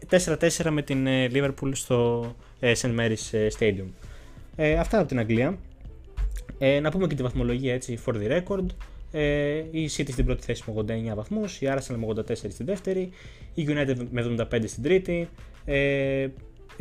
4-4 0.09 0.69
με 0.69 0.81
την 0.81 1.07
ε, 1.07 1.27
Liverpool 1.31 1.71
στο 1.71 2.25
ε, 2.59 2.73
St. 2.81 2.99
Mary's 2.99 3.31
ε, 3.31 3.47
Stadium. 3.59 3.87
Ε, 4.55 4.73
αυτά 4.73 4.99
από 4.99 5.07
την 5.07 5.19
Αγγλία. 5.19 5.57
Ε, 6.57 6.79
να 6.79 6.91
πούμε 6.91 7.07
και 7.07 7.15
τη 7.15 7.23
βαθμολογία 7.23 7.73
έτσι 7.73 7.99
for 8.05 8.13
the 8.13 8.41
record. 8.41 8.65
Ε, 9.11 9.63
η 9.71 9.89
City 9.97 10.11
στην 10.11 10.25
πρώτη 10.25 10.43
θέση 10.43 10.63
με 10.67 10.83
89 11.11 11.15
βαθμούς, 11.15 11.61
η 11.61 11.67
Arsenal 11.69 11.95
με 11.95 12.07
84 12.15 12.35
στην 12.35 12.65
δεύτερη, 12.65 13.09
η 13.53 13.65
United 13.69 13.95
με 14.11 14.35
75 14.51 14.63
στην 14.67 14.83
τρίτη. 14.83 15.29
Ε, 15.65 16.27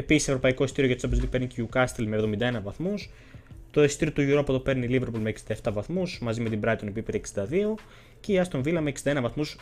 Επίσης, 0.00 0.28
ευρωπαϊκό 0.28 0.64
ειστήριο 0.64 0.90
για 0.90 1.00
το 1.00 1.08
Champions 1.08 1.22
League 1.24 1.30
παίρνει 1.30 1.46
και 1.46 1.60
η 1.60 1.68
Newcastle 1.72 2.04
με 2.06 2.38
71 2.38 2.62
βαθμούς. 2.62 3.10
Το 3.70 3.84
ειστήριο 3.84 4.14
του 4.14 4.22
Europa 4.22 4.44
το 4.46 4.60
παίρνει 4.60 4.94
η 4.94 5.00
Liverpool 5.00 5.18
με 5.20 5.32
67 5.62 5.72
βαθμούς, 5.72 6.18
μαζί 6.22 6.40
με 6.40 6.48
την 6.48 6.60
Brighton 6.64 6.90
που 6.94 7.02
πήρε 7.02 7.20
62. 7.34 7.74
Και 8.20 8.32
η 8.32 8.40
Aston 8.44 8.58
Villa 8.58 8.78
με 8.80 8.92
61 9.04 9.18
βαθμούς 9.22 9.56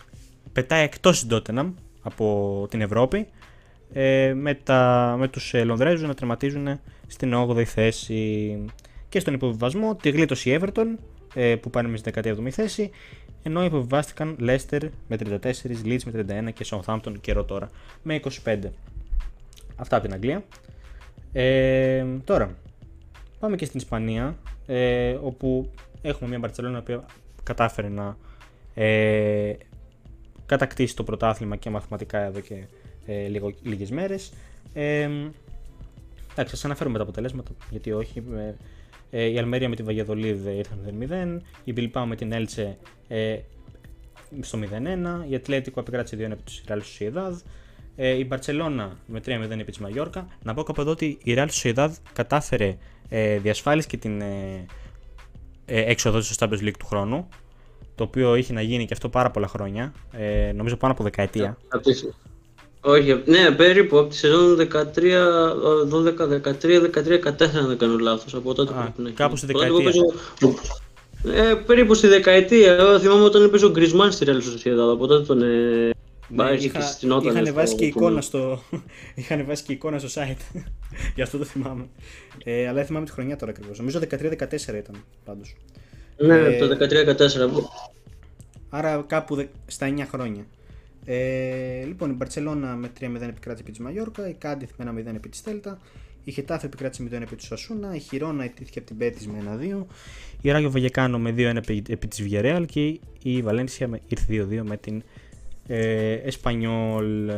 πετάει 0.52 0.84
εκτός 0.84 1.26
την 1.26 1.36
Tottenham 1.36 1.72
από 2.02 2.66
την 2.70 2.80
Ευρώπη. 2.80 3.26
Ε, 3.92 4.32
με, 4.34 4.54
τα, 4.54 5.14
με 5.18 5.28
τους 5.28 5.54
ε, 5.54 5.64
Λονδρέζους 5.64 6.08
να 6.08 6.14
τερματίζουν 6.14 6.80
στην 7.06 7.34
8η 7.34 7.64
θέση 7.64 8.64
και 9.08 9.20
στον 9.20 9.34
υποβιβασμό 9.34 9.94
τη 9.94 10.10
γλίτωσε 10.10 10.50
η 10.50 10.60
Everton 10.60 10.86
ε, 10.86 11.15
που 11.60 11.70
πάνε 11.70 11.88
με 11.88 11.96
στην 11.96 12.12
17η 12.14 12.50
θέση, 12.50 12.90
ενώ 13.42 13.64
υποβιβάστηκαν 13.64 14.36
Leicester 14.40 14.88
με 15.08 15.16
34, 15.20 15.52
Leeds 15.84 16.02
με 16.04 16.24
31 16.48 16.52
και 16.52 16.66
Southampton 16.70 17.14
καιρό 17.20 17.44
τώρα 17.44 17.70
με 18.02 18.20
25. 18.44 18.58
Αυτά 19.76 19.96
από 19.96 20.04
την 20.04 20.14
Αγγλία. 20.14 20.44
Ε, 21.32 22.04
τώρα, 22.24 22.56
πάμε 23.38 23.56
και 23.56 23.64
στην 23.64 23.78
Ισπανία, 23.78 24.36
ε, 24.66 25.18
όπου 25.22 25.70
έχουμε 26.02 26.28
μια 26.28 26.38
Μπαρτσελόνα 26.38 26.82
που 26.82 27.04
κατάφερε 27.42 27.88
να 27.88 28.16
ε, 28.74 29.52
κατακτήσει 30.46 30.96
το 30.96 31.04
πρωτάθλημα 31.04 31.56
και 31.56 31.70
μαθηματικά 31.70 32.18
εδώ 32.18 32.40
και 32.40 32.64
ε, 33.06 33.26
λίγο, 33.26 33.52
λίγες 33.62 33.90
μέρες. 33.90 34.32
Ε, 34.72 35.08
εντάξει, 36.32 36.54
σας 36.54 36.64
αναφέρουμε 36.64 36.96
τα 36.96 37.02
αποτελέσματα, 37.02 37.50
γιατί 37.70 37.92
όχι. 37.92 38.22
Ε, 39.10 39.22
ε, 39.22 39.26
η 39.26 39.38
Αλμερία 39.38 39.68
με 39.68 39.76
τη 39.76 39.82
Βαγιαδολίδ 39.82 40.46
ήρθαν 40.46 40.78
0-0. 41.40 41.42
Η 41.64 41.72
Μπιλπάου 41.72 42.06
με 42.06 42.16
την 42.16 42.32
Έλτσε 42.32 42.78
ε, 43.08 43.38
στο 44.40 44.58
0-1. 44.58 45.30
Η 45.30 45.34
Ατλέτικο 45.34 45.80
επικράτησε 45.80 46.16
2-1 46.16 46.20
επί 46.20 46.42
του 46.42 46.52
Ρεάλ 46.66 46.82
Σοσιεδάδ. 46.82 47.40
Ε, 47.96 48.08
η 48.08 48.24
Μπαρσελόνα 48.28 48.96
με 49.06 49.20
3-0 49.26 49.50
επί 49.50 49.64
της 49.64 49.78
Μαγιόρκα. 49.78 50.26
Να 50.42 50.54
πω 50.54 50.62
κάπου 50.62 50.80
εδώ 50.80 50.90
ότι 50.90 51.18
η 51.22 51.34
Ρεάλ 51.34 51.50
Σοσιεδάδ 51.50 51.96
κατάφερε, 52.12 52.76
ε, 53.08 53.38
διασφάλισε 53.38 53.88
και 53.88 53.96
την 53.96 54.20
ε, 54.20 54.66
ε, 55.64 55.80
έξοδο 55.90 56.20
στο 56.20 56.46
Champions 56.46 56.62
League 56.62 56.76
του 56.78 56.86
χρόνου. 56.86 57.28
Το 57.94 58.04
οποίο 58.04 58.34
είχε 58.34 58.52
να 58.52 58.60
γίνει 58.60 58.84
και 58.84 58.92
αυτό 58.92 59.08
πάρα 59.08 59.30
πολλά 59.30 59.48
χρόνια. 59.48 59.92
Ε, 60.12 60.52
νομίζω 60.52 60.76
πάνω 60.76 60.92
από 60.92 61.02
δεκαετία. 61.02 61.58
Όχι, 62.88 63.22
ναι, 63.24 63.50
περίπου 63.50 63.98
από 63.98 64.08
τη 64.08 64.16
σεζόν 64.16 64.68
13, 64.72 64.74
12, 65.90 66.14
13, 66.42 66.90
13, 66.94 67.18
14, 67.24 67.56
αν 67.56 67.66
δεν 67.66 67.78
κάνω 67.78 67.98
λάθος, 67.98 68.34
από 68.34 68.54
τότε 68.54 68.72
Α, 68.72 68.92
που 68.96 69.12
Κάπου 69.14 69.36
στη 69.36 69.46
δεκαετία. 69.46 69.84
Παίζω, 69.84 70.02
ε, 71.34 71.54
περίπου 71.66 71.94
στη 71.94 72.06
δεκαετία, 72.06 72.72
εγώ 72.72 72.98
θυμάμαι 72.98 73.24
όταν 73.24 73.42
έπαιζε 73.42 73.64
ο 73.66 73.70
Γκρισμάν 73.70 74.12
στη 74.12 74.26
Real 74.28 74.30
Sociedad, 74.30 74.92
από 74.92 75.06
τότε 75.06 75.24
τον 75.24 75.42
ε, 75.42 75.90
ναι, 76.28 76.50
είχα, 76.50 76.98
είχαν 77.22 77.54
βάσει 77.54 77.74
και 77.74 77.84
εικόνα 77.84 78.20
στο, 78.20 78.62
είχαν 79.14 79.44
βάσει 79.46 79.62
και 79.62 79.72
εικόνα 79.72 79.98
στο 79.98 80.22
site, 80.22 80.60
γι' 81.14 81.22
αυτό 81.22 81.38
το 81.38 81.44
θυμάμαι. 81.44 81.88
Ε, 82.44 82.64
αλλά 82.64 82.74
δεν 82.74 82.84
θυμάμαι 82.84 83.06
τη 83.06 83.12
χρονιά 83.12 83.36
τώρα 83.36 83.50
ακριβώς, 83.50 83.78
νομίζω 83.78 83.98
13-14 83.98 84.08
ήταν 84.52 85.04
πάντως. 85.24 85.56
Ναι, 86.16 86.34
ε, 86.34 86.58
το 86.58 86.76
13-14. 86.80 87.26
Άρα 88.68 89.04
κάπου 89.06 89.48
στα 89.66 89.94
9 89.96 90.02
χρόνια. 90.10 90.46
Ε, 91.08 91.84
λοιπόν, 91.84 92.10
η 92.10 92.12
Μπαρσελόνα 92.12 92.76
με 92.76 92.90
3-0 93.00 93.02
επικράτησε 93.02 93.62
επί 93.62 93.70
της 93.70 93.80
Μαγιόρκα, 93.80 94.28
η 94.28 94.34
Κάντιθ 94.34 94.70
με 94.76 95.04
1-0 95.08 95.14
επί 95.14 95.28
της 95.28 95.42
Τέλτα, 95.42 95.78
η 96.24 96.30
Χετάφ 96.30 96.64
επικράτησε 96.64 97.02
με 97.02 97.08
2-1 97.12 97.20
επί 97.22 97.36
του 97.36 97.44
Σασούνα, 97.44 97.94
η 97.94 97.98
Χιρόνα 97.98 98.44
ετήθηκε 98.44 98.78
από 98.78 98.88
την 98.88 98.96
Πέτης 98.96 99.26
με 99.26 99.58
1-2, 99.80 99.86
η 100.40 100.50
Ράγιο 100.50 100.70
Βαγεκάνο 100.70 101.18
με 101.18 101.34
2-1 101.36 101.56
επί 101.88 102.08
της 102.08 102.22
Βιαρεάλ 102.22 102.66
και 102.66 103.00
η 103.22 103.42
Βαλένσια 103.42 104.00
ήρθε 104.08 104.46
2-2 104.50 104.62
με 104.64 104.76
την 104.76 105.02
ε, 105.66 106.12
Εσπανιόλ. 106.12 107.32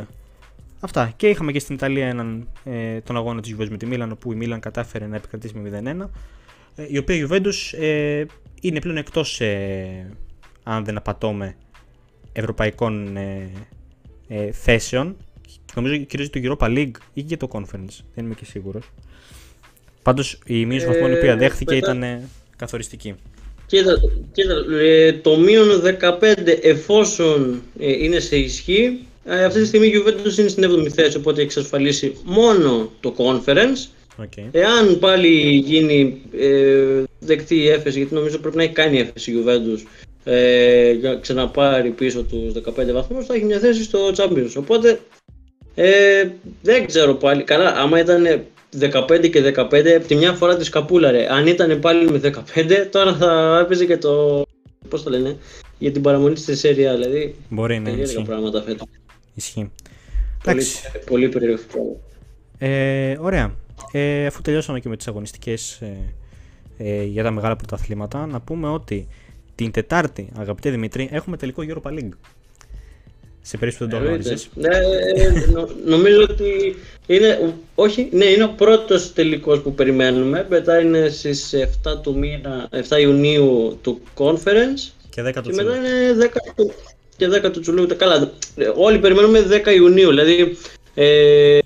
Αυτά. 0.79 1.13
Και 1.15 1.27
είχαμε 1.29 1.51
και 1.51 1.59
στην 1.59 1.75
Ιταλία 1.75 2.07
έναν, 2.07 2.47
ε, 2.63 2.99
τον 3.01 3.15
αγώνα 3.15 3.41
της 3.41 3.55
Juventus 3.55 3.69
με 3.69 3.77
τη 3.77 3.85
Μίλαν, 3.85 4.11
όπου 4.11 4.31
η 4.31 4.35
Μίλαν 4.35 4.59
κατάφερε 4.59 5.07
να 5.07 5.15
επικρατήσει 5.15 5.57
με 5.57 5.69
0-1. 5.69 6.09
Ε, 6.75 6.85
η 6.87 6.97
οποία 6.97 7.15
η 7.15 7.27
Juventus 7.29 7.79
ε, 7.79 8.25
είναι 8.61 8.79
πλέον 8.79 8.97
εκτός, 8.97 9.41
ε, 9.41 10.11
αν 10.63 10.85
δεν 10.85 10.97
απατώμε, 10.97 11.55
ευρωπαϊκών 12.39 13.17
ε, 13.17 13.49
ε, 14.27 14.51
θέσεων. 14.51 15.15
Νομίζω 15.75 15.97
κυρίω 15.97 16.29
το 16.29 16.39
Europa 16.43 16.67
League 16.67 16.91
ή 17.13 17.23
και 17.23 17.37
το 17.37 17.47
Conference. 17.51 18.03
Δεν 18.15 18.25
είμαι 18.25 18.33
και 18.33 18.45
σίγουρος. 18.45 18.91
Πάντως 20.03 20.39
η 20.45 20.65
μείωση 20.65 20.85
βαθμών 20.85 21.11
η 21.11 21.13
οποία 21.13 21.31
ε, 21.31 21.35
δέχθηκε 21.35 21.75
ήταν 21.75 22.03
καθοριστική. 22.55 23.15
Κοίτα, 23.65 24.01
κοίτα 24.31 24.53
ε, 24.81 25.13
το 25.13 25.37
μείον 25.37 25.67
15 25.99 26.33
εφόσον 26.61 27.61
είναι 27.77 28.19
σε 28.19 28.37
ισχύ, 28.37 28.99
αυτή 29.45 29.59
τη 29.59 29.65
στιγμή 29.65 29.87
η 29.87 29.93
Juventus 29.95 30.37
είναι 30.37 30.47
στην 30.47 30.71
7η 30.71 30.89
θέση, 30.89 31.17
οπότε 31.17 31.35
έχει 31.35 31.45
εξασφαλίσει 31.45 32.15
μόνο 32.23 32.91
το 32.99 33.15
conference. 33.17 33.87
Okay. 34.23 34.47
Εάν 34.51 34.99
πάλι 34.99 35.61
γίνει 35.65 36.21
ε, 36.39 37.03
δεκτή 37.19 37.55
η 37.55 37.69
έφεση, 37.69 37.97
γιατί 37.97 38.13
νομίζω 38.13 38.37
πρέπει 38.37 38.57
να 38.57 38.63
έχει 38.63 38.73
κάνει 38.73 38.99
έφεση 38.99 39.31
η 39.31 39.43
Juventus 39.43 39.79
ε, 40.31 40.91
για 40.91 41.09
να 41.09 41.15
ξαναπάρει 41.15 41.89
πίσω 41.89 42.23
τους 42.23 42.53
15 42.53 42.91
βαθμούς 42.93 43.25
θα 43.25 43.33
έχει 43.33 43.45
μια 43.45 43.59
θέση 43.59 43.83
στο 43.83 43.99
Champions. 44.15 44.53
Οπότε 44.57 44.99
ε, 45.75 46.29
δεν 46.61 46.85
ξέρω 46.85 47.13
πάλι. 47.13 47.43
Καλά, 47.43 47.75
άμα 47.75 47.99
ήταν 47.99 48.43
15 48.79 49.29
και 49.29 49.53
15, 49.55 50.01
τη 50.07 50.15
μια 50.15 50.33
φορά 50.33 50.55
της 50.55 50.67
σκαπούλαρε. 50.67 51.27
Αν 51.33 51.47
ήταν 51.47 51.79
πάλι 51.79 52.11
με 52.11 52.21
15, 52.55 52.87
τώρα 52.91 53.15
θα 53.15 53.59
έπαιζε 53.63 53.85
και 53.85 53.97
το. 53.97 54.45
Πώς 54.89 55.03
το 55.03 55.09
λένε, 55.09 55.37
για 55.77 55.91
την 55.91 56.01
παραμονή 56.01 56.35
στη 56.35 56.55
Σέρια. 56.55 56.93
Δηλαδή. 56.93 57.35
Μπορεί 57.49 57.79
να 57.79 57.89
είναι. 57.89 58.23
πράγματα 58.25 58.61
φέτος. 58.61 58.87
Ισχύει. 59.35 59.71
Πολύ, 60.43 60.63
πολύ 61.05 61.29
περίεργο. 61.29 61.99
Ε, 62.57 63.17
ωραία. 63.19 63.55
Ε, 63.91 64.25
αφού 64.25 64.41
τελειώσαμε 64.41 64.79
και 64.79 64.89
με 64.89 64.97
τις 64.97 65.07
αγωνιστικές 65.07 65.81
ε, 65.81 65.97
ε, 66.77 67.03
για 67.03 67.23
τα 67.23 67.31
μεγάλα 67.31 67.55
πρωταθλήματα, 67.55 68.25
να 68.25 68.41
πούμε 68.41 68.67
ότι 68.69 69.07
την 69.59 69.71
Τετάρτη, 69.71 70.29
αγαπητέ 70.37 70.69
Δημήτρη, 70.69 71.09
έχουμε 71.11 71.37
τελικό 71.37 71.63
Europa 71.67 71.89
League. 71.89 72.09
Σε 73.41 73.57
περίπτωση 73.57 73.77
που 73.77 73.97
δεν 73.97 73.99
το 73.99 74.07
γνώριζες. 74.07 74.49
Ναι, 74.53 74.75
ε, 75.15 75.45
νο, 75.51 75.69
νομίζω 75.85 76.21
ότι 76.21 76.75
είναι, 77.07 77.53
όχι, 77.75 78.09
ναι, 78.11 78.25
είναι 78.25 78.43
ο 78.43 78.53
πρώτος 78.57 79.13
τελικός 79.13 79.61
που 79.61 79.73
περιμένουμε. 79.73 80.45
Μετά 80.49 80.79
είναι 80.79 81.09
στις 81.09 81.53
7, 81.53 82.01
του 82.01 82.17
μήνα, 82.17 82.69
7 82.89 82.99
Ιουνίου 82.99 83.77
του 83.81 84.01
Conference. 84.17 84.91
Και 85.09 85.21
10 85.21 85.33
του 85.33 85.49
Και 85.49 85.63
μετά 85.63 85.75
είναι 85.75 86.13
10 86.19 86.53
του, 86.55 86.73
και 87.17 87.27
10 87.27 87.51
του 87.51 87.59
Τσουλού. 87.59 87.87
Καλά, 87.97 88.31
όλοι 88.75 88.99
περιμένουμε 88.99 89.45
10 89.65 89.75
Ιουνίου. 89.75 90.09
Δηλαδή, 90.09 90.57
ε, 90.93 91.59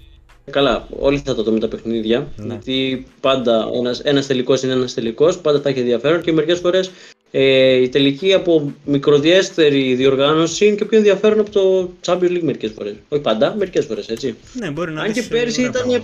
Καλά, 0.52 0.88
όλοι 1.00 1.22
θα 1.26 1.36
το 1.36 1.44
δούμε 1.44 1.60
τα 1.60 1.68
παιχνίδια. 1.68 2.28
Ναι. 2.36 2.46
Γιατί 2.48 3.08
πάντα 3.20 3.70
ένας 3.74 4.00
ένας 4.00 4.28
τελικός 4.28 4.64
είναι 4.64 4.74
ένας 4.74 4.94
τελικός, 4.94 5.39
πάντα 5.39 5.62
θα 5.62 5.70
έχει 5.70 5.80
ενδιαφέρον 5.80 6.22
και 6.22 6.32
μερικές 6.32 6.60
φορές 6.60 6.91
ε, 7.36 7.76
η 7.76 7.90
τελική 7.90 8.34
από 8.34 8.74
μικροδιέστερη 8.86 9.94
διοργάνωση 9.94 10.66
είναι 10.66 10.76
και 10.76 10.86
πιο 10.86 10.98
ενδιαφέρον 10.98 11.40
από 11.40 11.50
το 11.50 11.90
Champions 12.06 12.32
League 12.32 12.42
μερικές 12.42 12.72
φορές. 12.76 12.94
Όχι 13.10 13.22
πάντα, 13.22 13.56
μερικές 13.58 13.86
φορές 13.86 14.08
έτσι. 14.08 14.36
Ναι, 14.54 14.70
μπορεί 14.70 14.92
να 14.92 15.02
Αν 15.02 15.14
και 15.14 15.22
πέρσι 15.22 15.62
ήταν. 15.62 16.04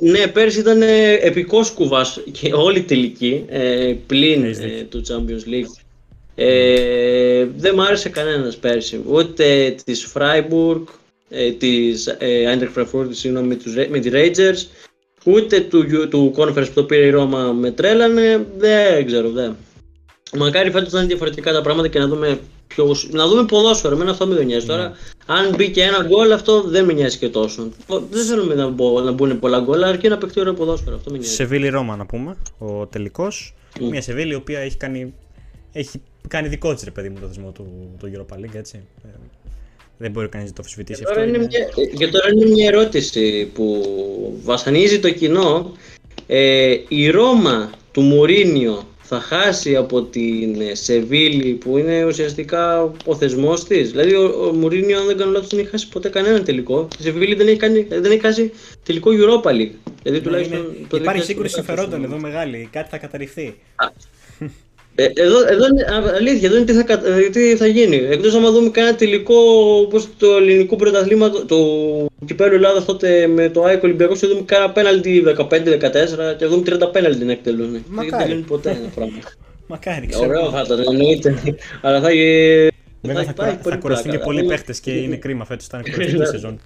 Ναι, 0.00 0.26
πέρσι 0.26 0.58
ήταν 0.60 0.82
επικός 1.20 1.70
κουβάς 1.70 2.20
και 2.32 2.52
όλη 2.52 2.78
η 2.78 2.82
τελική 2.82 3.44
ε, 3.48 3.94
πλην 4.06 4.44
ε, 4.44 4.86
του 4.88 5.02
Champions 5.08 5.52
League. 5.52 5.82
Ε, 6.34 7.46
δεν 7.56 7.72
μου 7.74 7.82
άρεσε 7.82 8.08
κανένας 8.08 8.56
πέρσι, 8.56 9.00
ούτε 9.06 9.74
της 9.84 10.12
Freiburg, 10.14 10.82
ε, 11.30 11.50
της 11.52 12.06
ε, 12.06 12.54
Eintracht 12.54 12.80
Frankfurt 12.80 13.06
με, 13.42 13.54
τους, 13.54 13.74
με 13.88 13.98
τη 13.98 14.10
Rangers, 14.12 14.66
ούτε 15.24 15.60
του, 15.60 16.08
του 16.08 16.34
Conference 16.36 16.66
που 16.66 16.74
το 16.74 16.84
πήρε 16.84 17.06
η 17.06 17.10
Ρώμα 17.10 17.52
με 17.52 17.70
τρέλανε, 17.70 18.46
δεν 18.58 19.06
ξέρω, 19.06 19.30
δεν. 19.30 19.56
Μακάρι 20.36 20.70
φέτος 20.70 20.92
να 20.92 20.98
είναι 20.98 21.08
διαφορετικά 21.08 21.52
τα 21.52 21.62
πράγματα 21.62 21.88
και 21.88 21.98
να 21.98 22.06
δούμε 22.06 22.40
πιο, 22.66 22.96
να 23.10 23.28
δούμε 23.28 23.44
ποδόσφαιρο, 23.44 23.94
εμένα 23.94 24.10
αυτό 24.10 24.26
με 24.26 24.34
δεν 24.34 24.46
νοιάζει. 24.46 24.66
Τώρα, 24.66 24.92
αν 25.26 25.54
μπήκε 25.56 25.82
ένα 25.82 26.04
γκολ, 26.04 26.32
αυτό 26.32 26.62
δεν 26.62 26.84
με 26.84 26.92
νοιάζει 26.92 27.18
και 27.18 27.28
τόσο. 27.28 27.68
Δεν 28.10 28.24
θέλουμε 28.24 28.54
να, 28.54 28.68
μπω, 28.68 29.00
να 29.00 29.12
μπουν 29.12 29.38
πολλά 29.38 29.60
γκολ, 29.60 29.82
αρκεί 29.82 30.08
να 30.08 30.18
παιχτεί 30.18 30.40
ωραίο 30.40 30.54
ποδόσφαιρο. 30.54 30.96
Αυτό 30.96 31.10
με 31.10 31.18
νοιάζει. 31.18 31.34
Σεβίλη 31.34 31.68
Ρώμα 31.68 31.96
να 31.96 32.06
πούμε, 32.06 32.36
ο 32.58 32.86
τελικός. 32.86 33.54
Mm. 33.76 33.88
Μια 33.90 34.02
Σεβίλη 34.02 34.32
η 34.32 34.34
οποία 34.34 34.58
έχει 34.58 34.76
κάνει, 34.76 35.14
έχει 35.72 36.02
κάνει 36.28 36.48
δικό 36.48 36.74
της 36.74 36.84
ρε 36.84 36.90
παιδί 36.90 37.08
μου 37.08 37.18
το 37.20 37.26
θεσμό 37.26 37.50
του, 37.50 37.96
του 37.98 38.10
Europa 38.14 38.34
League, 38.34 38.54
έτσι. 38.54 38.80
Ε, 39.04 39.08
δεν 39.98 40.10
μπορεί 40.10 40.28
κανείς 40.28 40.48
να 40.48 40.54
το 40.54 40.60
αμφισβητήσει 40.62 41.02
αυτό. 41.06 41.22
Είναι 41.22 41.38
μια, 41.38 41.68
και 41.96 42.06
τώρα 42.06 42.28
είναι 42.32 42.46
μια 42.46 42.66
ερώτηση 42.66 43.50
που 43.54 43.82
βασανίζει 44.44 45.00
το 45.00 45.10
κοινό. 45.10 45.72
Ε, 46.26 46.76
η 46.88 47.10
Ρώμα 47.10 47.70
του 47.92 48.00
Μουρίνιο 48.00 48.82
θα 49.12 49.20
χάσει 49.20 49.76
από 49.76 50.02
την 50.02 50.56
Σεβίλη 50.72 51.52
που 51.52 51.78
είναι 51.78 52.04
ουσιαστικά 52.04 52.92
ο 53.04 53.14
θεσμός 53.14 53.64
της. 53.64 53.90
Δηλαδή, 53.90 54.14
ο, 54.14 54.46
ο 54.46 54.52
Μουρίνιο, 54.52 54.98
αν 54.98 55.06
δεν 55.06 55.16
κάνω 55.16 55.30
λάθος, 55.30 55.48
δεν 55.48 55.58
έχει 55.58 55.68
χάσει 55.68 55.88
ποτέ 55.88 56.08
κανέναν 56.08 56.44
τελικό. 56.44 56.88
Η 56.98 57.02
Σεβίλη 57.02 57.34
δεν 57.34 57.48
έχει, 57.48 57.56
κάνει, 57.56 57.82
δεν 57.82 58.04
έχει 58.04 58.20
χάσει 58.20 58.52
τελικό 58.82 59.10
Europa 59.10 59.48
League. 59.48 59.74
Δηλαδή, 60.02 60.18
ναι, 60.18 60.20
τουλάχιστον. 60.20 60.58
Είναι, 60.58 60.86
το 60.88 60.96
υπάρχει 60.96 61.22
σύγκρουση 61.22 61.54
συμφερόντων 61.54 62.04
εδώ 62.04 62.18
μεγάλη. 62.18 62.68
Κάτι 62.72 62.88
θα 62.88 62.98
καταρριφθεί. 62.98 63.54
Ε, 65.00 65.12
εδώ, 65.14 65.38
εδώ 65.48 65.66
αλήθεια, 66.16 66.48
εδώ 66.48 66.56
είναι 66.56 66.64
τι 66.64 66.72
θα, 66.72 66.98
τι 67.32 67.56
θα 67.56 67.66
γίνει. 67.66 67.96
Εκτός 67.96 68.34
άμα 68.34 68.50
δούμε 68.50 68.70
κανένα 68.70 68.96
τελικό 68.96 69.34
όπως 69.86 70.08
το 70.18 70.36
ελληνικό 70.36 70.76
πρωταθλήμα, 70.76 71.30
το 71.30 71.56
κυπέλο 72.26 72.54
Ελλάδα 72.54 72.84
τότε 72.84 73.26
με 73.26 73.48
το 73.48 73.64
ΑΕΚ 73.64 73.82
Ολυμπιακός, 73.82 74.18
και 74.18 74.26
δούμε 74.26 74.42
κανένα 74.44 74.72
πέναλτι 74.72 75.22
15-14 75.38 75.46
και 76.38 76.46
δούμε 76.46 76.62
30 76.66 76.92
πέναλτι 76.92 77.24
να 77.24 77.32
εκτελούν. 77.32 77.84
Μακάρι. 77.88 78.22
Δεν 78.22 78.28
γίνει 78.28 78.42
ποτέ 78.42 78.70
ένα 78.70 78.88
πράγμα. 78.94 79.18
Μακάρι, 79.66 80.06
ξέρω. 80.06 80.26
Ωραίο 80.26 80.50
θα 80.50 80.62
ήταν, 80.64 80.84
εννοείται. 80.88 81.34
Αλλά 81.80 82.00
θα, 82.00 82.08
Βέβαια 83.02 83.24
θα, 83.24 83.32
θα, 83.36 83.58
θα 83.62 83.76
κουραστούν 83.76 84.10
και 84.10 84.18
πολλοί 84.18 84.44
παίχτες 84.44 84.80
και 84.80 84.90
είναι 84.90 85.16
κρίμα 85.16 85.44
φέτος. 85.44 85.66
Ήταν 85.66 85.82
η 86.22 86.26
σεζόν. 86.26 86.60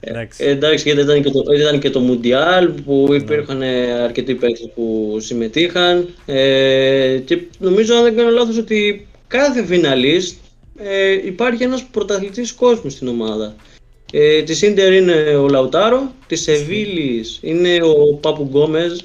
Εντάξει. 0.00 0.44
Ε, 0.44 0.50
εντάξει, 0.50 0.84
γιατί 0.84 1.00
ήταν 1.00 1.22
και, 1.22 1.30
το, 1.30 1.52
ήταν 1.52 1.78
και 1.78 1.90
το 1.90 2.00
Μουντιάλ 2.00 2.68
που 2.68 3.06
ναι. 3.10 3.16
υπήρχαν 3.16 3.58
ναι. 3.58 3.66
αρκετοί 4.02 4.34
παίκτες 4.34 4.70
που 4.74 5.16
συμμετείχαν 5.20 6.08
ε, 6.26 7.18
και 7.24 7.38
νομίζω 7.58 7.94
αν 7.94 8.02
δεν 8.02 8.16
κάνω 8.16 8.30
λάθος 8.30 8.58
ότι 8.58 9.06
κάθε 9.26 9.64
φιναλίστ 9.64 10.36
ε, 10.78 11.12
υπάρχει 11.26 11.62
ένας 11.62 11.84
πρωταθλητής 11.84 12.52
κόσμου 12.52 12.90
στην 12.90 13.08
ομάδα. 13.08 13.54
Ε, 14.12 14.42
τη 14.42 14.66
Ίντερ 14.66 14.92
είναι 14.92 15.12
ο 15.12 15.48
Λαουτάρο, 15.48 16.12
της 16.26 16.42
Σεβίλης 16.42 17.38
είναι 17.42 17.78
ο 17.82 18.14
Πάπου 18.14 18.42
Γκόμεζ 18.42 18.98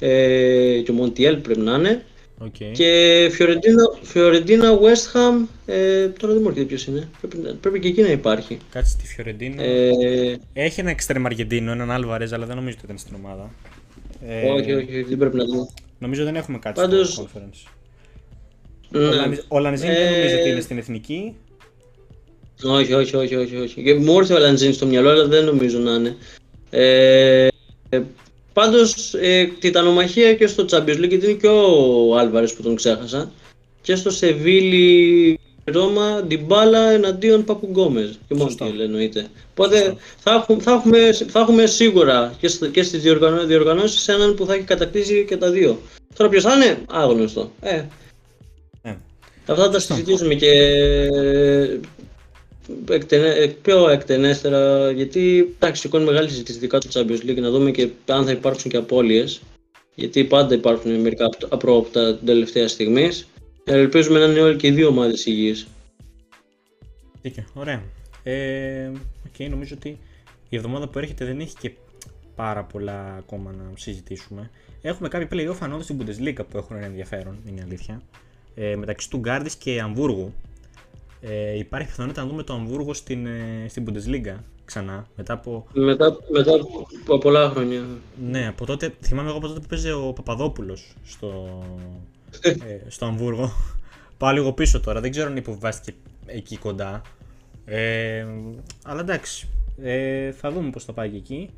ε, 0.00 0.80
και 0.84 0.90
ο 0.90 0.94
Μοντιέλ 0.94 1.36
πρέπει 1.36 1.60
να 1.60 1.74
είναι. 1.74 2.04
Okay. 2.44 2.70
Και 2.72 3.30
Φιωρεντίνα, 4.02 4.78
West 4.78 5.16
Ham, 5.16 5.46
ε, 5.66 6.08
τώρα 6.08 6.32
δεν 6.32 6.42
μου 6.42 6.48
έρχεται 6.48 6.66
ποιος 6.66 6.86
είναι. 6.86 7.08
Πρέπει, 7.20 7.54
πρέπει 7.54 7.80
και 7.80 7.88
εκεί 7.88 8.02
να 8.02 8.08
υπάρχει. 8.10 8.58
Κάτσε 8.70 8.90
στη 8.90 9.06
Φιωρεντίνα. 9.06 9.62
Ε... 9.62 10.38
Έχει 10.52 10.80
ένα 10.80 10.90
εξτρέμ 10.90 11.26
Αργεντίνο, 11.26 11.72
έναν 11.72 11.90
Άλβαρες, 11.90 12.32
αλλά 12.32 12.46
δεν 12.46 12.56
νομίζω 12.56 12.74
ότι 12.76 12.84
ήταν 12.84 12.98
στην 12.98 13.14
ομάδα. 13.14 13.50
Ε... 14.26 14.48
Όχι, 14.48 14.72
όχι, 14.72 15.02
δεν 15.02 15.18
πρέπει 15.18 15.36
να 15.36 15.44
δούμε. 15.44 15.68
Νομίζω 15.98 16.24
δεν 16.24 16.36
έχουμε 16.36 16.58
κάτι 16.58 16.80
Πάντως... 16.80 17.12
στο 17.12 17.28
conference. 17.34 17.70
Ναι. 18.90 19.36
Ο 19.48 19.58
Λανζίνη 19.58 19.92
ε... 19.92 19.94
δεν 19.94 20.12
νομίζω 20.12 20.38
ότι 20.38 20.48
είναι 20.48 20.60
στην 20.60 20.78
εθνική. 20.78 21.34
Όχι, 22.64 22.92
όχι, 22.92 23.16
όχι, 23.16 23.36
όχι. 23.36 23.56
όχι. 23.56 23.82
Και 23.82 23.94
μου 23.94 24.18
ήρθε 24.18 24.34
ο 24.34 24.38
Λανζίνη 24.38 24.72
στο 24.72 24.86
μυαλό, 24.86 25.10
αλλά 25.10 25.26
δεν 25.26 25.44
νομίζω 25.44 25.78
να 25.78 25.94
είναι. 25.94 26.16
Ε, 26.70 27.48
Πάντως 28.52 29.14
ε, 29.14 29.44
τιτανομαχία 29.58 30.34
και 30.34 30.46
στο 30.46 30.64
Champions 30.70 30.98
League 30.98 31.08
γιατί 31.08 31.24
είναι 31.24 31.32
και 31.32 31.46
ο 31.46 32.16
Άλβαρες 32.18 32.54
που 32.54 32.62
τον 32.62 32.74
ξέχασα. 32.74 33.30
Και 33.82 33.94
στο 33.94 34.10
Σεβίλη 34.10 35.38
Ρώμα 35.64 36.22
Ντιμπάλα 36.26 36.90
εναντίον 36.90 37.44
Παπου 37.44 37.66
Γκόμεζ. 37.66 38.10
Και 38.28 38.34
μόνος 38.34 38.54
τι 38.54 38.64
εννοείται. 38.64 39.26
Οπότε 39.50 39.96
θα 40.18 40.34
έχουμε, 40.34 40.62
θα, 40.62 40.72
έχουμε, 40.72 41.12
θα 41.12 41.40
έχουμε 41.40 41.66
σίγουρα 41.66 42.34
και, 42.40 42.50
και 42.72 42.82
στις 42.82 43.02
διοργανώσεις 43.46 44.08
έναν 44.08 44.34
που 44.34 44.46
θα 44.46 44.54
έχει 44.54 44.64
κατακτήσει 44.64 45.24
και 45.28 45.36
τα 45.36 45.50
δύο. 45.50 45.78
Τώρα 46.16 46.30
ποιος 46.30 46.42
θα 46.42 46.54
είναι, 46.54 46.78
άγνωστο. 46.90 47.52
Ε. 47.60 47.84
Ε. 48.82 48.96
Αυτά 49.46 49.64
θα 49.64 49.70
τα 49.70 49.78
συζητήσουμε 49.78 50.34
και 50.34 50.52
εκτενέ, 52.90 53.56
πιο 53.62 53.88
εκτενέστερα, 53.88 54.90
γιατί 54.90 55.54
εντάξει, 55.54 55.80
σηκώνει 55.80 56.04
μεγάλη 56.04 56.28
συζήτηση 56.28 56.58
δικά 56.58 56.78
του 56.78 56.88
Champions 56.92 57.30
League 57.30 57.40
να 57.40 57.50
δούμε 57.50 57.70
και 57.70 57.88
αν 58.06 58.24
θα 58.24 58.30
υπάρξουν 58.30 58.70
και 58.70 58.76
απώλειες. 58.76 59.40
Γιατί 59.94 60.24
πάντα 60.24 60.54
υπάρχουν 60.54 61.00
μερικά 61.00 61.28
απρόοπτα 61.48 62.16
την 62.16 62.26
τελευταία 62.26 62.68
στιγμή. 62.68 63.08
Ελπίζουμε 63.64 64.18
να 64.18 64.24
είναι 64.24 64.40
όλοι 64.40 64.56
και 64.56 64.66
οι 64.66 64.70
δύο 64.70 64.88
ομάδες 64.88 65.26
υγιείς. 65.26 65.66
Δίκιο, 67.22 67.44
ωραία. 67.54 67.82
Ε, 68.22 68.90
okay, 69.26 69.48
νομίζω 69.50 69.74
ότι 69.76 69.98
η 70.48 70.56
εβδομάδα 70.56 70.88
που 70.88 70.98
έρχεται 70.98 71.24
δεν 71.24 71.40
έχει 71.40 71.54
και 71.60 71.72
πάρα 72.34 72.64
πολλά 72.64 73.14
ακόμα 73.18 73.52
να 73.52 73.72
συζητήσουμε. 73.76 74.50
Έχουμε 74.82 75.08
κάποια 75.08 75.28
playoff 75.32 75.56
ανώδη 75.60 75.82
στην 75.82 75.98
Bundesliga 76.00 76.44
που 76.50 76.56
έχουν 76.56 76.76
ενδιαφέρον, 76.76 77.38
είναι 77.48 77.60
η 77.60 77.62
αλήθεια. 77.62 78.02
Ε, 78.54 78.76
μεταξύ 78.76 79.10
του 79.10 79.18
Γκάρδη 79.18 79.50
και 79.58 79.80
Αμβούργου 79.80 80.34
ε, 81.20 81.58
υπάρχει 81.58 81.88
πιθανότητα 81.88 82.22
να 82.22 82.28
δούμε 82.28 82.42
το 82.42 82.52
Αμβούργο 82.52 82.94
στην, 82.94 83.26
ε, 83.26 83.66
στην 83.68 83.84
Bundesliga 83.86 84.34
ξανά. 84.64 85.06
Μετά 85.16 85.32
από... 85.32 85.66
Μετά, 85.72 86.16
μετά 86.30 86.52
από 87.00 87.18
πολλά 87.18 87.48
χρόνια. 87.48 87.84
Ναι, 88.30 88.46
από 88.46 88.66
τότε, 88.66 88.94
θυμάμαι 89.00 89.28
εγώ 89.28 89.38
από 89.38 89.46
τότε 89.46 89.60
που 89.60 89.66
παίζει 89.66 89.90
ο 89.90 90.12
Παπαδόπουλος 90.12 90.94
στο, 91.04 91.62
ε, 92.40 92.54
στο 92.94 93.06
Αμβούργο. 93.06 93.52
Πάω 94.18 94.32
λίγο 94.32 94.52
πίσω 94.52 94.80
τώρα, 94.80 95.00
δεν 95.00 95.10
ξέρω 95.10 95.26
αν 95.28 95.36
υποβιβάστηκε 95.36 95.98
εκεί 96.26 96.56
κοντά. 96.56 97.02
Ε, 97.64 98.26
αλλά 98.84 99.00
εντάξει, 99.00 99.48
ε, 99.82 100.32
θα 100.32 100.50
δούμε 100.50 100.70
πώς 100.70 100.84
θα 100.84 100.92
πάει 100.92 101.08
και 101.08 101.16
εκεί. 101.16 101.50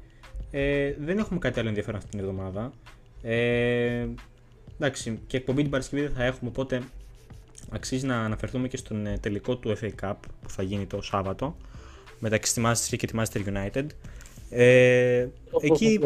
Ε, 0.51 0.95
δεν 0.99 1.19
έχουμε 1.19 1.39
κάτι 1.39 1.61
άλλο 1.61 1.69
ενδιαφέρον 1.69 1.97
αυτή 1.99 2.11
την 2.11 2.19
εβδομάδα. 2.19 2.73
Ε, 3.23 4.07
εντάξει, 4.77 5.21
και 5.27 5.37
εκπομπή 5.37 5.63
την 5.63 5.71
Παρασκευή 5.71 6.03
δεν 6.03 6.13
θα 6.13 6.25
έχουμε, 6.25 6.51
οπότε 6.51 6.83
αξίζει 7.73 8.07
να 8.07 8.25
αναφερθούμε 8.25 8.69
και 8.69 8.77
στον 8.77 9.07
ε, 9.07 9.19
τελικό 9.21 9.57
του 9.57 9.77
FA 9.81 9.91
Cup 10.03 10.15
που 10.43 10.51
θα 10.51 10.63
γίνει 10.63 10.87
το 10.87 11.03
Σάββατο 11.03 11.57
μεταξύ 12.19 12.55
τη 12.55 12.63
Manchester 12.65 12.97
και 12.97 13.07
τη 13.07 13.15
Manchester 13.17 13.41
United. 13.55 13.87
Ε, 14.51 15.27
εκεί, 15.63 16.01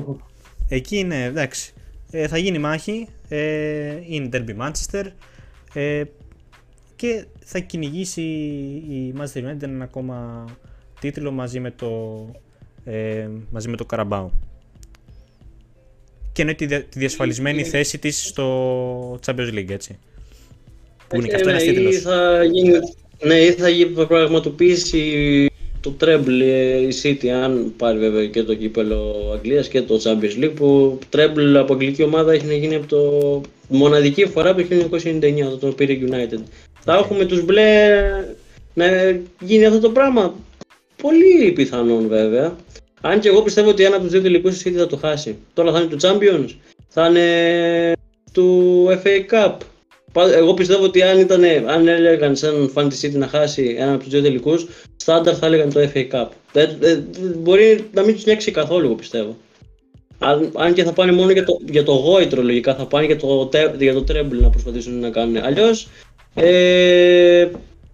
εκεί 0.69 0.99
είναι, 0.99 1.25
εντάξει, 1.25 1.73
ε, 2.11 2.29
θα 2.29 2.39
γίνει 2.39 2.59
μάχη, 2.59 3.09
ε, 3.29 3.99
είναι 4.07 4.29
Derby 4.33 4.57
Manchester 4.57 5.05
ε, 5.73 6.03
και 6.97 7.25
θα 7.45 7.59
κυνηγήσει 7.59 8.23
η 8.89 9.15
Manchester 9.19 9.45
United 9.45 9.63
ένα 9.63 9.85
ακόμα 9.85 10.45
τίτλο 11.01 11.31
μαζί 11.31 11.61
με 11.61 11.71
το, 11.71 12.25
ε, 12.85 13.29
μαζί 13.51 13.69
με 13.69 13.77
το 13.77 13.87
Carabao. 13.91 14.27
Και 16.33 16.43
εννοεί 16.43 16.55
τη, 16.55 16.99
διασφαλισμένη 16.99 17.65
θέση 17.65 17.99
της 17.99 18.27
στο 18.27 19.19
Champions 19.27 19.53
League, 19.53 19.71
έτσι. 19.71 19.99
Που 21.09 21.17
είναι 21.17 21.27
και 21.27 21.35
αυτό 21.35 21.49
ένας 21.49 21.63
τίτλος. 21.63 22.03
Ναι, 23.23 23.35
ή 23.35 23.53
θα 23.95 24.07
πραγματοποιήσει 24.07 25.51
το 25.81 25.97
treble 26.01 26.43
η 26.89 26.95
City, 27.03 27.29
αν 27.29 27.73
πάρει 27.77 27.99
βέβαια 27.99 28.27
και 28.27 28.43
το 28.43 28.55
κύπελο 28.55 29.31
Αγγλίας 29.35 29.69
και 29.69 29.83
το 29.83 30.01
Champions 30.05 30.45
League. 30.45 30.53
Που 30.55 30.99
treble 31.17 31.55
από 31.57 31.73
αγγλική 31.73 32.03
ομάδα 32.03 32.33
έχει 32.33 32.59
γίνει 32.59 32.75
από 32.75 32.87
το 32.87 33.41
μοναδική 33.69 34.27
φορά 34.27 34.51
από 34.51 34.63
το 34.63 34.99
1999 34.99 35.47
όταν 35.47 35.59
το 35.59 35.67
πήρε 35.67 35.99
United. 36.01 36.41
Θα 36.81 36.95
έχουμε 36.95 37.25
τους 37.25 37.45
μπλε 37.45 38.01
να 38.75 38.87
γίνει 39.41 39.65
αυτό 39.65 39.81
το 39.81 39.91
πράγμα. 39.91 40.35
Πολύ 41.03 41.53
πιθανόν 41.53 42.09
βέβαια. 42.09 42.57
Αν 43.01 43.21
και 43.21 43.29
εγώ 43.29 43.43
πιστεύω 43.43 43.69
ότι 43.69 43.85
ένα 43.85 43.95
από 43.95 44.05
τους 44.05 44.13
δύο 44.13 44.23
τελικούς 44.23 44.61
η 44.61 44.71
City 44.71 44.77
θα 44.77 44.87
το 44.87 44.97
χάσει. 44.97 45.37
Τώρα 45.55 45.73
θα 45.73 45.79
είναι 45.79 45.89
του 45.89 45.97
Champions, 46.01 46.55
θα 46.89 47.09
είναι 47.09 47.93
του 48.33 48.87
FA 49.03 49.35
Cup. 49.35 49.57
Εγώ 50.23 50.55
πιστεύω 50.55 50.85
ότι 50.85 51.03
αν, 51.03 51.21
ήταν, 51.21 51.45
αν 51.67 51.89
έλεγαν 51.89 52.37
σαν 52.37 52.73
Fan 52.75 52.85
City 52.85 53.13
να 53.13 53.27
χάσει 53.27 53.77
ένα 53.79 53.93
από 53.93 54.03
τους 54.03 54.13
δύο 54.13 54.23
τελικούς, 54.23 54.67
στάνταρ 54.97 55.37
θα 55.39 55.47
έλεγαν 55.47 55.73
το 55.73 55.91
FA 55.95 56.09
Cup. 56.11 56.27
Δεν, 56.53 56.71
μπορεί 57.37 57.85
να 57.93 58.03
μην 58.03 58.15
τους 58.15 58.25
νιάξει 58.25 58.51
καθόλου, 58.51 58.85
εγώ 58.87 58.95
πιστεύω. 58.95 59.37
Αν, 60.19 60.51
αν 60.55 60.75
και 60.75 60.85
θα 60.85 60.93
πάνε 60.93 61.13
μόνο 61.13 61.31
για 61.31 61.45
το, 61.45 61.59
για 61.69 61.83
το 61.83 61.93
γόητρο 61.93 62.43
λογικά, 62.43 62.75
θα 62.75 62.87
πάνε 62.87 63.07
για 63.07 63.17
το, 63.17 63.51
για 63.79 63.95
το 63.95 64.05
treble 64.09 64.41
να 64.41 64.51
προσπαθήσουν 64.51 65.01
να 65.01 65.11
κάνουν. 65.11 65.37
Αλλιώς. 65.37 65.89
Ε, 66.35 67.49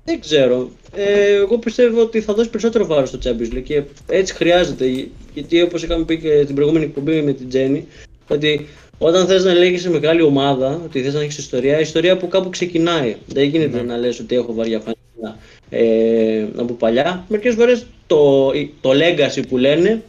δεν 0.05 0.20
ξέρω. 0.20 0.70
Ε, 0.95 1.35
εγώ 1.35 1.59
πιστεύω 1.59 2.01
ότι 2.01 2.20
θα 2.20 2.35
δώσει 2.35 2.51
περισσότερο 2.51 2.87
βάρος 2.87 3.09
στο 3.09 3.18
Champions 3.25 3.57
League 3.57 3.62
και 3.62 3.83
έτσι 4.09 4.35
χρειάζεται. 4.35 5.09
Γιατί 5.35 5.62
όπως 5.62 5.83
είχαμε 5.83 6.05
πει 6.05 6.18
και 6.18 6.45
την 6.47 6.55
προηγούμενη 6.55 6.85
εκπομπή 6.85 7.23
με 7.23 7.33
την 7.33 7.49
Τζέννη, 7.49 7.87
ότι 8.29 8.68
όταν 9.03 9.26
θες 9.26 9.44
να 9.44 9.55
λέγει 9.55 9.78
σε 9.78 9.90
μεγάλη 9.90 10.22
ομάδα 10.22 10.80
ότι 10.84 11.03
θες 11.03 11.14
να 11.14 11.20
έχεις 11.20 11.38
ιστορία, 11.38 11.78
η 11.78 11.80
ιστορία 11.80 12.12
από 12.12 12.28
κάπου 12.28 12.50
ξεκινάει. 12.50 13.16
Δεν 13.26 13.44
γίνεται 13.44 13.76
ναι. 13.76 13.82
να 13.82 13.96
λες 13.96 14.18
ότι 14.18 14.34
έχω 14.34 14.55
βαριά 14.55 14.80
φανέλα 14.80 15.38
ε, 15.70 16.46
από 16.57 16.72
παλιά. 16.72 17.24
Μερικές 17.28 17.55
φορές 17.55 17.86
το, 18.07 18.50
το 18.80 18.90
legacy 18.90 19.42
που 19.48 19.57
λένε 19.57 20.03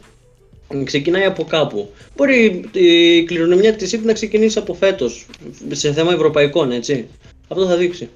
ξεκινάει 0.84 1.24
από 1.24 1.44
κάπου. 1.44 1.90
Μπορεί 2.16 2.64
η 2.72 3.24
κληρονομιά 3.24 3.74
της 3.74 3.94
City 3.94 4.04
να 4.04 4.12
ξεκινήσει 4.12 4.58
από 4.58 4.74
φέτος 4.74 5.26
σε 5.70 5.92
θέμα 5.92 6.12
ευρωπαϊκών, 6.12 6.72
έτσι. 6.72 7.08
Αυτό 7.48 7.66
θα 7.66 7.76
δείξει. 7.76 8.08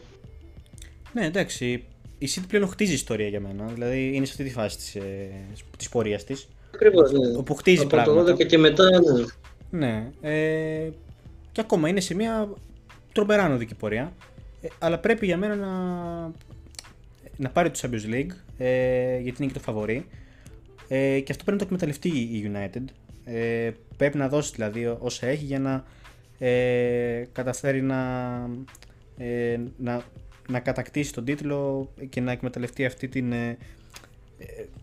Ναι, 1.12 1.26
εντάξει. 1.26 1.84
Η 2.18 2.28
City 2.34 2.44
πλέον 2.48 2.68
χτίζει 2.68 2.92
ιστορία 2.92 3.28
για 3.28 3.40
μένα. 3.40 3.70
Δηλαδή 3.74 4.10
είναι 4.14 4.24
σε 4.24 4.32
αυτή 4.32 4.44
τη 4.44 4.50
φάση 4.50 4.76
της 4.76 4.96
της 5.76 5.86
ε, 5.86 5.90
πορείας 5.90 6.24
της. 6.24 6.48
Ακριβώς. 6.74 7.12
Ναι. 7.12 7.36
Όπου 7.36 7.54
χτίζει 7.54 7.80
από 7.80 7.88
πράγματα. 7.88 8.24
το 8.24 8.32
12 8.32 8.46
και 8.46 8.58
μετά, 8.58 8.84
ναι. 8.90 9.24
Ναι. 9.70 10.10
Ε, 10.20 10.90
και 11.52 11.60
ακόμα 11.60 11.88
είναι 11.88 12.00
σε 12.00 12.14
μια 12.14 12.48
τρομερά 13.12 13.44
ανωδική 13.44 13.74
πορεία. 13.74 14.12
Ε, 14.60 14.68
αλλά 14.78 14.98
πρέπει 14.98 15.26
για 15.26 15.36
μένα 15.36 15.54
να, 15.54 15.72
να 17.36 17.50
πάρει 17.50 17.70
το 17.70 17.78
Champions 17.82 18.14
League 18.14 18.30
ε, 18.58 19.18
γιατί 19.18 19.42
είναι 19.42 19.52
και 19.52 19.58
το 19.58 19.64
φαβορή. 19.64 20.06
Ε, 20.88 21.20
και 21.20 21.32
αυτό 21.32 21.44
πρέπει 21.44 21.50
να 21.50 21.56
το 21.56 21.64
εκμεταλλευτεί 21.64 22.08
η 22.08 22.50
United. 22.52 22.84
Ε, 23.24 23.70
πρέπει 23.96 24.16
να 24.16 24.28
δώσει 24.28 24.52
δηλαδή 24.54 24.96
όσα 24.98 25.26
έχει 25.26 25.44
για 25.44 25.58
να 25.58 25.84
ε, 26.38 27.24
καταφέρει 27.32 27.82
να, 27.82 28.00
ε, 29.18 29.58
να, 29.76 30.02
να 30.48 30.60
κατακτήσει 30.60 31.12
τον 31.12 31.24
τίτλο 31.24 31.88
και 32.08 32.20
να 32.20 32.32
εκμεταλλευτεί 32.32 32.84
αυτή 32.84 33.08
την, 33.08 33.32
ε, 33.32 33.56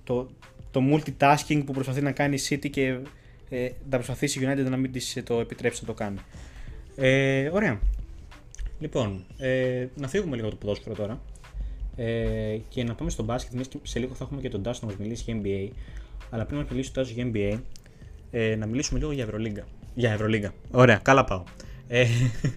το, 0.03 0.29
το 0.71 0.81
multitasking 0.91 1.63
που 1.65 1.73
προσπαθεί 1.73 2.01
να 2.01 2.11
κάνει 2.11 2.36
η 2.36 2.41
City 2.49 2.69
και 2.69 2.99
ε, 3.49 3.69
να 3.89 3.95
προσπαθήσει 3.97 4.39
η 4.39 4.47
United 4.47 4.69
να 4.69 4.77
μην 4.77 4.91
της 4.91 5.17
το 5.23 5.39
επιτρέψει 5.39 5.81
να 5.81 5.87
το 5.87 5.93
κάνει. 5.93 6.17
Ε, 6.95 7.49
ωραία. 7.53 7.79
Λοιπόν, 8.79 9.25
ε, 9.37 9.87
να 9.95 10.07
φύγουμε 10.07 10.35
λίγο 10.35 10.49
το 10.49 10.55
ποδόσφαιρο 10.55 10.95
τώρα 10.95 11.21
ε, 11.95 12.57
και 12.69 12.83
να 12.83 12.95
πάμε 12.95 13.09
στο 13.09 13.23
μπάσκετ. 13.23 13.53
Εμείς 13.53 13.67
σε 13.83 13.99
λίγο 13.99 14.13
θα 14.13 14.23
έχουμε 14.23 14.41
και 14.41 14.49
τον 14.49 14.63
Τάσο 14.63 14.79
να 14.83 14.87
μας 14.87 14.97
μιλήσει 14.97 15.23
για 15.27 15.41
NBA. 15.43 15.75
Αλλά 16.29 16.45
πριν 16.45 16.59
να 16.59 16.65
μιλήσει 16.69 16.89
ο 16.89 16.91
Τάσος 16.93 17.11
για 17.11 17.31
NBA, 17.33 17.59
ε, 18.31 18.55
να 18.55 18.65
μιλήσουμε 18.65 18.99
λίγο 18.99 19.11
για 19.11 19.23
Ευρωλίγκα. 19.23 19.63
Για 19.93 20.11
Ευρωλίγκα. 20.11 20.53
Ωραία, 20.71 20.99
καλά 21.03 21.23
πάω. 21.23 21.43
Ε, 21.87 22.05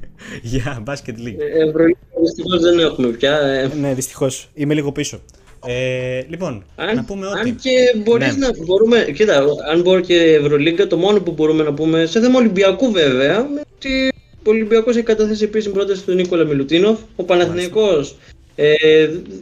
για 0.42 0.82
Basket 0.86 1.16
League. 1.16 1.38
Ε, 1.38 1.68
Ευρωλίγκα 1.68 1.98
δυστυχώς 2.20 2.60
δεν 2.60 2.78
έχουμε 2.78 3.08
πια. 3.08 3.38
Ε. 3.38 3.74
Ναι, 3.74 3.94
δυστυχώς. 3.94 4.50
Είμαι 4.54 4.74
λίγο 4.74 4.92
πίσω. 4.92 5.20
Ε, 5.66 6.22
λοιπόν, 6.28 6.64
αν, 6.76 6.96
να 6.96 7.04
πούμε 7.04 7.26
ότι. 7.26 7.38
Αν 7.38 7.56
και 7.56 7.94
μπορείς 7.96 8.36
ναι. 8.36 8.46
να 8.46 8.64
μπορούμε. 8.64 9.06
Κοίτα, 9.14 9.44
αν 9.70 9.80
μπορεί 9.80 10.02
και 10.02 10.22
Ευρωλίγκα, 10.22 10.86
το 10.86 10.96
μόνο 10.96 11.20
που 11.20 11.32
μπορούμε 11.32 11.62
να 11.62 11.74
πούμε 11.74 12.06
σε 12.06 12.20
θέμα 12.20 12.38
Ολυμπιακού 12.38 12.90
βέβαια, 12.90 13.48
ότι 13.76 14.08
ο 14.36 14.50
Ολυμπιακός 14.50 14.96
έχει 14.96 15.04
καταθέσει 15.04 15.44
επίσημη 15.44 15.74
πρόταση 15.74 16.04
του 16.04 16.12
Νίκολα 16.12 16.44
Μιλουτίνοφ. 16.44 16.98
Ο 17.16 17.22
Παναθηναϊκός 17.22 18.16
ε, 18.54 18.74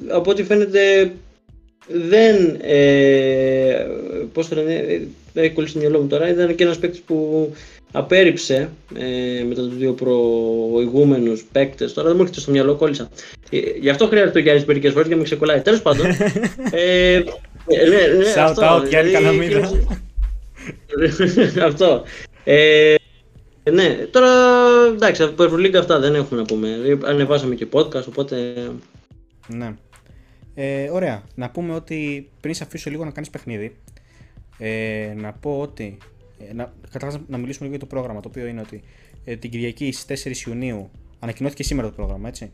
από 0.09 0.31
ό,τι 0.31 0.45
φαίνεται 0.45 1.12
δεν. 1.87 2.57
Ε, 2.61 3.87
Πώς 4.33 4.49
το 4.49 4.55
λένε, 4.55 5.07
δεν 5.33 5.45
έχει 5.45 5.53
κολλήσει 5.53 5.73
το 5.73 5.79
μυαλό 5.81 6.01
μου 6.01 6.07
τώρα. 6.07 6.29
Ήταν 6.29 6.55
και 6.55 6.64
ένας 6.64 6.79
παίκτης 6.79 7.01
που 7.01 7.51
απέρριψε 7.97 8.70
ε, 8.94 9.44
μετά 9.44 9.62
τους 9.62 9.76
δύο 9.76 9.92
προηγούμενους 9.92 11.44
παίκτες. 11.53 11.92
Τώρα 11.92 12.07
δεν 12.07 12.16
μου 12.16 12.22
έρχεται 12.22 12.40
στο 12.40 12.51
μυαλό, 12.51 12.74
κόλλησα. 12.74 13.09
Ε, 13.51 13.59
γι' 13.80 13.88
αυτό 13.88 14.07
χρειάζεται 14.07 14.38
ο 14.38 14.42
Γιάννης 14.42 14.64
μερικές 14.64 14.92
φορές 14.92 15.07
για 15.07 15.16
να 15.16 15.22
με 15.22 15.28
ξεκολλάει. 15.28 15.61
Τέλος 15.61 15.82
πάντων. 15.82 16.07
ε, 16.70 17.22
ναι, 17.66 18.16
ναι, 18.16 18.32
Shout 18.36 18.55
out, 18.55 18.88
Γιάννη 18.88 19.11
δηλαδή, 19.11 19.12
Καλαμίδα. 19.12 19.70
αυτό. 21.66 22.03
Ε, 22.44 22.94
ναι, 23.70 24.07
τώρα 24.11 24.30
εντάξει, 24.94 25.22
από 25.22 25.42
Ευρωλίγκα 25.42 25.78
αυτά 25.78 25.99
δεν 25.99 26.14
έχουμε 26.14 26.40
να 26.40 26.47
πούμε. 26.47 26.68
Ανεβάσαμε 27.05 27.55
και 27.55 27.66
podcast, 27.72 28.05
οπότε 28.09 28.55
ναι. 29.49 29.74
Ε, 30.55 30.88
ωραία. 30.90 31.22
Να 31.34 31.51
πούμε 31.51 31.74
ότι 31.74 32.28
πριν 32.40 32.55
σε 32.55 32.64
αφήσω 32.64 32.90
λίγο 32.90 33.05
να 33.05 33.11
κάνεις 33.11 33.30
παιχνίδι, 33.30 33.76
ε, 34.59 35.12
να 35.16 35.32
πω 35.32 35.59
ότι. 35.61 35.99
Ε, 36.39 36.53
να, 36.53 36.72
καταρχάς 36.91 37.20
να 37.28 37.39
μιλήσουμε 37.39 37.68
λίγο 37.68 37.78
για 37.78 37.78
το 37.78 37.95
πρόγραμμα, 37.95 38.20
το 38.20 38.28
οποίο 38.28 38.47
είναι 38.47 38.61
ότι 38.61 38.82
ε, 39.24 39.37
την 39.37 39.51
Κυριακή 39.51 39.93
στις 39.93 40.45
4 40.45 40.49
Ιουνίου, 40.49 40.91
ανακοινώθηκε 41.18 41.62
σήμερα 41.62 41.89
το 41.89 41.95
πρόγραμμα, 41.95 42.28
έτσι. 42.28 42.51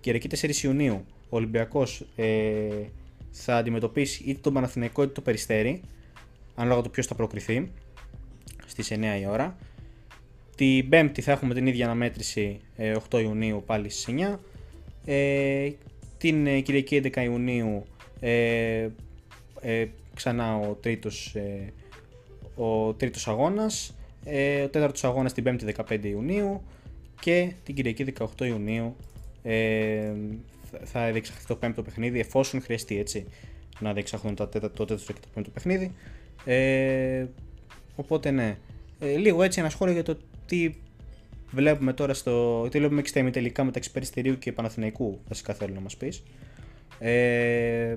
Κυριακή 0.00 0.28
4 0.40 0.64
Ιουνίου, 0.64 1.04
ο 1.28 1.36
Ολυμπιακός 1.36 2.06
ε, 2.16 2.68
θα 3.30 3.56
αντιμετωπίσει 3.56 4.22
είτε 4.26 4.40
τον 4.40 4.52
Παναθηναϊκό 4.52 5.02
είτε 5.02 5.12
το 5.12 5.20
Περιστέρι, 5.20 5.80
ανάλογα 6.54 6.82
το 6.82 6.88
ποιος 6.88 7.06
θα 7.06 7.14
προκριθεί, 7.14 7.70
στις 8.66 8.90
9 8.90 8.94
η 9.20 9.26
ώρα. 9.26 9.56
Την 10.56 10.88
Πέμπτη 10.88 11.20
θα 11.20 11.32
έχουμε 11.32 11.54
την 11.54 11.66
ίδια 11.66 11.84
αναμέτρηση 11.84 12.60
8 13.10 13.20
Ιουνίου 13.20 13.62
πάλι 13.66 13.88
στις 13.88 14.14
9. 14.32 14.38
Ε, 15.04 15.70
την 16.18 16.46
ε, 16.46 16.60
Κυριακή 16.60 17.00
11 17.04 17.22
Ιουνίου 17.24 17.86
ε, 18.20 18.88
ε, 19.60 19.86
ξανά 20.14 20.56
ο 20.56 20.72
τρίτος, 20.74 21.34
ε, 21.34 21.72
ο 22.56 22.92
τρίτος 22.92 23.28
αγώνας, 23.28 23.94
ε, 24.24 24.62
ο 24.62 24.68
τέταρτος 24.68 25.04
αγώνας 25.04 25.32
την 25.32 25.44
5η 25.46 25.64
15 25.64 26.08
Ιουνίου 26.08 26.62
και 27.20 27.52
την 27.64 27.74
Κυριακή 27.74 28.04
18 28.04 28.46
Ιουνίου 28.46 28.96
ε, 29.42 30.12
θα 30.84 31.10
διεξαχθεί 31.12 31.46
το 31.46 31.56
πέμπτο 31.56 31.82
παιχνίδι 31.82 32.20
εφόσον 32.20 32.62
χρειαστεί 32.62 32.98
έτσι 32.98 33.26
να 33.80 33.92
διεξαχθούν 33.92 34.34
το 34.34 34.46
τέταρτο, 34.46 34.76
το 34.76 34.84
τέταρτο 34.84 35.12
και 35.12 35.20
το 35.20 35.28
πέμπτο 35.34 35.50
παιχνίδι. 35.50 35.92
Ε, 36.44 37.26
οπότε 37.96 38.30
ναι, 38.30 38.58
ε, 38.98 39.16
λίγο 39.16 39.42
έτσι 39.42 39.60
ένα 39.60 39.70
σχόλιο 39.70 39.94
για 39.94 40.02
το 40.02 40.16
τι 40.46 40.74
βλέπουμε 41.50 41.92
τώρα 41.92 42.14
στο. 42.14 42.66
Τι 42.70 42.78
βλέπουμε 42.78 43.02
και 43.02 43.08
στα 43.08 43.20
ημιτελικά 43.20 43.64
μεταξύ 43.64 43.92
Περιστερίου 43.92 44.38
και 44.38 44.52
Παναθηναϊκού, 44.52 45.20
βασικά 45.28 45.54
θέλω 45.54 45.74
να 45.74 45.80
μας 45.80 45.96
πεις. 45.96 46.22
Ε, 46.98 47.96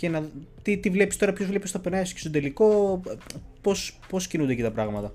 και 0.00 0.08
να, 0.08 0.30
τι, 0.62 0.76
τι 0.76 0.90
βλέπεις 0.90 1.16
τώρα, 1.16 1.32
ποιος 1.32 1.48
βλέπει 1.48 1.68
θα 1.68 1.78
περάσει 1.78 2.12
και 2.14 2.20
στο 2.20 2.30
τελικό, 2.30 3.00
πώς 3.60 3.98
πώς 4.08 4.26
κινούνται 4.26 4.52
εκεί 4.52 4.62
τα 4.62 4.70
πράγματα. 4.70 5.12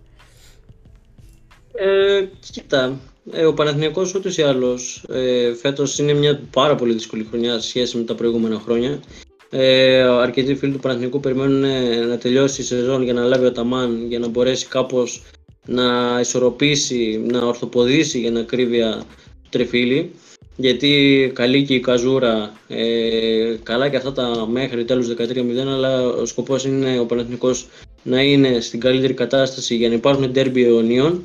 Ε, 1.73 2.25
κοίτα, 2.51 2.99
ε, 3.31 3.45
ο 3.45 3.53
Παναθηναϊκός 3.53 4.13
ούτως 4.15 4.37
ή 4.37 4.41
άλλως 4.41 5.05
ε, 5.09 5.53
φέτος 5.53 5.99
είναι 5.99 6.13
μια 6.13 6.41
πάρα 6.51 6.75
πολύ 6.75 6.93
δύσκολη 6.93 7.23
χρονιά 7.29 7.59
σε 7.59 7.67
σχέση 7.67 7.97
με 7.97 8.03
τα 8.03 8.15
προηγούμενα 8.15 8.59
χρόνια. 8.59 8.99
Ε, 9.49 10.01
αρκετοί 10.01 10.55
φίλοι 10.55 10.71
του 10.71 10.79
Παναθηναϊκού 10.79 11.19
περιμένουν 11.19 11.63
ε, 11.63 11.99
να 11.99 12.17
τελειώσει 12.17 12.61
η 12.61 12.63
σεζόν 12.63 13.03
για 13.03 13.13
να 13.13 13.23
λάβει 13.23 13.45
ο 13.45 13.51
Ταμάν 13.51 14.07
για 14.07 14.19
να 14.19 14.27
μπορέσει 14.27 14.67
κάπως 14.67 15.23
να 15.65 16.19
ισορροπήσει, 16.19 17.23
να 17.31 17.45
ορθοποδήσει 17.45 18.19
για 18.19 18.31
να 18.31 18.39
ακρίβεια 18.39 19.03
του 19.43 19.49
τρεφίλι. 19.49 20.11
Γιατί 20.57 21.31
καλή 21.35 21.63
και 21.63 21.73
η 21.73 21.79
Καζούρα, 21.79 22.53
ε, 22.67 23.55
καλά 23.63 23.89
και 23.89 23.97
αυτά 23.97 24.11
τα 24.11 24.47
μέχρι 24.51 24.85
τέλους 24.85 25.07
13-0, 25.07 25.67
αλλά 25.67 26.07
ο 26.07 26.25
σκοπός 26.25 26.65
είναι 26.65 26.99
ο 26.99 27.05
Παναθηνικός 27.05 27.67
να 28.03 28.21
είναι 28.21 28.59
στην 28.59 28.79
καλύτερη 28.79 29.13
κατάσταση 29.13 29.75
για 29.75 29.87
να 29.87 29.93
υπάρχουν 29.93 30.31
ντέρμπι 30.31 30.63
αιωνίων. 30.63 31.23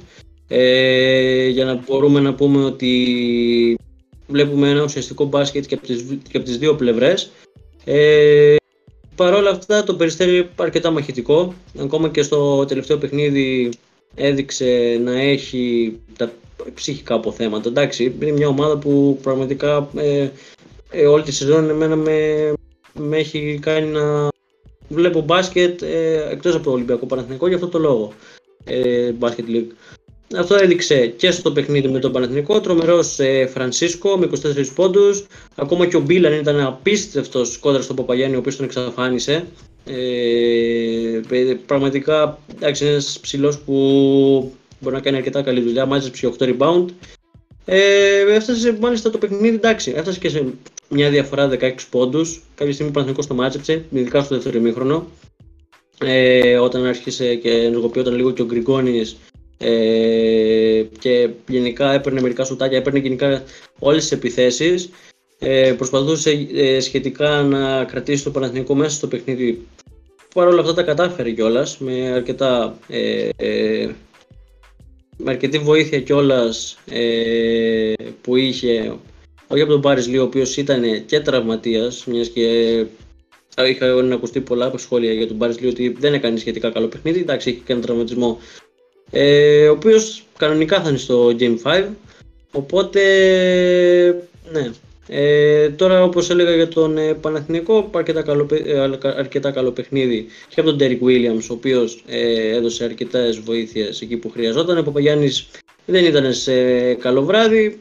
Ε, 0.48 1.48
για 1.48 1.64
να 1.64 1.74
μπορούμε 1.86 2.20
να 2.20 2.34
πούμε 2.34 2.64
ότι 2.64 3.78
βλέπουμε 4.26 4.68
ένα 4.68 4.82
ουσιαστικό 4.82 5.24
μπάσκετ 5.24 5.66
και 5.66 5.74
από 5.74 5.86
τις, 5.86 6.04
και 6.30 6.36
από 6.36 6.46
τις 6.46 6.58
δύο 6.58 6.74
πλευρές. 6.74 7.30
Ε, 7.84 8.56
Παρ' 9.16 9.34
όλα 9.34 9.50
αυτά 9.50 9.84
το 9.84 9.94
περιστέρι 9.94 10.48
αρκετά 10.56 10.90
μαχητικό. 10.90 11.54
Ακόμα 11.80 12.08
και 12.08 12.22
στο 12.22 12.64
τελευταίο 12.64 12.98
παιχνίδι 12.98 13.70
έδειξε 14.14 15.00
να 15.04 15.20
έχει 15.20 15.96
τα 16.16 16.32
ψυχικά 16.74 17.14
αποθέματα. 17.14 17.68
Εντάξει, 17.68 18.16
είναι 18.20 18.32
μια 18.32 18.48
ομάδα 18.48 18.78
που 18.78 19.18
πραγματικά 19.22 19.88
ε, 19.96 20.28
ε, 20.90 21.06
όλη 21.06 21.22
τη 21.22 21.32
σεζόν 21.32 21.70
εμένα 21.70 21.96
με, 21.96 22.52
με 22.94 23.16
έχει 23.16 23.58
κάνει 23.62 23.86
να 23.86 24.28
βλέπω 24.88 25.20
μπάσκετ 25.20 25.82
ε, 25.82 26.28
εκτός 26.30 26.54
από 26.54 26.64
το 26.64 26.70
Ολυμπιακό 26.70 27.06
Παναθηνικό 27.06 27.46
για 27.46 27.56
αυτό 27.56 27.68
το 27.68 27.78
λόγο. 27.78 28.12
Ε, 28.64 29.10
μπάσκετ 29.12 29.46
League. 29.48 29.70
Αυτό 30.36 30.54
έδειξε 30.54 31.06
και 31.06 31.30
στο 31.30 31.52
παιχνίδι 31.52 31.88
με 31.88 31.98
τον 31.98 32.12
Παναθηνικό. 32.12 32.60
Τρομερός 32.60 33.18
ε, 33.18 33.46
Φρανσίσκο 33.46 34.16
με 34.16 34.30
24 34.42 34.66
πόντους. 34.74 35.26
Ακόμα 35.54 35.86
και 35.86 35.96
ο 35.96 36.00
Μπίλαν 36.00 36.32
ήταν 36.32 36.60
απίστευτος 36.60 37.58
κόντρα 37.58 37.82
στον 37.82 37.96
Παπαγιάννη, 37.96 38.36
ο 38.36 38.38
οποίος 38.38 38.56
τον 38.56 38.64
εξαφάνισε. 38.64 39.46
Ε, 39.84 41.20
πραγματικά 41.66 42.38
εντάξει, 42.56 42.84
είναι 42.84 42.92
ένας 42.92 43.18
ψηλός 43.20 43.58
που 43.58 44.52
μπορεί 44.80 44.94
να 44.94 45.00
κάνει 45.00 45.16
αρκετά 45.16 45.42
καλή 45.42 45.60
δουλειά. 45.60 45.86
Μάζεψε 45.86 46.32
8 46.38 46.44
rebound. 46.44 46.84
Ε, 47.64 48.34
έφτασε 48.34 48.76
μάλιστα 48.80 49.10
το 49.10 49.18
παιχνίδι, 49.18 49.54
εντάξει, 49.54 49.92
έφτασε 49.96 50.18
και 50.18 50.28
σε 50.28 50.44
μια 50.88 51.10
διαφορά 51.10 51.48
16 51.48 51.72
πόντους. 51.90 52.42
Κάποια 52.54 52.72
στιγμή 52.72 52.90
ο 52.90 52.94
Παναθηνικό 52.94 53.26
το 53.26 53.34
μάζεψε, 53.34 53.84
ειδικά 53.90 54.22
στο 54.22 54.34
δεύτερο 54.34 54.58
ημίχρονο. 54.58 55.06
ε, 56.04 56.58
όταν 56.58 56.86
άρχισε 56.86 57.34
και 57.34 57.50
ενεργοποιόταν 57.50 58.14
λίγο 58.14 58.30
και 58.30 58.42
ο 58.42 58.44
Γκριγκόνης 58.44 59.16
ε, 59.58 60.82
και 60.98 61.30
γενικά 61.48 61.92
έπαιρνε 61.92 62.20
μερικά 62.20 62.44
σουτάκια, 62.44 62.78
έπαιρνε 62.78 62.98
γενικά 62.98 63.42
όλες 63.78 64.02
τις 64.02 64.12
επιθέσεις 64.12 64.90
ε, 65.38 65.72
προσπαθούσε 65.76 66.48
ε, 66.54 66.80
σχετικά 66.80 67.42
να 67.42 67.84
κρατήσει 67.84 68.24
το 68.24 68.30
Παναθηνικό 68.30 68.74
μέσα 68.74 68.96
στο 68.96 69.06
παιχνίδι 69.06 69.66
Παρ' 70.34 70.46
όλα 70.46 70.60
αυτά 70.60 70.74
τα 70.74 70.82
κατάφερε 70.82 71.30
κιόλας 71.30 71.78
με 71.78 72.08
αρκετά 72.08 72.78
ε, 72.88 73.28
ε, 73.36 73.88
με 75.22 75.30
αρκετή 75.30 75.58
βοήθεια 75.58 76.00
κιόλας 76.00 76.78
ε, 76.90 77.92
που 78.20 78.36
είχε 78.36 78.92
όχι 79.52 79.62
από 79.62 79.70
τον 79.70 79.80
Πάρης 79.80 80.08
Λί, 80.08 80.18
ο 80.18 80.22
οποίος 80.22 80.56
ήταν 80.56 81.04
και 81.06 81.20
τραυματίας, 81.20 82.04
μιας 82.04 82.28
και 82.28 82.86
είχα 83.66 83.86
ακουστεί 84.12 84.40
πολλά 84.40 84.72
σχόλια 84.76 85.12
για 85.12 85.26
τον 85.26 85.38
Πάρης 85.38 85.60
Λί 85.60 85.68
ότι 85.68 85.96
δεν 85.98 86.14
έκανε 86.14 86.38
σχετικά 86.38 86.70
καλό 86.70 86.86
παιχνίδι. 86.86 87.20
Εντάξει, 87.20 87.50
είχε 87.50 87.60
και 87.66 87.72
ένα 87.72 87.82
τραυματισμό. 87.82 88.38
Ε, 89.10 89.68
ο 89.68 89.72
οποίος 89.72 90.24
κανονικά 90.36 90.82
θα 90.82 90.88
είναι 90.88 90.98
στο 90.98 91.36
Game 91.38 91.56
5. 91.62 91.84
Οπότε, 92.52 93.00
ναι, 94.52 94.70
ε, 95.12 95.70
τώρα 95.70 96.02
όπως 96.02 96.30
έλεγα 96.30 96.54
για 96.54 96.68
τον 96.68 96.98
ε, 96.98 97.14
Παναθηνικό 97.14 97.90
αρκετά 97.94 98.22
καλό, 98.22 98.46
ε, 98.64 98.98
αρκετά 99.02 99.50
καλό 99.50 99.70
παιχνίδι. 99.70 100.26
Και 100.48 100.60
από 100.60 100.70
τον 100.74 100.78
Derek 100.80 101.06
Williams 101.06 101.46
ο 101.50 101.52
οποίος 101.52 102.04
ε, 102.06 102.56
έδωσε 102.56 102.84
αρκετές 102.84 103.38
βοήθειες 103.38 104.00
εκεί 104.00 104.16
που 104.16 104.30
χρειαζόταν. 104.30 104.78
Ο 104.78 104.82
Παπαγιάννης 104.82 105.48
δεν 105.84 106.04
ήταν 106.04 106.32
σε 106.32 106.94
καλό 106.94 107.22
βράδυ. 107.22 107.78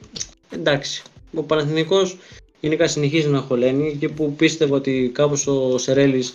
Εντάξει 0.49 1.03
ο 1.33 1.43
Παναθηνικός 1.43 2.17
γενικά 2.59 2.87
συνεχίζει 2.87 3.27
να 3.27 3.39
χωλαίνει 3.39 3.97
και 3.99 4.09
που 4.09 4.33
πίστευα 4.33 4.75
ότι 4.75 5.11
κάπως 5.13 5.47
ο 5.47 5.77
Σερέλης 5.77 6.33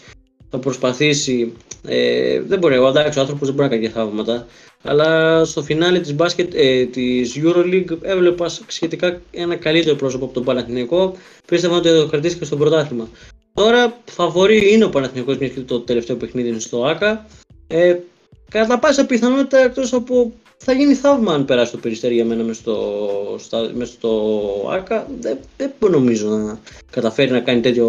θα 0.55 0.61
προσπαθήσει 0.61 1.53
ε, 1.87 2.41
δεν 2.41 2.59
μπορεί, 2.59 2.79
ο 2.79 2.89
εντάξει 2.89 3.19
ο 3.19 3.21
άνθρωπος 3.21 3.47
δεν 3.47 3.57
μπορεί 3.57 3.69
να 3.69 3.75
κάνει 3.75 3.89
θαύματα 3.89 4.47
αλλά 4.83 5.45
στο 5.45 5.63
φινάλε 5.63 6.01
της, 6.01 6.15
μπάσκετ, 6.15 6.53
ε, 6.55 6.85
της 6.85 7.41
EuroLeague 7.43 7.99
έβλεπα 8.03 8.49
σχετικά 8.67 9.21
ένα 9.31 9.57
καλύτερο 9.57 9.97
πρόσωπο 9.97 10.25
από 10.25 10.35
τον 10.35 10.45
Παναθηναϊκό. 10.45 11.17
Πίστευα 11.47 11.77
ότι 11.77 11.89
θα 11.89 11.95
το 11.95 12.07
κρατήσει 12.07 12.37
και 12.37 12.45
στο 12.45 12.57
πρωτάθλημα. 12.57 13.09
Τώρα 13.55 14.01
φαβορεί 14.05 14.73
είναι 14.73 14.85
ο 14.85 14.91
Παναθηναϊκός 14.91 15.39
μιας 15.39 15.51
και 15.51 15.61
το 15.61 15.81
τελευταίο 15.81 16.17
παιχνίδι 16.17 16.49
είναι 16.49 16.59
στο 16.59 16.85
ΆΚΑ. 16.85 17.27
Ε, 17.67 17.97
κατά 18.51 18.79
πάσα 18.79 19.07
πιθανότητα 19.07 19.59
εκτός 19.59 19.93
από 19.93 20.33
θα 20.57 20.73
γίνει 20.73 20.95
θαύμα 20.95 21.35
αν 21.35 21.45
περάσει 21.45 21.73
το 21.73 21.79
περιστέρι 21.79 22.15
για 22.15 22.25
μένα 22.25 22.43
μέσα 22.43 22.61
στο, 22.61 23.85
στο 23.85 24.31
ΆΚΑ. 24.71 25.07
Δεν, 25.21 25.39
δεν 25.57 25.73
νομίζω 25.91 26.29
να 26.29 26.59
καταφέρει 26.91 27.31
να 27.31 27.41
κάνει 27.41 27.61
τέτοιο 27.61 27.87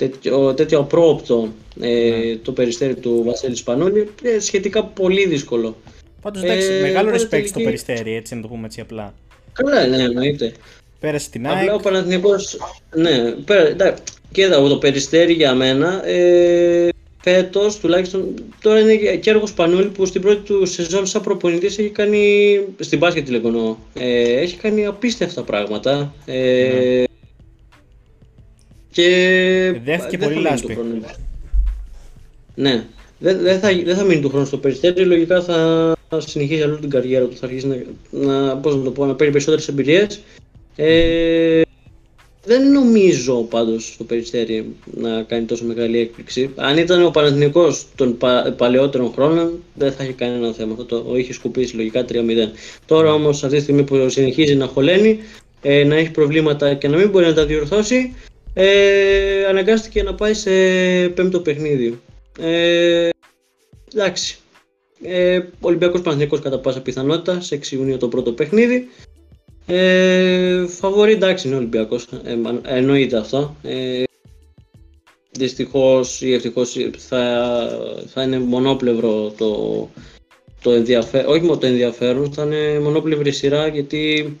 τέτοιο, 0.00 0.54
τέτοιο 0.54 0.78
απρόοπτο 0.78 1.48
ε, 1.80 1.88
ναι. 1.88 2.36
το 2.36 2.52
περιστέρι 2.52 2.94
του 2.94 3.22
Βασίλη 3.26 3.56
Σπανούλη, 3.56 4.10
ε, 4.22 4.38
σχετικά 4.38 4.84
πολύ 4.84 5.26
δύσκολο. 5.26 5.76
Πάντως 6.22 6.42
εντάξει, 6.42 6.72
ε, 6.72 6.80
μεγάλο 6.80 7.10
respect 7.10 7.28
τελική... 7.28 7.48
στο 7.48 7.60
περιστέρι, 7.60 8.14
έτσι 8.14 8.34
να 8.34 8.40
το 8.40 8.48
πούμε 8.48 8.66
έτσι 8.66 8.80
απλά. 8.80 9.14
Καλά, 9.52 9.86
ναι, 9.86 10.02
εννοείται. 10.02 10.52
Πέρασε 11.00 11.30
την 11.30 11.46
ΑΕΚ. 11.46 11.58
Απλά 11.58 11.74
ο 11.74 11.78
Παναθηναϊκός, 11.78 12.56
ναι, 12.94 13.30
πέρα, 13.44 13.68
εντάξει, 13.68 14.02
και 14.32 14.42
εδώ 14.42 14.68
το 14.68 14.78
περιστέρι 14.78 15.32
για 15.32 15.54
μένα, 15.54 16.06
ε, 16.06 16.88
φέτος 17.22 17.78
τουλάχιστον, 17.78 18.34
τώρα 18.62 18.80
είναι 18.80 18.94
και 19.16 19.30
έργο 19.30 19.46
Σπανούλη 19.46 19.88
που 19.88 20.06
στην 20.06 20.20
πρώτη 20.20 20.40
του 20.40 20.66
σεζόν 20.66 21.06
σαν 21.06 21.22
προπονητής 21.22 21.78
έχει 21.78 21.88
κάνει, 21.88 22.60
στην 22.78 22.98
μπάσκετ 22.98 23.24
τηλεγωνώ, 23.24 23.78
ε, 23.94 24.40
έχει 24.40 24.56
κάνει 24.56 24.86
απίστευτα 24.86 25.42
πράγματα. 25.42 26.14
Ε, 26.26 26.32
ναι. 26.34 27.04
Και 28.90 29.80
δέχτηκε 29.84 30.18
πολύ 30.18 30.40
λάσπη. 30.40 30.78
Ναι. 32.54 32.84
Δεν, 33.18 33.40
δεν, 33.40 33.58
θα, 33.58 33.68
δεν 33.84 33.96
θα 33.96 34.04
μείνει 34.04 34.20
του 34.20 34.28
χρόνου 34.28 34.46
στο 34.46 34.58
περιστέρι, 34.58 35.04
λογικά 35.04 35.42
θα, 35.42 35.92
θα 36.08 36.20
συνεχίσει 36.20 36.62
αλλού 36.62 36.78
την 36.78 36.90
καριέρα 36.90 37.24
του, 37.24 37.36
θα 37.36 37.46
αρχίσει 37.46 37.66
να, 37.66 37.76
να, 38.10 38.56
πώς 38.56 38.76
να, 38.76 38.82
το 38.82 38.90
πω, 38.90 39.06
να 39.06 39.14
παίρνει 39.14 39.32
περισσότερες 39.32 39.68
εμπειρίες. 39.68 40.20
Ε, 40.76 41.62
δεν 42.44 42.72
νομίζω 42.72 43.34
πάντως 43.42 43.92
στο 43.92 44.04
περιστέρι 44.04 44.74
να 44.94 45.22
κάνει 45.22 45.44
τόσο 45.44 45.64
μεγάλη 45.64 45.98
έκπληξη. 45.98 46.50
Αν 46.56 46.78
ήταν 46.78 47.04
ο 47.04 47.10
Παναθηνικός 47.10 47.86
των 47.94 48.16
πα, 48.16 48.54
παλαιότερων 48.56 49.12
χρόνων, 49.12 49.62
δεν 49.74 49.92
θα 49.92 50.02
είχε 50.02 50.12
κανένα 50.12 50.52
θέμα. 50.52 50.72
Αυτό 50.72 51.02
το 51.02 51.16
είχε 51.16 51.32
σκουπίσει 51.32 51.76
λογικά 51.76 52.04
3-0. 52.08 52.14
Τώρα 52.86 53.12
όμως 53.12 53.44
αυτή 53.44 53.56
τη 53.56 53.62
στιγμή 53.62 53.82
που 53.82 54.08
συνεχίζει 54.08 54.54
να 54.54 54.66
χωλαίνει, 54.66 55.18
ε, 55.62 55.84
να 55.84 55.96
έχει 55.96 56.10
προβλήματα 56.10 56.74
και 56.74 56.88
να 56.88 56.96
μην 56.96 57.10
μπορεί 57.10 57.26
να 57.26 57.34
τα 57.34 57.46
διορθώσει, 57.46 58.14
ε, 58.54 59.44
αναγκάστηκε 59.48 60.02
να 60.02 60.14
πάει 60.14 60.34
σε 60.34 60.50
πέμπτο 61.08 61.40
παιχνίδι. 61.40 62.00
Ε, 62.40 63.08
εντάξει. 63.94 64.38
Ε, 65.02 65.40
Ολυμπιακός 65.60 66.00
Παναθηναϊκός 66.00 66.40
κατά 66.40 66.58
πάσα 66.58 66.82
πιθανότητα 66.82 67.40
σε 67.40 67.60
6 67.62 67.72
Ιουνίου 67.72 67.96
το 67.96 68.08
πρώτο 68.08 68.32
παιχνίδι. 68.32 68.88
Ε, 69.66 70.66
φαβορεί 70.66 71.12
εντάξει 71.12 71.46
είναι 71.46 71.56
ο 71.56 71.58
Ολυμπιακός, 71.58 72.06
ε, 72.24 72.36
εννοείται 72.62 73.16
αυτό. 73.16 73.56
Ε, 73.62 74.02
δυστυχώς 75.30 76.20
ή 76.20 76.32
ευτυχώς 76.32 76.76
θα, 76.96 77.68
θα 78.06 78.22
είναι 78.22 78.38
μονόπλευρο 78.38 79.32
το, 79.36 79.88
το 80.62 80.70
ενδιαφέρον, 80.70 81.30
όχι 81.30 81.40
μόνο 81.40 81.58
το 81.58 81.66
ενδιαφέρον, 81.66 82.32
θα 82.32 82.42
είναι 82.42 82.78
μονόπλευρη 82.78 83.32
σειρά 83.32 83.66
γιατί 83.66 84.36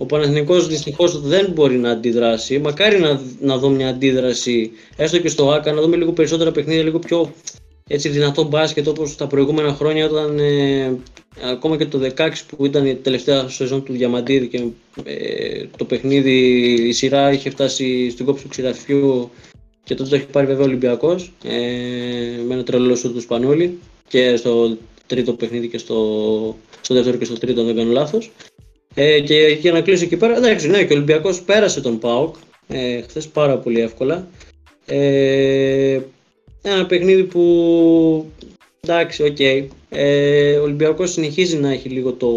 ο 0.00 0.06
Παναθηναϊκός 0.06 0.66
δυστυχώς 0.66 1.20
δεν 1.20 1.50
μπορεί 1.50 1.76
να 1.76 1.90
αντιδράσει. 1.90 2.58
Μακάρι 2.58 3.00
να, 3.00 3.20
να 3.40 3.56
δω 3.56 3.68
μια 3.68 3.88
αντίδραση, 3.88 4.70
έστω 4.96 5.18
και 5.18 5.28
στο 5.28 5.50
ΑΚΑ, 5.52 5.72
να 5.72 5.80
δούμε 5.80 5.96
λίγο 5.96 6.12
περισσότερα 6.12 6.52
παιχνίδια, 6.52 6.82
λίγο 6.82 6.98
πιο 6.98 7.32
έτσι, 7.88 8.08
δυνατό 8.08 8.44
μπάσκετ 8.44 8.88
όπως 8.88 9.16
τα 9.16 9.26
προηγούμενα 9.26 9.74
χρόνια 9.74 10.06
όταν 10.06 10.38
ε, 10.38 10.98
ακόμα 11.42 11.76
και 11.76 11.86
το 11.86 12.10
16 12.16 12.30
που 12.56 12.64
ήταν 12.64 12.86
η 12.86 12.94
τελευταία 12.94 13.48
σεζόν 13.48 13.82
του 13.82 13.92
Διαμαντίδη 13.92 14.48
και 14.48 14.64
ε, 15.04 15.64
το 15.76 15.84
παιχνίδι, 15.84 16.38
η 16.88 16.92
σειρά 16.92 17.32
είχε 17.32 17.50
φτάσει 17.50 18.10
στην 18.10 18.24
κόψη 18.24 18.42
του 18.42 18.48
ξηραφιού 18.48 19.30
και 19.84 19.94
τότε 19.94 20.08
το 20.08 20.16
έχει 20.16 20.26
πάρει 20.26 20.46
βέβαια 20.46 20.62
ο 20.62 20.66
Ολυμπιακός 20.66 21.32
ε, 21.44 21.58
με 22.46 22.54
ένα 22.54 22.62
τρελό 22.62 22.96
σου 22.96 23.12
του 23.12 23.20
Σπανούλη 23.20 23.78
και 24.08 24.36
στο 24.36 24.76
τρίτο 25.06 25.32
παιχνίδι 25.32 25.68
και 25.68 25.78
στο, 25.78 25.96
στο 26.80 26.94
δεύτερο 26.94 27.16
και 27.16 27.24
στο 27.24 27.38
τρίτο 27.38 27.60
αν 27.60 27.66
δεν 27.66 27.76
κάνω 27.76 27.92
λάθος. 27.92 28.30
Ε, 28.94 29.20
και 29.20 29.58
για 29.60 29.72
να 29.72 29.80
κλείσω 29.80 30.04
εκεί 30.04 30.16
πέρα, 30.16 30.36
εντάξει, 30.36 30.68
ναι, 30.68 30.84
και 30.84 30.92
ο 30.92 30.96
Ολυμπιακός 30.96 31.42
πέρασε 31.42 31.80
τον 31.80 31.98
ΠΑΟΚ 31.98 32.34
ε, 32.68 33.00
χθες 33.00 33.28
πάρα 33.28 33.58
πολύ 33.58 33.80
εύκολα. 33.80 34.28
Ε, 34.86 36.00
ένα 36.62 36.86
παιχνίδι 36.86 37.24
που, 37.24 38.30
εντάξει, 38.80 39.22
OK, 39.22 39.36
okay, 39.38 39.66
ε, 39.88 40.56
ο 40.56 40.62
Ολυμπιακός 40.62 41.12
συνεχίζει 41.12 41.56
να 41.56 41.70
έχει 41.70 41.88
λίγο 41.88 42.12
το, 42.12 42.32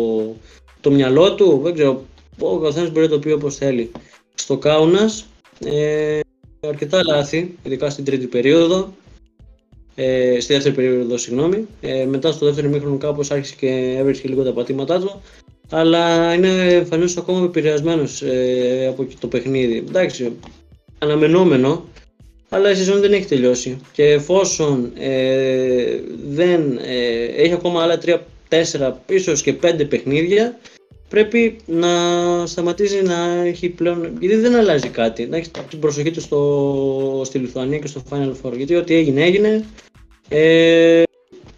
το 0.82 0.92
μυαλό 0.92 1.36
του, 1.36 1.60
δεν 1.64 1.74
ξέρω, 1.74 2.06
ο 2.40 2.58
καθένας 2.58 2.92
μπορεί 2.92 3.06
να 3.06 3.12
το 3.12 3.20
πει 3.20 3.32
όπως 3.32 3.56
θέλει. 3.56 3.92
Στο 4.36 4.58
Κάουνας, 4.58 5.26
ε, 5.66 6.20
αρκετά 6.60 7.02
λάθη, 7.04 7.58
ειδικά 7.64 7.90
στην 7.90 8.04
τρίτη 8.04 8.28
περίοδο, 8.28 8.94
ε, 9.96 10.40
στη 10.40 10.54
δεύτερη 10.54 10.76
περίοδο, 10.76 11.18
συγγνώμη. 11.18 11.68
Ε, 11.82 12.06
μετά 12.06 12.32
στο 12.32 12.46
δεύτερο 12.46 12.70
ημίχρονο 12.70 12.98
κάπως 12.98 13.32
άρχισε 13.32 13.56
και 13.58 13.96
έβρισκε 13.98 14.28
λίγο 14.28 14.44
τα 14.44 14.54
πατήματά 14.54 15.00
του 15.00 15.22
αλλά 15.76 16.34
είναι 16.34 16.74
εμφανώς 16.74 17.06
ακόμα 17.18 17.44
επηρεασμένος 17.44 18.22
ε, 18.22 18.88
από 18.90 19.08
το 19.20 19.28
παιχνίδι. 19.28 19.84
Εντάξει, 19.88 20.32
αναμενόμενο, 21.00 21.86
αλλά 22.50 22.72
η 22.72 22.76
σεζόν 22.76 23.00
δεν 23.00 23.14
έχει 23.14 23.26
τελειώσει. 23.26 23.78
Και 23.92 24.04
εφόσον 24.04 24.92
ε, 25.00 26.00
δεν 26.30 26.80
ε, 26.86 27.24
έχει 27.36 27.54
ακόμα 27.54 27.84
άλλα 27.84 27.98
3, 28.06 28.18
4, 28.50 28.92
ίσως 29.10 29.42
και 29.42 29.56
5 29.64 29.88
παιχνίδια, 29.90 30.58
πρέπει 31.10 31.56
να 31.66 31.90
σταματήσει 32.46 33.02
να 33.02 33.44
έχει 33.46 33.70
πλέον. 33.70 34.18
Γιατί 34.20 34.36
δεν 34.36 34.56
αλλάζει 34.56 34.90
κάτι. 34.90 35.26
Να 35.26 35.38
έχει 35.38 35.50
την 35.70 35.80
προσοχή 35.80 36.12
του 36.12 36.22
στο, 36.22 37.22
στη 37.26 37.38
Λιθουανία 37.38 37.80
και 37.80 37.88
στο 37.88 38.04
Final 38.10 38.34
Four. 38.42 38.54
Γιατί 38.56 38.76
ό,τι 38.76 38.96
έγινε, 38.96 39.24
έγινε. 39.24 39.66
Ε, 40.30 41.04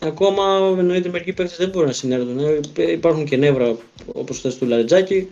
Ακόμα 0.05 0.75
εννοείται 0.77 1.09
μερικοί 1.09 1.33
παίκτες 1.33 1.57
δεν 1.57 1.69
μπορούν 1.69 1.87
να 1.87 1.93
συνέρθουν. 1.93 2.39
Ε, 2.77 2.91
υπάρχουν 2.91 3.25
και 3.25 3.37
νεύρα 3.37 3.77
όπως 4.13 4.41
θες 4.41 4.57
του 4.57 4.65
Λαρετζάκη. 4.65 5.27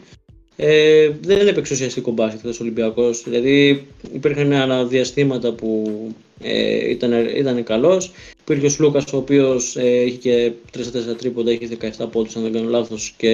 Ε, 0.55 1.09
δεν 1.21 1.47
έπαιξε 1.47 1.73
ουσιαστικό 1.73 2.11
μπάσκετ 2.11 2.45
ο 2.45 2.57
Ολυμπιακός. 2.61 3.23
Δηλαδή 3.23 3.87
υπήρχαν 4.13 4.53
αναδιαστήματα 4.53 5.53
που 5.53 5.97
ε, 6.41 6.89
ήταν, 6.89 7.11
ήταν 7.35 7.63
καλός. 7.63 8.11
Υπήρχε 8.41 8.65
ο 8.65 8.69
Σλούκας 8.69 9.13
ο 9.13 9.17
οποίος 9.17 9.75
ε, 9.75 10.01
είχε 10.01 10.17
και 10.17 10.51
3-4 10.77 10.81
τρίποντα, 11.17 11.51
είχε 11.51 11.77
17 11.97 12.07
πόντους 12.11 12.35
αν 12.35 12.41
δεν 12.41 12.51
κάνω 12.53 12.69
λάθος. 12.69 13.13
Και 13.17 13.29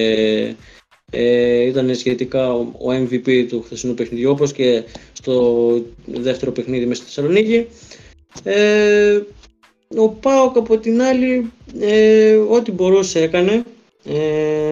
ε, 1.11 1.61
ήταν 1.61 1.95
σχετικά 1.95 2.53
ο, 2.53 2.73
MVP 2.87 3.45
του 3.49 3.61
χθεσινού 3.61 3.93
παιχνιδιού 3.93 4.29
όπως 4.29 4.51
και 4.51 4.83
στο 5.13 5.83
δεύτερο 6.05 6.51
παιχνίδι 6.51 6.85
μέσα 6.85 7.01
στη 7.01 7.11
Θεσσαλονίκη. 7.11 7.67
Ε, 8.43 9.19
ο 9.97 10.09
Πάοκ 10.09 10.57
από 10.57 10.77
την 10.77 11.01
άλλη 11.01 11.51
ε, 11.79 12.35
ό,τι 12.35 12.71
μπορούσε 12.71 13.21
έκανε. 13.21 13.63
Ε, 14.05 14.67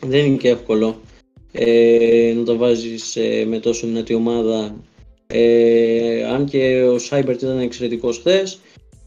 δεν 0.00 0.24
είναι 0.24 0.36
και 0.36 0.48
εύκολο 0.48 1.00
ε, 1.52 2.32
να 2.36 2.42
το 2.44 2.56
βάζεις 2.56 3.16
ε, 3.16 3.44
με 3.48 3.58
τόσο 3.58 3.86
δυνατή 3.86 4.14
ομάδα. 4.14 4.76
Ε, 5.26 6.24
αν 6.24 6.44
και 6.44 6.82
ο 6.82 6.98
Σάιμπερτ 6.98 7.42
ήταν 7.42 7.58
εξαιρετικός 7.58 8.18
χθες. 8.18 8.60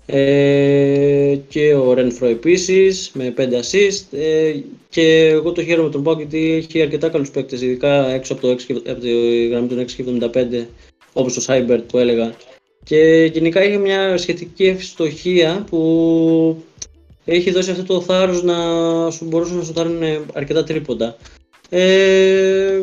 Ε, 0.05 1.39
και 1.47 1.73
ο 1.73 1.93
Ρένφρο 1.93 2.27
επίσης 2.27 3.11
με 3.13 3.33
5 3.37 3.41
assist. 3.41 4.17
Ε, 4.17 4.59
και 4.89 5.25
εγώ 5.25 5.51
το 5.51 5.63
χαίρομαι 5.63 5.89
τον 5.89 6.03
Πάο 6.03 6.13
γιατί 6.13 6.51
έχει 6.51 6.81
αρκετά 6.81 7.09
καλούς 7.09 7.31
παίκτες, 7.31 7.61
ειδικά 7.61 8.09
έξω 8.09 8.33
από, 8.33 8.41
το 8.41 8.55
6, 8.67 8.81
από 8.87 8.99
τη 8.99 9.47
γραμμή 9.47 9.67
των 9.67 9.85
6,75 10.33 10.65
όπως 11.13 11.33
το 11.33 11.43
Cyber 11.47 11.79
που 11.87 11.97
έλεγα. 11.97 12.33
Και 12.89 13.29
γενικά 13.33 13.63
είχε 13.63 13.77
μια 13.77 14.17
σχετική 14.17 14.65
ευστοχία 14.65 15.65
που 15.69 16.63
έχει 17.25 17.51
δώσει 17.51 17.71
αυτό 17.71 17.83
το 17.83 18.01
θάρρος 18.01 18.43
να 18.43 18.55
σου 19.09 19.25
μπορούσαν 19.25 19.57
να 19.57 19.63
σου 19.63 19.73
δάρουν 19.73 20.01
αρκετά 20.33 20.63
τρίποντα. 20.63 21.17
Ε, 21.69 22.81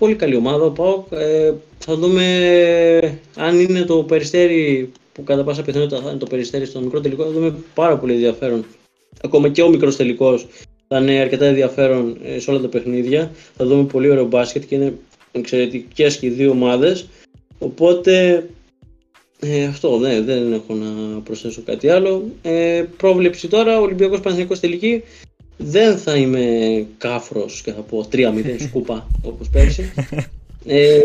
πολύ 0.00 0.14
καλή 0.14 0.36
ομάδα 0.36 0.64
ο 0.64 0.70
ΠΑΟΚ. 0.70 1.06
Ε, 1.10 1.52
θα 1.78 1.96
δούμε 1.96 3.20
αν 3.36 3.60
είναι 3.60 3.82
το 3.82 4.02
περιστέρι 4.02 4.92
που 5.12 5.24
κατά 5.24 5.44
πάσα 5.44 5.62
πιθανότητα 5.62 6.00
θα 6.00 6.08
είναι 6.08 6.18
το 6.18 6.26
περιστέρι 6.26 6.66
στο 6.66 6.80
μικρό 6.80 7.00
τελικό. 7.00 7.24
Θα 7.24 7.30
δούμε 7.30 7.54
πάρα 7.74 7.98
πολύ 7.98 8.12
ενδιαφέρον. 8.12 8.64
Ακόμα 9.22 9.48
και 9.48 9.62
ο 9.62 9.68
μικρός 9.68 9.96
τελικός 9.96 10.46
θα 10.88 10.98
είναι 10.98 11.18
αρκετά 11.18 11.44
ενδιαφέρον 11.46 12.18
ε, 12.24 12.38
σε 12.38 12.50
όλα 12.50 12.60
τα 12.60 12.68
παιχνίδια. 12.68 13.30
Θα 13.56 13.66
δούμε 13.66 13.84
πολύ 13.84 14.10
ωραίο 14.10 14.24
μπάσκετ 14.24 14.64
και 14.64 14.74
είναι 14.74 14.98
εξαιρετικές 15.32 16.18
και 16.18 16.26
οι 16.26 16.30
δύο 16.30 16.50
ομάδες. 16.50 17.08
Οπότε 17.58 18.44
ε, 19.40 19.64
αυτό 19.64 19.98
ναι, 19.98 20.20
δεν 20.20 20.52
έχω 20.52 20.74
να 20.74 21.20
προσθέσω 21.20 21.62
κάτι 21.64 21.88
άλλο. 21.88 22.30
Ε, 22.42 22.84
πρόβλεψη 22.96 23.48
τώρα, 23.48 23.80
Ολυμπιακός 23.80 24.20
Παναθηναϊκός 24.20 24.60
τελική. 24.60 25.02
Δεν 25.56 25.98
θα 25.98 26.16
είμαι 26.16 26.46
κάφρος 26.98 27.62
και 27.64 27.72
θα 27.72 27.80
πω 27.80 28.08
3-0 28.12 28.22
σκούπα 28.68 29.06
όπως 29.22 29.48
πέρσι. 29.48 29.92
Ε, 30.66 30.98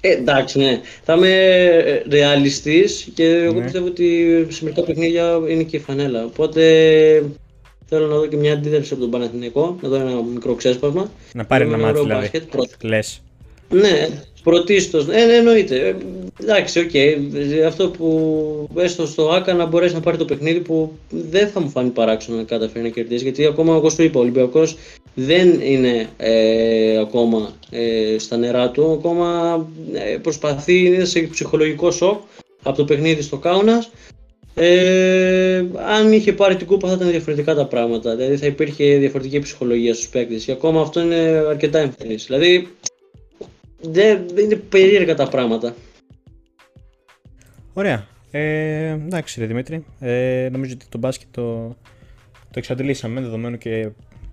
ε, 0.00 0.10
εντάξει, 0.10 0.58
ναι. 0.58 0.80
Θα 1.02 1.14
είμαι 1.14 2.02
ρεαλιστής 2.08 3.08
και 3.14 3.24
εγώ 3.24 3.54
ναι. 3.54 3.62
πιστεύω 3.62 3.86
ότι 3.86 4.46
σε 4.48 4.64
μερικά 4.64 4.82
παιχνίδια 4.82 5.40
είναι 5.48 5.62
και 5.62 5.76
η 5.76 5.80
φανέλα. 5.80 6.24
Οπότε 6.24 6.62
θέλω 7.86 8.06
να 8.06 8.16
δω 8.16 8.26
και 8.26 8.36
μια 8.36 8.52
αντίδραση 8.52 8.92
από 8.92 9.02
τον 9.02 9.10
Παναθηναϊκό, 9.10 9.78
να 9.80 9.88
δω 9.88 9.94
ένα 9.94 10.22
μικρό 10.22 10.54
ξέσπασμα. 10.54 11.10
Να 11.34 11.44
πάρει 11.44 11.64
ένα 11.64 11.78
μάτι 11.78 12.00
δηλαδή. 12.00 12.30
Λες. 12.82 13.22
Ναι, 13.70 14.08
πρωτίστως. 14.44 15.06
Ε, 15.08 15.24
ναι, 15.24 15.34
εννοείται. 15.34 15.76
Ε, 15.76 15.94
εντάξει, 16.42 16.78
OK. 16.78 16.90
Okay. 16.92 17.16
Αυτό 17.66 17.88
που 17.88 18.68
έστω 18.76 19.06
στο 19.06 19.28
ΟΑΚΑ 19.28 19.54
να 19.54 19.66
μπορέσει 19.66 19.94
να 19.94 20.00
πάρει 20.00 20.16
το 20.16 20.24
παιχνίδι 20.24 20.60
που 20.60 20.92
δεν 21.08 21.48
θα 21.48 21.60
μου 21.60 21.68
φανεί 21.68 21.90
παράξενο 21.90 22.36
να 22.36 22.42
καταφέρει 22.42 22.84
να 22.84 22.90
κερδίσει. 22.90 23.22
Γιατί 23.22 23.46
ακόμα, 23.46 23.74
όπως 23.76 23.90
σου 23.90 24.02
είπα, 24.02 24.18
ο 24.18 24.22
Ολυμπιακός 24.22 24.76
δεν 25.14 25.60
είναι 25.60 26.08
ε, 26.16 26.98
ακόμα 26.98 27.52
ε, 27.70 28.18
στα 28.18 28.36
νερά 28.36 28.70
του. 28.70 28.92
Ακόμα 28.92 29.68
ε, 29.92 30.16
προσπαθεί, 30.16 30.84
είναι 30.86 31.04
σε 31.04 31.20
ψυχολογικό 31.20 31.90
σοκ 31.90 32.20
από 32.62 32.76
το 32.76 32.84
παιχνίδι 32.84 33.22
στο 33.22 33.36
Κάουνας. 33.36 33.84
Ε, 34.56 35.64
αν 35.86 36.12
είχε 36.12 36.32
πάρει 36.32 36.56
την 36.56 36.66
κούπα 36.66 36.88
θα 36.88 36.94
ήταν 36.94 37.10
διαφορετικά 37.10 37.54
τα 37.54 37.66
πράγματα. 37.66 38.16
Δηλαδή 38.16 38.36
θα 38.36 38.46
υπήρχε 38.46 38.96
διαφορετική 38.96 39.38
ψυχολογία 39.38 39.94
στους 39.94 40.08
παίκτες. 40.08 40.44
Και 40.44 40.52
ακόμα 40.52 40.80
αυτό 40.80 41.00
είναι 41.00 41.44
αρκετά 41.48 41.78
εμφανές. 41.78 42.14
Δηλαδή 42.14 42.68
δεν 43.90 44.38
είναι 44.38 44.56
περίεργα 44.56 45.14
τα 45.14 45.28
πράγματα. 45.28 45.74
Ωραία. 47.72 48.06
Ε, 48.30 48.88
εντάξει 48.88 49.40
ρε 49.40 49.46
Δημήτρη. 49.46 49.84
Ε, 50.00 50.48
νομίζω 50.52 50.72
ότι 50.74 50.86
το 50.88 50.98
μπάσκετ 50.98 51.28
το, 51.30 51.68
το 52.50 52.54
εξαντλήσαμε 52.54 53.20
δεδομένου 53.20 53.58
και 53.58 53.88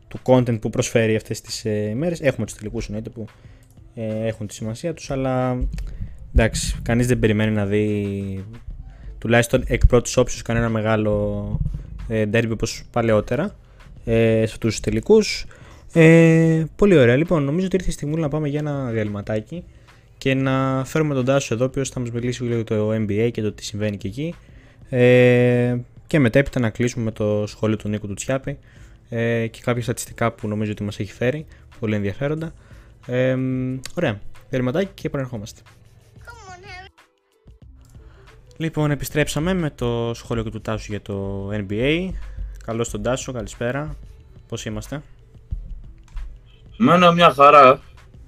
του 0.08 0.20
content 0.24 0.62
που 0.62 0.70
προσφέρει 0.70 1.16
αυτές 1.16 1.42
τις 1.42 1.66
ε, 1.66 1.90
ημέρες. 1.90 2.22
Έχουμε 2.22 2.46
τους 2.46 2.56
τελικούς 2.56 2.86
εννοείται 2.86 3.10
που 3.10 3.26
ε, 3.96 4.28
έχουν 4.28 4.48
τη 4.48 4.54
σημασία 4.54 4.94
τους, 4.94 5.12
αλλά 5.12 5.60
εντάξει, 6.36 6.76
κανείς 6.84 7.08
δεν 7.08 7.20
περιμένει 7.20 7.52
να 7.52 7.66
δει 7.66 8.46
τουλάχιστον 9.18 9.64
εκ 9.68 9.86
πρώτης 9.88 10.18
όψης 10.18 10.42
κανένα 10.42 10.70
μεγάλο 10.70 11.60
ε, 12.08 12.26
derby 12.34 12.50
όπως 12.52 12.84
παλαιότερα 12.92 13.56
ε, 14.06 14.46
σε 14.46 14.54
αυτούς 14.54 14.72
τους 14.72 14.80
τελικούς. 14.80 15.46
Ε, 15.94 16.64
πολύ 16.76 16.98
ωραία. 16.98 17.16
Λοιπόν, 17.16 17.44
νομίζω 17.44 17.66
ότι 17.66 17.76
ήρθε 17.76 17.90
η 17.90 17.94
στιγμή 17.94 18.20
να 18.20 18.28
πάμε 18.28 18.48
για 18.48 18.60
ένα 18.60 18.90
διαλυματάκι 18.90 19.64
και 20.18 20.34
να 20.34 20.84
φέρουμε 20.86 21.14
τον 21.14 21.26
Τάσο 21.26 21.54
εδώ, 21.54 21.66
ο 21.78 21.86
θα 21.86 22.00
μας 22.00 22.12
μιλήσει 22.12 22.44
λίγο 22.44 22.56
για 22.56 22.64
το 22.64 22.94
NBA 22.94 23.30
και 23.32 23.42
το 23.42 23.52
τι 23.52 23.64
συμβαίνει 23.66 23.98
και 23.98 24.08
εκεί. 24.08 24.36
Ε, 24.90 25.78
και 26.08 26.20
μετέπειτα 26.20 26.60
να 26.60 26.70
κλείσουμε 26.70 27.04
με 27.04 27.12
το 27.12 27.48
σχόλιο 27.48 27.78
του 27.78 27.90
Νίκου 27.90 28.08
του 28.08 28.14
Τσιάπη 28.14 28.58
ε, 29.10 29.48
και 29.48 29.62
κάποια 29.62 29.84
στατιστικά 29.84 30.32
που 30.32 30.48
νομίζω 30.48 30.72
ότι 30.72 30.84
μας 30.84 31.00
έχει 31.00 31.14
φέρει. 31.14 31.46
Πολύ 31.80 31.96
ενδιαφέροντα. 31.96 32.54
Ε, 33.08 33.38
ωραία. 33.96 34.20
Διαλυματάκι 34.50 34.92
και 34.94 35.08
επανερχόμαστε. 35.08 35.62
Λοιπόν, 38.58 38.92
επιστρέψαμε 38.92 39.54
με 39.54 39.70
το 39.70 40.12
σχόλιο 40.14 40.44
του 40.44 40.62
Τάσου 40.62 40.92
για 40.92 41.02
το 41.02 41.50
NBA. 41.52 42.10
Καλώς 42.66 42.90
τον 42.90 43.02
Τάσο, 43.02 43.32
καλησπέρα. 43.32 43.96
Πώς 44.48 44.66
είμαστε; 44.66 45.02
Μένα 46.84 47.12
μια 47.12 47.34
χαρά. 47.34 47.80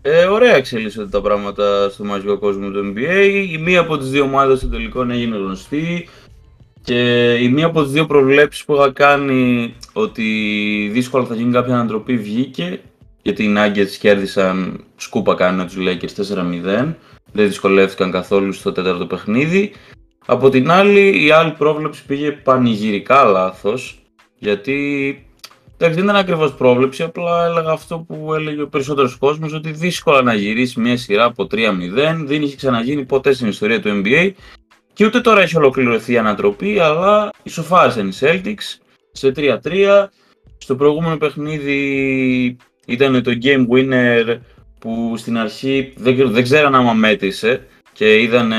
Ε, 0.01 0.25
ωραία 0.25 0.55
εξελίσσονται 0.55 1.09
τα 1.09 1.21
πράγματα 1.21 1.89
στο 1.89 2.03
μαγικό 2.03 2.37
κόσμο 2.37 2.69
του 2.69 2.93
NBA. 2.95 3.47
Η 3.51 3.57
μία 3.57 3.79
από 3.79 3.97
τις 3.97 4.09
δύο 4.09 4.23
ομάδες 4.23 4.57
στο 4.57 4.67
τελικό 4.67 5.01
έγινε 5.01 5.37
γνωστή 5.37 6.09
και 6.81 7.33
η 7.33 7.49
μία 7.49 7.65
από 7.65 7.83
τις 7.83 7.91
δύο 7.91 8.05
προβλέψεις 8.05 8.65
που 8.65 8.73
είχα 8.73 8.91
κάνει 8.91 9.73
ότι 9.93 10.23
δύσκολα 10.91 11.25
θα 11.25 11.35
γίνει 11.35 11.51
κάποια 11.51 11.73
ανατροπή 11.73 12.17
βγήκε 12.17 12.79
γιατί 13.21 13.43
οι 13.43 13.53
Nuggets 13.57 13.91
κέρδισαν 13.99 14.83
σκούπα 14.95 15.35
κάνει 15.35 15.65
τους 15.65 15.77
Lakers 15.77 16.35
4-0 16.37 16.61
δεν 17.31 17.47
δυσκολεύτηκαν 17.47 18.11
καθόλου 18.11 18.51
στο 18.51 18.71
τέταρτο 18.71 19.05
παιχνίδι 19.05 19.71
από 20.25 20.49
την 20.49 20.71
άλλη 20.71 21.25
η 21.25 21.31
άλλη 21.31 21.51
πρόβλεψη 21.51 22.05
πήγε 22.05 22.31
πανηγυρικά 22.31 23.23
λάθος 23.23 23.99
γιατί 24.37 24.77
Εντάξει, 25.77 25.99
δεν 25.99 26.03
ήταν 26.03 26.15
ακριβώς 26.15 26.53
πρόβλεψη, 26.53 27.03
απλά 27.03 27.45
έλεγα 27.45 27.71
αυτό 27.71 27.99
που 27.99 28.33
έλεγε 28.33 28.61
ο 28.61 28.67
περισσότερος 28.67 29.15
κόσμος, 29.15 29.53
ότι 29.53 29.71
δύσκολα 29.71 30.21
να 30.21 30.33
γυρίσει 30.33 30.79
μια 30.79 30.97
σειρά 30.97 31.23
από 31.23 31.43
3-0. 31.43 31.49
Δεν 32.25 32.41
είχε 32.41 32.55
ξαναγίνει 32.55 33.05
ποτέ 33.05 33.33
στην 33.33 33.47
ιστορία 33.47 33.81
του 33.81 34.01
NBA. 34.03 34.31
Και 34.93 35.05
ούτε 35.05 35.21
τώρα 35.21 35.41
έχει 35.41 35.57
ολοκληρωθεί 35.57 36.13
η 36.13 36.17
ανατροπή, 36.17 36.79
αλλά 36.79 37.29
ισοφάρισαν 37.43 38.07
οι 38.07 38.13
Celtics 38.19 38.81
σε 39.11 39.31
3-3. 39.35 40.05
Στο 40.57 40.75
προηγούμενο 40.75 41.17
παιχνίδι 41.17 42.57
ήταν 42.85 43.23
το 43.23 43.31
game 43.43 43.67
winner 43.73 44.37
που 44.79 45.13
στην 45.17 45.37
αρχή 45.37 45.93
δεν, 45.97 46.31
δεν 46.31 46.43
ξέραν 46.43 46.75
άμα 46.75 46.93
μέτρησε 46.93 47.67
και 47.93 48.21
είδαν, 48.21 48.51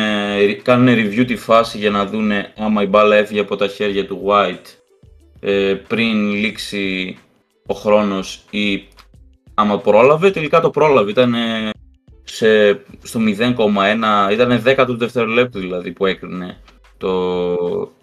κάνουν 0.62 0.94
review 0.94 1.24
τη 1.26 1.36
φάση 1.36 1.78
για 1.78 1.90
να 1.90 2.06
δούνε 2.06 2.52
άμα 2.56 2.82
η 2.82 2.86
μπάλα 2.86 3.16
έφυγε 3.16 3.40
από 3.40 3.56
τα 3.56 3.66
χέρια 3.66 4.06
του 4.06 4.22
White 4.26 4.83
ε, 5.46 5.74
πριν 5.88 6.30
λήξει 6.30 7.16
ο 7.66 7.74
χρόνος 7.74 8.44
ή 8.50 8.84
άμα 9.54 9.78
πρόλαβε, 9.78 10.30
τελικά 10.30 10.60
το 10.60 10.70
πρόλαβε. 10.70 11.10
Ήταν 11.10 11.34
σε, 12.24 12.70
στο 13.02 13.20
0,1, 13.38 14.32
ήταν 14.32 14.62
10 14.64 14.84
του 14.86 14.96
δευτερολέπτου 14.96 15.58
δηλαδή 15.58 15.92
που 15.92 16.06
έκρινε 16.06 16.60
το, 16.98 17.56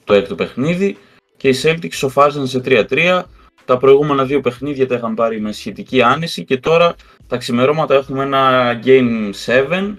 το 0.03 0.13
έκτο 0.13 0.35
παιχνίδι 0.35 0.97
και 1.37 1.49
οι 1.49 1.55
Celtics 1.63 1.93
σοφάζαν 1.93 2.47
σε 2.47 2.61
3-3. 2.65 3.21
Τα 3.65 3.77
προηγούμενα 3.77 4.25
δύο 4.25 4.41
παιχνίδια 4.41 4.87
τα 4.87 4.95
είχαν 4.95 5.13
πάρει 5.13 5.41
με 5.41 5.51
σχετική 5.51 6.01
άνεση 6.01 6.45
και 6.45 6.57
τώρα 6.57 6.95
τα 7.27 7.37
ξημερώματα 7.37 7.95
έχουμε 7.95 8.23
ένα 8.23 8.73
Game 8.85 9.31
7 9.45 9.93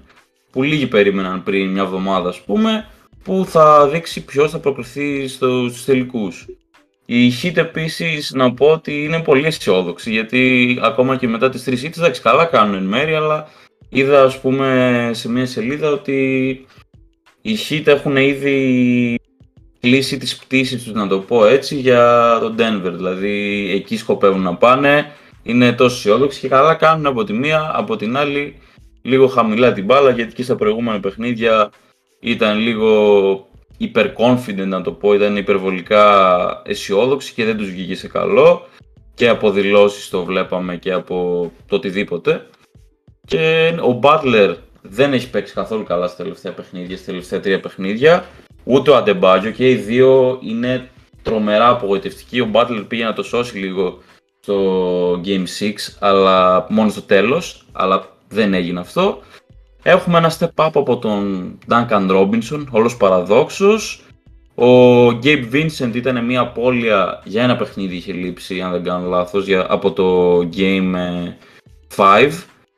που 0.50 0.62
λίγοι 0.62 0.86
περίμεναν 0.86 1.42
πριν 1.42 1.70
μια 1.70 1.82
εβδομάδα 1.82 2.28
ας 2.28 2.40
πούμε 2.40 2.86
που 3.24 3.44
θα 3.48 3.88
δείξει 3.88 4.24
ποιος 4.24 4.50
θα 4.50 4.58
προκριθεί 4.58 5.28
στους 5.28 5.84
τελικούς. 5.84 6.46
Η 7.06 7.32
Heat 7.42 7.56
επίσης 7.56 8.32
να 8.34 8.54
πω 8.54 8.66
ότι 8.66 9.04
είναι 9.04 9.22
πολύ 9.22 9.46
αισιόδοξη 9.46 10.10
γιατί 10.10 10.78
ακόμα 10.82 11.16
και 11.16 11.28
μετά 11.28 11.48
τις 11.48 11.64
τρεις 11.64 11.84
Heat, 11.84 11.98
εντάξει, 11.98 12.20
καλά 12.20 12.44
κάνουν 12.44 12.74
εν 12.74 12.82
μέρη, 12.82 13.14
αλλά 13.14 13.48
είδα 13.88 14.22
ας 14.22 14.40
πούμε 14.40 15.10
σε 15.12 15.28
μια 15.28 15.46
σελίδα 15.46 15.90
ότι 15.90 16.50
οι 17.42 17.56
Heat 17.68 17.86
έχουν 17.86 18.16
ήδη 18.16 19.18
κλείσει 19.80 20.18
τις 20.18 20.36
πτήσεις 20.36 20.82
τους, 20.82 20.92
να 20.92 21.06
το 21.06 21.18
πω 21.18 21.46
έτσι, 21.46 21.76
για 21.76 22.38
τον 22.40 22.56
Denver. 22.58 22.92
Δηλαδή 22.92 23.68
εκεί 23.74 23.96
σκοπεύουν 23.96 24.42
να 24.42 24.54
πάνε, 24.54 25.12
είναι 25.42 25.72
τόσο 25.72 25.96
αισιόδοξοι 25.96 26.40
και 26.40 26.48
καλά 26.48 26.74
κάνουν 26.74 27.06
από 27.06 27.24
τη 27.24 27.32
μία, 27.32 27.70
από 27.74 27.96
την 27.96 28.16
άλλη 28.16 28.56
λίγο 29.02 29.26
χαμηλά 29.26 29.72
την 29.72 29.84
μπάλα 29.84 30.10
γιατί 30.10 30.34
και 30.34 30.42
στα 30.42 30.56
προηγούμενα 30.56 31.00
παιχνίδια 31.00 31.70
ήταν 32.20 32.58
λίγο 32.58 33.48
υπερconfident 33.82 34.66
να 34.66 34.82
το 34.82 34.92
πω, 34.92 35.14
ήταν 35.14 35.36
υπερβολικά 35.36 36.62
αισιόδοξοι 36.64 37.32
και 37.32 37.44
δεν 37.44 37.56
τους 37.56 37.70
βγήκε 37.70 37.94
σε 37.94 38.08
καλό. 38.08 38.66
Και 39.14 39.28
από 39.28 39.50
δηλώσεις 39.50 40.08
το 40.08 40.24
βλέπαμε 40.24 40.76
και 40.76 40.92
από 40.92 41.50
το 41.66 41.76
οτιδήποτε. 41.76 42.46
Και 43.26 43.74
ο 43.80 43.98
Butler 44.02 44.54
δεν 44.82 45.12
έχει 45.12 45.30
παίξει 45.30 45.54
καθόλου 45.54 45.84
καλά 45.84 46.06
στα 46.06 46.22
τελευταία 46.22 46.52
παιχνίδια, 46.52 46.96
στα 46.96 47.06
τελευταία 47.06 47.40
τρία 47.40 47.60
παιχνίδια. 47.60 48.24
Ούτε 48.64 48.90
ο 48.90 48.96
Αντεμπάγιο 48.96 49.50
και 49.50 49.70
οι 49.70 49.74
δύο 49.74 50.38
είναι 50.42 50.88
τρομερά 51.22 51.68
απογοητευτικοί. 51.68 52.40
Ο 52.40 52.48
Butler 52.52 52.84
πήγε 52.88 53.04
να 53.04 53.12
το 53.12 53.22
σώσει 53.22 53.58
λίγο 53.58 53.98
στο 54.40 55.20
Game 55.24 55.44
6 55.60 55.72
αλλά 55.98 56.66
μόνο 56.68 56.90
στο 56.90 57.02
τέλος. 57.02 57.66
Αλλά 57.72 58.06
δεν 58.28 58.54
έγινε 58.54 58.80
αυτό 58.80 59.22
Έχουμε 59.82 60.18
ένα 60.18 60.32
step 60.38 60.66
up 60.66 60.70
από 60.74 60.98
τον 60.98 61.58
Duncan 61.68 62.10
Robinson, 62.10 62.66
όλος 62.70 62.96
παραδόξος. 62.96 64.04
Ο 64.54 65.06
Gabe 65.06 65.44
Vincent 65.52 65.94
ήταν 65.94 66.24
μια 66.24 66.40
απώλεια 66.40 67.22
για 67.24 67.42
ένα 67.42 67.56
παιχνίδι 67.56 67.96
είχε 67.96 68.12
λείψει, 68.12 68.60
αν 68.60 68.70
δεν 68.70 68.82
κάνω 68.82 69.08
λάθος, 69.08 69.46
από 69.68 69.92
το 69.92 70.38
Game 70.56 70.94
5 71.96 72.30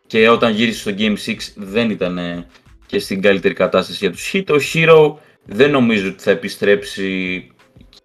και 0.07 0.29
όταν 0.29 0.53
γύρισε 0.53 0.79
στο 0.79 0.93
Game 0.99 1.17
6 1.31 1.35
δεν 1.55 1.91
ήταν 1.91 2.47
και 2.87 2.99
στην 2.99 3.23
καλύτερη 3.23 3.55
κατάσταση 3.55 3.99
για 4.01 4.11
τους 4.11 4.31
Heat. 4.33 4.45
Ο 4.49 4.57
Hero 4.73 5.15
δεν 5.45 5.71
νομίζω 5.71 6.09
ότι 6.09 6.23
θα 6.23 6.31
επιστρέψει 6.31 7.47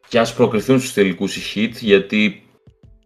και 0.08 0.20
ας 0.20 0.34
προκριθούν 0.34 0.80
στους 0.80 0.94
τελικούς 0.94 1.36
οι 1.36 1.42
Heat 1.56 1.74
γιατί 1.80 2.44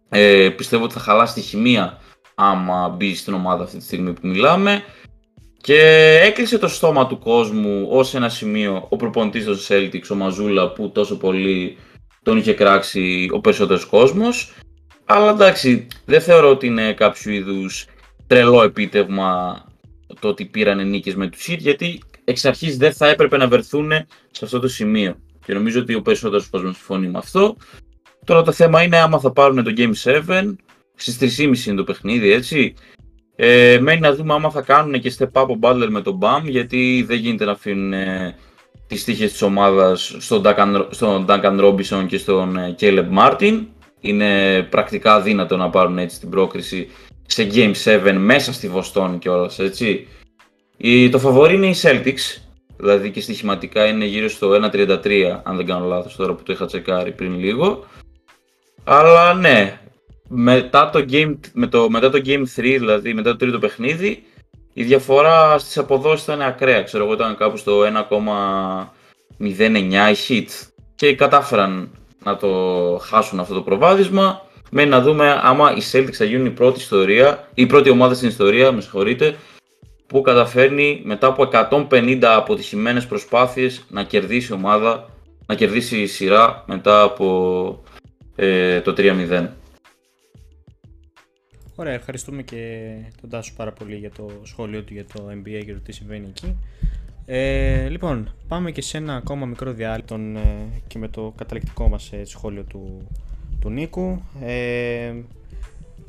ε, 0.08 0.48
πιστεύω 0.48 0.84
ότι 0.84 0.94
θα 0.94 1.00
χαλάσει 1.00 1.34
τη 1.34 1.40
χημεία 1.40 1.98
άμα 2.34 2.88
μπει 2.88 3.14
στην 3.14 3.34
ομάδα 3.34 3.64
αυτή 3.64 3.76
τη 3.78 3.84
στιγμή 3.84 4.12
που 4.12 4.26
μιλάμε 4.26 4.82
και 5.64 5.80
έκλεισε 6.22 6.58
το 6.58 6.68
στόμα 6.68 7.06
του 7.06 7.18
κόσμου 7.18 7.86
ως 7.90 8.14
ένα 8.14 8.28
σημείο 8.28 8.86
ο 8.88 8.96
προπονητής 8.96 9.44
των 9.44 9.58
Celtics, 9.68 10.08
ο 10.10 10.14
Μαζούλα 10.14 10.72
που 10.72 10.90
τόσο 10.90 11.16
πολύ 11.16 11.76
τον 12.22 12.36
είχε 12.36 12.52
κράξει 12.52 13.28
ο 13.32 13.40
περισσότερος 13.40 13.84
κόσμος. 13.84 14.52
Αλλά 15.04 15.30
εντάξει 15.30 15.86
δεν 16.04 16.20
θεωρώ 16.20 16.50
ότι 16.50 16.66
είναι 16.66 16.92
κάποιο 16.92 17.32
είδους 17.32 17.86
τρελό 18.26 18.62
επίτευγμα 18.62 19.64
το 20.20 20.28
ότι 20.28 20.44
πήραν 20.44 20.88
νίκες 20.88 21.14
με 21.14 21.28
τους 21.28 21.46
Heat 21.48 21.58
γιατί 21.58 22.02
εξ 22.24 22.44
αρχής 22.44 22.76
δεν 22.76 22.92
θα 22.92 23.08
έπρεπε 23.08 23.36
να 23.36 23.48
βρεθούν 23.48 23.92
σε 24.30 24.44
αυτό 24.44 24.60
το 24.60 24.68
σημείο. 24.68 25.16
Και 25.46 25.54
νομίζω 25.54 25.80
ότι 25.80 25.94
ο 25.94 26.02
περισσότερος 26.02 26.48
κόσμος 26.48 26.76
συμφωνεί 26.76 27.08
με 27.08 27.18
αυτό. 27.18 27.56
Τώρα 28.24 28.42
το 28.42 28.52
θέμα 28.52 28.82
είναι 28.82 28.96
άμα 28.96 29.18
θα 29.18 29.32
πάρουν 29.32 29.64
το 29.64 29.72
Game 29.76 29.92
7 30.26 30.54
στις 30.94 31.38
3.30 31.38 31.66
είναι 31.66 31.76
το 31.76 31.84
παιχνίδι 31.84 32.32
έτσι 32.32 32.74
ε, 33.36 33.78
μένει 33.80 34.00
να 34.00 34.14
δούμε 34.14 34.34
άμα 34.34 34.50
θα 34.50 34.62
κάνουν 34.62 35.00
και 35.00 35.14
step 35.18 35.42
up 35.42 35.46
ο 35.48 35.58
Butler 35.60 35.86
με 35.88 36.00
τον 36.00 36.18
BAM 36.22 36.42
γιατί 36.44 37.04
δεν 37.06 37.18
γίνεται 37.18 37.44
να 37.44 37.52
αφήνουν 37.52 37.92
ε, 37.92 38.34
τις 38.86 39.04
τύχες 39.04 39.30
της 39.30 39.42
ομάδας 39.42 40.16
στον 40.18 40.42
Duncan, 40.44 40.86
στον 40.90 41.26
Duncan 41.28 41.60
Robinson 41.60 42.04
και 42.06 42.18
στον 42.18 42.56
ε, 42.56 42.74
Caleb 42.80 43.08
Martin 43.18 43.64
είναι 44.00 44.62
πρακτικά 44.70 45.14
αδύνατο 45.14 45.56
να 45.56 45.70
πάρουν 45.70 45.98
έτσι 45.98 46.20
την 46.20 46.30
πρόκριση 46.30 46.88
σε 47.26 47.48
Game 47.52 47.72
7 47.84 48.14
μέσα 48.18 48.52
στη 48.52 48.68
Βοστόνη 48.68 49.18
και 49.18 49.28
όλα 49.28 49.50
έτσι. 49.58 50.06
Η, 50.76 51.08
το 51.08 51.18
φαβορή 51.18 51.54
είναι 51.54 51.66
οι 51.66 51.74
Celtics, 51.82 52.42
δηλαδή 52.76 53.10
και 53.10 53.20
στοιχηματικά 53.20 53.86
είναι 53.86 54.04
γύρω 54.04 54.28
στο 54.28 54.70
1.33 54.72 55.40
αν 55.42 55.56
δεν 55.56 55.66
κάνω 55.66 55.86
λάθος 55.86 56.16
τώρα 56.16 56.34
που 56.34 56.42
το 56.42 56.52
είχα 56.52 56.66
τσεκάρει 56.66 57.12
πριν 57.12 57.38
λίγο. 57.38 57.84
Αλλά 58.84 59.34
ναι, 59.34 59.80
μετά 60.36 60.90
το 60.90 61.04
Game, 61.10 61.34
με 61.52 61.66
το, 61.66 61.90
μετά 61.90 62.10
το 62.10 62.20
game 62.24 62.42
3, 62.42 62.44
δηλαδή 62.56 63.14
μετά 63.14 63.30
το 63.30 63.36
τρίτο 63.36 63.58
παιχνίδι, 63.58 64.22
η 64.72 64.82
διαφορά 64.82 65.58
στις 65.58 65.78
αποδόσεις 65.78 66.24
ήταν 66.24 66.42
ακραία. 66.42 66.82
Ξέρω 66.82 67.04
εγώ 67.04 67.12
ήταν 67.12 67.36
κάπου 67.36 67.56
στο 67.56 67.82
1,09 68.08 68.84
η 69.38 70.16
hit 70.28 70.46
και 70.94 71.14
κατάφεραν 71.14 71.90
να 72.24 72.36
το 72.36 72.48
χάσουν 73.02 73.40
αυτό 73.40 73.54
το 73.54 73.62
προβάδισμα. 73.62 74.42
Μένει 74.70 74.88
να 74.88 75.00
δούμε 75.00 75.40
άμα 75.42 75.74
οι 75.76 75.80
Celtics 75.92 76.12
θα 76.12 76.24
γίνουν 76.24 76.46
η 76.46 76.50
πρώτη 76.50 76.78
ιστορία, 76.78 77.48
η 77.54 77.66
πρώτη 77.66 77.90
ομάδα 77.90 78.14
στην 78.14 78.28
ιστορία, 78.28 78.72
με 78.72 78.80
συγχωρείτε, 78.80 79.36
που 80.06 80.20
καταφέρνει 80.20 81.02
μετά 81.04 81.26
από 81.26 81.48
150 81.90 82.18
αποτυχημένες 82.22 83.06
προσπάθειες 83.06 83.84
να 83.88 84.02
κερδίσει 84.02 84.52
ομάδα, 84.52 85.08
να 85.46 85.54
κερδίσει 85.54 86.00
η 86.00 86.06
σειρά 86.06 86.64
μετά 86.66 87.02
από 87.02 87.82
ε, 88.36 88.80
το 88.80 88.94
3-0. 88.96 89.48
Ωραία, 91.76 91.92
ευχαριστούμε 91.92 92.42
και 92.42 92.92
τον 93.20 93.30
Τάσο 93.30 93.52
πάρα 93.56 93.72
πολύ 93.72 93.96
για 93.96 94.10
το 94.10 94.30
σχόλιο 94.42 94.82
του 94.82 94.92
για 94.92 95.04
το 95.04 95.28
NBA 95.30 95.62
και 95.64 95.72
το 95.72 95.80
τι 95.80 95.92
συμβαίνει 95.92 96.26
εκεί. 96.28 96.56
Ε, 97.26 97.88
λοιπόν, 97.88 98.34
πάμε 98.48 98.70
και 98.70 98.82
σε 98.82 98.96
ένα 98.96 99.14
ακόμα 99.14 99.46
μικρό 99.46 99.72
διάλειμμα 99.72 100.40
ε, 100.40 100.66
και 100.86 100.98
με 100.98 101.08
το 101.08 101.32
καταληκτικό 101.36 101.88
μας 101.88 102.12
ε, 102.12 102.24
σχόλιο 102.24 102.62
του, 102.62 103.08
του 103.60 103.70
Νίκου. 103.70 104.22
Ε, 104.40 105.14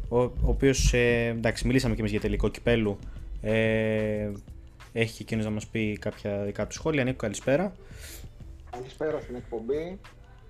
ο, 0.09 0.17
ο 0.19 0.31
οποίος, 0.41 0.93
ε, 0.93 1.27
εντάξει, 1.27 1.67
μιλήσαμε 1.67 1.93
και 1.93 1.99
εμείς 1.99 2.11
για 2.11 2.21
τελικό 2.21 2.49
κυπέλου. 2.49 2.99
Ε, 3.41 4.31
έχει 4.93 5.13
και 5.13 5.23
εκείνος 5.23 5.45
να 5.45 5.51
μας 5.51 5.67
πει 5.67 5.97
κάποια 5.97 6.43
δικά 6.43 6.67
του 6.67 6.73
σχόλια. 6.73 7.03
Νίκο, 7.03 7.17
καλησπέρα. 7.17 7.75
Καλησπέρα 8.69 9.19
στην 9.21 9.35
εκπομπή. 9.35 9.99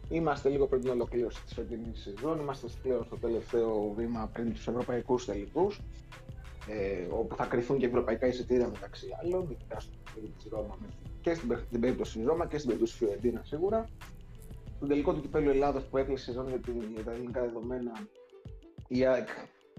Είμαστε 0.09 0.49
λίγο 0.49 0.67
πριν 0.67 0.81
την 0.81 0.89
ολοκλήρωση 0.89 1.43
της 1.43 1.53
φετινής 1.53 2.01
σεζόν. 2.01 2.39
Είμαστε 2.39 2.67
πλέον 2.83 3.03
στο 3.03 3.17
τελευταίο 3.17 3.93
βήμα 3.97 4.29
πριν 4.33 4.53
τους 4.53 4.67
ευρωπαϊκούς 4.67 5.25
τελικούς. 5.25 5.81
Ε, 6.69 7.07
όπου 7.09 7.35
θα 7.35 7.45
κρυθούν 7.45 7.77
και 7.77 7.85
ευρωπαϊκά 7.85 8.27
εισιτήρια 8.27 8.67
μεταξύ 8.67 9.07
άλλων, 9.23 9.49
ειδικά 9.51 9.79
στην 9.79 9.97
περίπτωση 10.13 10.49
Ρώμα 10.49 10.77
και 11.21 11.33
στην 11.33 11.79
περίπτωση 11.79 12.23
Ρώμα 12.23 12.47
και 12.47 12.55
στην 12.57 12.67
περίπτωση 12.67 12.97
Φιωρεντίνα 12.97 13.41
σίγουρα. 13.43 13.89
Στον 14.75 14.87
τελικό 14.87 15.13
του 15.13 15.21
κυπέλου 15.21 15.49
Ελλάδα 15.49 15.81
που 15.81 15.97
έκλεισε 15.97 16.23
σεζόν 16.23 16.47
για, 16.47 16.59
την, 16.59 16.81
για 16.93 17.03
τα 17.03 17.11
ελληνικά 17.11 17.41
δεδομένα, 17.41 17.91
η 18.87 19.05
ΑΕΚ 19.05 19.27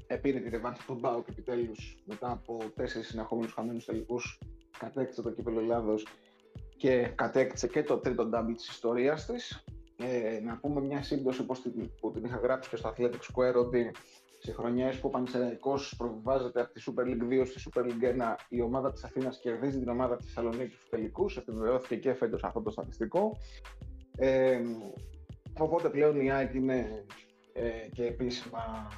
επήρε 0.06 0.38
τη 0.38 0.48
ρευάνση 0.48 0.86
του 0.86 0.96
Μπάουκ 1.00 1.28
επιτέλους 1.28 2.02
μετά 2.04 2.30
από 2.30 2.58
τέσσερις 2.74 3.08
συνεχόμενους 3.08 3.52
χαμένους 3.52 3.84
τελικούς. 3.84 4.38
Κατέκτησε 4.78 5.22
το 5.22 5.30
κύπελο 5.30 5.60
Ελλάδος 5.60 6.06
και 6.76 7.12
κατέκτησε 7.14 7.66
και 7.66 7.82
το 7.82 7.96
τρίτο 7.98 8.24
ντάμπι 8.24 8.54
της 8.54 8.68
ιστορίας 8.68 9.26
της 9.26 9.64
ε, 9.98 10.40
να 10.40 10.56
πούμε 10.56 10.80
μια 10.80 11.02
σύμπτωση 11.02 11.40
όπως 11.40 11.62
την, 11.62 11.90
που 12.00 12.10
την 12.10 12.24
είχα 12.24 12.36
γράψει 12.36 12.70
και 12.70 12.76
στο 12.76 12.92
Athletic 12.96 13.20
Square 13.32 13.54
ότι 13.54 13.90
σε 14.38 14.52
χρονιές 14.52 15.00
που 15.00 15.06
ο 15.08 15.10
Πανσεραϊκό 15.10 15.78
προβιβάζεται 15.96 16.60
από 16.60 16.72
τη 16.72 16.82
Super 16.86 17.02
League 17.02 17.42
2 17.42 17.46
στη 17.46 17.70
Super 17.70 17.82
League 17.82 18.22
1, 18.22 18.34
η 18.48 18.60
ομάδα 18.60 18.92
της 18.92 19.04
Αθήνας 19.04 19.38
κερδίζει 19.38 19.78
την 19.78 19.88
ομάδα 19.88 20.16
της 20.16 20.26
Θεσσαλονίκης 20.26 20.76
στους 20.76 20.88
τελικούς. 20.88 21.36
Επιβεβαιώθηκε 21.36 21.96
και 21.96 22.14
φέτος 22.14 22.44
αυτό 22.44 22.62
το 22.62 22.70
στατιστικό. 22.70 23.36
Ε, 24.16 24.60
οπότε 25.58 25.88
πλέον 25.88 26.20
η 26.20 26.32
ΑΕΚ 26.32 26.54
είναι 26.54 27.04
ε, 27.52 27.88
και 27.92 28.04
επίσημα 28.04 28.88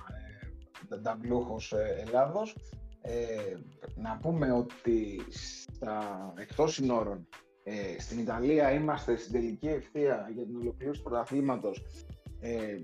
ε, 0.91 0.97
νταμπλούχος 0.97 1.73
ε, 1.73 2.05
Ελλάδος. 2.07 2.57
Ε, 3.01 3.57
να 3.95 4.19
πούμε 4.23 4.53
ότι 4.53 5.21
στα 5.29 6.33
εκτός 6.37 6.75
συνόρων 6.75 7.29
ε, 7.69 8.01
στην 8.01 8.19
Ιταλία 8.19 8.73
είμαστε 8.73 9.17
στην 9.17 9.33
τελική 9.33 9.69
ευθεία 9.69 10.31
για 10.35 10.45
την 10.45 10.57
ολοκλήρωση 10.57 11.03
του 11.03 11.09
πρωταθλήματος. 11.09 11.85
Ε, 12.41 12.79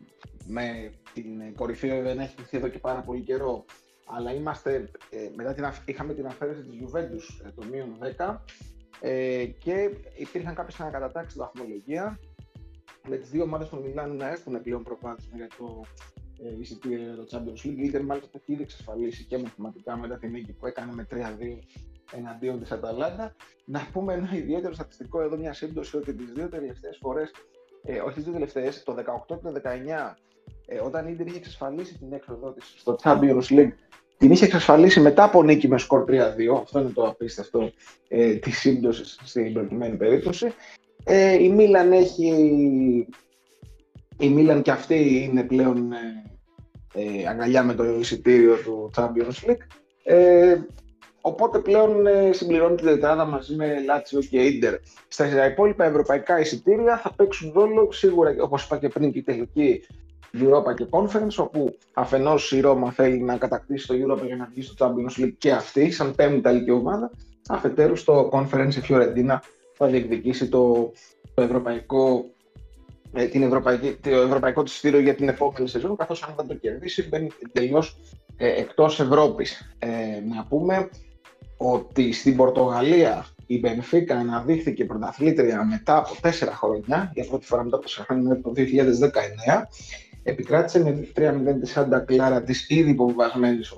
με 0.47 0.93
την 1.13 1.55
κορυφή 1.55 1.89
δεν 1.89 2.19
έχει 2.19 2.35
χυθεί 2.39 2.57
εδώ 2.57 2.69
και 2.69 2.79
πάρα 2.79 3.01
πολύ 3.01 3.21
καιρό. 3.21 3.65
Αλλά 4.07 4.35
είμαστε, 4.35 4.91
ε, 5.11 5.31
μετά 5.37 5.55
την, 5.55 5.65
είχαμε 5.85 6.15
την 6.15 6.27
αφαίρεση 6.27 6.63
της 6.63 6.81
Juventus 6.81 7.47
ε, 7.47 7.51
το 7.51 7.65
μείον 7.71 7.99
10 8.17 8.37
ε, 9.01 9.45
και 9.45 9.91
υπήρχαν 10.17 10.55
κάποιες 10.55 10.81
ανακατατάξεις 10.81 11.33
στην 11.33 11.45
βαθμολογία 11.45 12.19
με 13.09 13.17
τις 13.17 13.31
δύο 13.31 13.43
ομάδες 13.43 13.69
των 13.69 13.83
Μιλάνου 13.83 14.15
να 14.15 14.29
έχουν 14.29 14.63
πλέον 14.63 14.83
προβάδισμα 14.83 15.37
για 15.37 15.49
το 15.59 15.85
ε, 16.43 16.61
εισιτήριο 16.61 16.99
για 16.99 17.15
το 17.15 17.27
Champions 17.31 17.67
League. 17.67 17.77
Η 17.77 17.85
Ιντερ 17.85 18.05
μάλιστα 18.05 18.31
το 18.31 18.39
έχει 18.43 18.53
ήδη 18.53 18.63
εξασφαλίσει 18.63 19.25
και 19.25 19.39
μαθηματικά 19.39 19.97
μετά 19.97 20.19
την 20.19 20.31
νίκη 20.31 20.53
που 20.53 20.67
έκανε 20.67 20.93
με 20.93 21.07
3-2 21.11 21.17
εναντίον 22.17 22.61
της 22.61 22.73
Αταλάντα. 22.73 23.35
Να 23.65 23.89
πούμε 23.93 24.13
ένα 24.13 24.31
ιδιαίτερο 24.35 24.75
στατιστικό 24.75 25.21
εδώ, 25.21 25.37
μια 25.37 25.53
σύμπτωση 25.53 25.97
ότι 25.97 26.15
τις 26.15 26.33
δύο 26.33 26.49
τελευταίες 26.49 26.99
φορές, 27.01 27.31
ε, 27.85 27.99
όχι 27.99 28.15
τις 28.15 28.25
δύο 28.25 28.33
τελευταίες, 28.33 28.83
το 28.83 28.95
18 28.95 29.37
και 29.37 29.43
το 29.43 29.53
19, 29.53 30.17
ε, 30.67 30.81
όταν 30.81 31.07
η 31.07 31.11
Ιντερ 31.13 31.27
είχε 31.27 31.37
εξασφαλίσει 31.37 31.99
την 31.99 32.13
έξοδό 32.13 32.53
της 32.53 32.75
στο 32.77 32.97
Champions 33.03 33.45
League, 33.49 33.73
την 34.17 34.33
είχε 34.33 34.45
εξασφαλίσει 34.45 35.01
μετά 35.01 35.25
από 35.25 35.43
νίκη 35.43 35.69
με 35.69 35.79
σκορ 35.79 36.05
3-2. 36.05 36.61
Αυτό 36.61 36.81
είναι 36.81 36.91
το 36.91 37.07
απίστευτο 37.07 37.71
ε, 38.09 38.35
της 38.35 38.59
σύμπτωσης 38.59 39.21
στην 39.25 39.53
προκειμένη 39.53 39.97
περίπτωση. 39.97 40.55
Ε, 41.05 41.43
η 41.43 41.49
Μίλαν 41.49 41.93
έχει. 41.93 42.29
Η 44.19 44.29
Μίλαν 44.29 44.63
και 44.63 44.71
αυτή 44.71 45.29
είναι 45.31 45.43
πλέον 45.43 45.93
ε, 45.93 46.25
ε, 46.95 47.27
αγκαλιά 47.29 47.63
με 47.63 47.75
το 47.75 47.85
εισιτήριο 47.85 48.57
του 48.57 48.91
Champions 48.97 49.51
League. 49.51 49.67
Ε, 50.05 50.57
Οπότε 51.27 51.59
πλέον 51.59 52.07
ε, 52.07 52.33
συμπληρώνει 52.33 52.77
την 52.77 52.87
τετράδα 52.87 53.25
μαζί 53.25 53.55
με 53.55 53.81
Λάτσιο 53.87 54.21
και 54.21 54.43
Ίντερ. 54.43 54.75
Στα 55.09 55.47
υπόλοιπα 55.47 55.85
ευρωπαϊκά 55.85 56.41
εισιτήρια 56.41 56.99
θα 56.99 57.13
παίξουν 57.17 57.53
ρόλο 57.55 57.93
σίγουρα, 57.93 58.35
όπως 58.41 58.65
είπα 58.65 58.79
και 58.79 58.89
πριν, 58.89 59.13
και 59.13 59.19
η 59.19 59.23
τελική 59.23 59.87
Europa 60.33 60.75
και 60.77 60.87
Conference, 60.91 61.37
όπου 61.37 61.77
αφενός 61.93 62.53
η 62.53 62.61
Ρώμα 62.61 62.91
θέλει 62.91 63.21
να 63.21 63.37
κατακτήσει 63.37 63.87
το 63.87 63.95
Europa 63.95 64.27
για 64.27 64.37
να 64.37 64.49
βγει 64.51 64.63
στο 64.63 64.75
Champions 64.79 65.23
League 65.23 65.33
και 65.39 65.53
αυτή, 65.53 65.91
σαν 65.91 66.15
πέμπτη 66.15 66.37
Ιταλική 66.37 66.71
ομάδα. 66.71 67.11
Αφετέρου, 67.49 67.97
στο 67.97 68.29
Conference 68.33 68.75
η 68.77 68.81
Φιωρεντίνα 68.81 69.43
θα 69.73 69.87
διεκδικήσει 69.87 70.49
το, 70.49 70.93
το 71.35 71.43
ευρωπαϊκό 71.43 72.25
ε, 73.13 73.27
την 73.27 73.43
ευρωπαϊκή, 73.43 73.97
το 74.03 74.11
ευρωπαϊκό 74.11 74.63
της 74.63 74.77
στήριο 74.77 75.01
για 75.01 75.15
την 75.15 75.29
επόμενη 75.29 75.69
σεζόν, 75.69 75.97
καθώς 75.97 76.23
αν 76.23 76.35
δεν 76.37 76.47
το 76.47 76.55
κερδίσει 76.55 77.09
μπαίνει 77.09 77.29
τελείως 77.53 77.97
ε, 78.37 78.61
εκτός 78.61 79.01
Ευρώπης. 79.01 79.77
Ε, 79.79 79.89
να 80.35 80.47
πούμε 80.49 80.89
ότι 81.57 82.13
στην 82.13 82.37
Πορτογαλία 82.37 83.27
η 83.47 83.59
Μπενφίκα 83.59 84.17
αναδείχθηκε 84.17 84.85
πρωταθλήτρια 84.85 85.65
μετά 85.65 85.97
από 85.97 86.21
τέσσερα 86.21 86.53
χρόνια, 86.53 87.11
για 87.15 87.25
πρώτη 87.25 87.47
φορά 87.47 87.65
μετά 87.65 87.77
από 87.77 87.85
τέσσερα 87.85 88.05
χρόνια 88.05 88.41
το 88.41 88.53
2019, 88.57 88.61
επικράτησε 90.23 90.83
με 90.83 91.09
3-0 91.17 91.61
της 91.61 91.71
Σάντα 91.71 91.99
Κλάρα 91.99 92.43
της 92.43 92.69
ήδη 92.69 92.91
υποβιβασμένης 92.91 93.69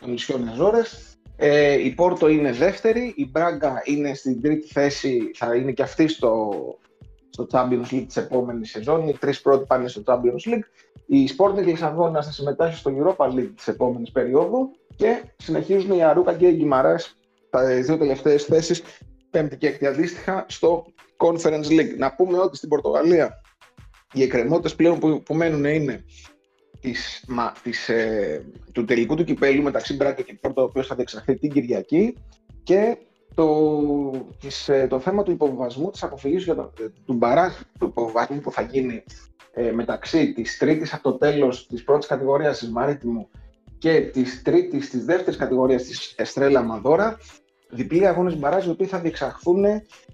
των 0.00 0.10
νησιών 0.10 0.48
Αζόρες. 0.48 1.16
Ε, 1.36 1.84
η 1.84 1.90
Πόρτο 1.90 2.28
είναι 2.28 2.52
δεύτερη, 2.52 3.12
η 3.16 3.28
Μπράγκα 3.30 3.82
είναι 3.84 4.14
στην 4.14 4.42
τρίτη 4.42 4.66
θέση, 4.66 5.30
θα 5.34 5.54
είναι 5.54 5.72
και 5.72 5.82
αυτή 5.82 6.08
στο, 6.08 6.52
στο 7.30 7.46
Champions 7.50 7.94
League 7.94 8.04
της 8.06 8.16
επόμενης 8.16 8.70
σεζόν. 8.70 9.08
Οι 9.08 9.12
τρεις 9.12 9.40
πρώτοι 9.40 9.64
πάνε 9.66 9.88
στο 9.88 10.02
Champions 10.06 10.48
League. 10.48 10.66
Η 11.06 11.28
Sporting 11.36 11.64
Λισαβόνα 11.64 12.22
θα 12.22 12.30
συμμετάσχει 12.30 12.78
στο 12.78 12.90
Europa 12.98 13.26
League 13.26 13.50
της 13.56 13.68
επόμενης 13.68 14.10
περίοδου 14.10 14.70
και 14.98 15.22
συνεχίζουν 15.36 15.98
οι 15.98 16.04
Αρούκα 16.04 16.34
και 16.34 16.46
οι 16.46 16.54
Γκυμαρές 16.54 17.16
τα 17.50 17.64
δύο 17.66 17.98
τελευταίες 17.98 18.44
θέσεις, 18.44 18.82
πέμπτη 19.30 19.56
και 19.56 19.66
έκτη 19.66 19.86
αντίστοιχα, 19.86 20.46
στο 20.48 20.86
Conference 21.16 21.66
League. 21.66 21.96
Να 21.96 22.14
πούμε 22.14 22.38
ότι 22.38 22.56
στην 22.56 22.68
Πορτογαλία 22.68 23.42
οι 24.12 24.22
εκκρεμότητες 24.22 24.74
πλέον 24.74 24.98
που, 24.98 25.22
που 25.22 25.34
μένουν 25.34 25.64
είναι 25.64 26.04
της, 26.80 27.24
μα, 27.28 27.52
της, 27.62 27.88
ε, 27.88 28.44
του 28.72 28.84
τελικού 28.84 29.14
του 29.14 29.24
κυπέλου 29.24 29.62
μεταξύ 29.62 29.96
Μπράγκο 29.96 30.22
και 30.22 30.38
Πόρτο, 30.40 30.60
ο 30.60 30.64
οποίος 30.64 30.86
θα 30.86 30.94
διεξαχθεί 30.94 31.38
την 31.38 31.50
Κυριακή 31.50 32.16
και 32.62 32.96
το, 33.34 33.70
της, 34.40 34.68
ε, 34.68 34.86
το 34.90 35.00
θέμα 35.00 35.22
του 35.22 35.30
υποβιβασμού, 35.30 35.90
της 35.90 36.02
αποφυγής 36.02 36.44
για 36.44 36.54
το, 36.54 36.72
ε, 36.80 36.84
του 37.06 37.12
μπαράζ 37.12 37.52
του 37.78 37.86
υποβιβασμού 37.86 38.40
που 38.40 38.52
θα 38.52 38.62
γίνει 38.62 39.04
ε, 39.52 39.72
μεταξύ 39.72 40.32
της 40.32 40.58
τρίτης 40.58 40.94
από 40.94 41.02
το 41.02 41.12
τέλος 41.12 41.66
της 41.66 41.84
πρώτης 41.84 42.08
κατηγορίας 42.08 42.58
της 42.58 42.70
Μαρίτιμου 42.70 43.28
και 43.78 44.00
της 44.00 44.42
τρίτης, 44.42 44.90
της 44.90 45.04
δεύτερης 45.04 45.38
κατηγορίας 45.38 45.82
της 45.82 46.14
Εστρέλα 46.16 46.62
Μαδόρα 46.62 47.18
διπλή 47.68 48.06
αγώνες 48.06 48.36
μπαράζ 48.36 48.66
οι 48.66 48.70
οποίοι 48.70 48.86
θα 48.86 48.98
διεξαχθούν 48.98 49.64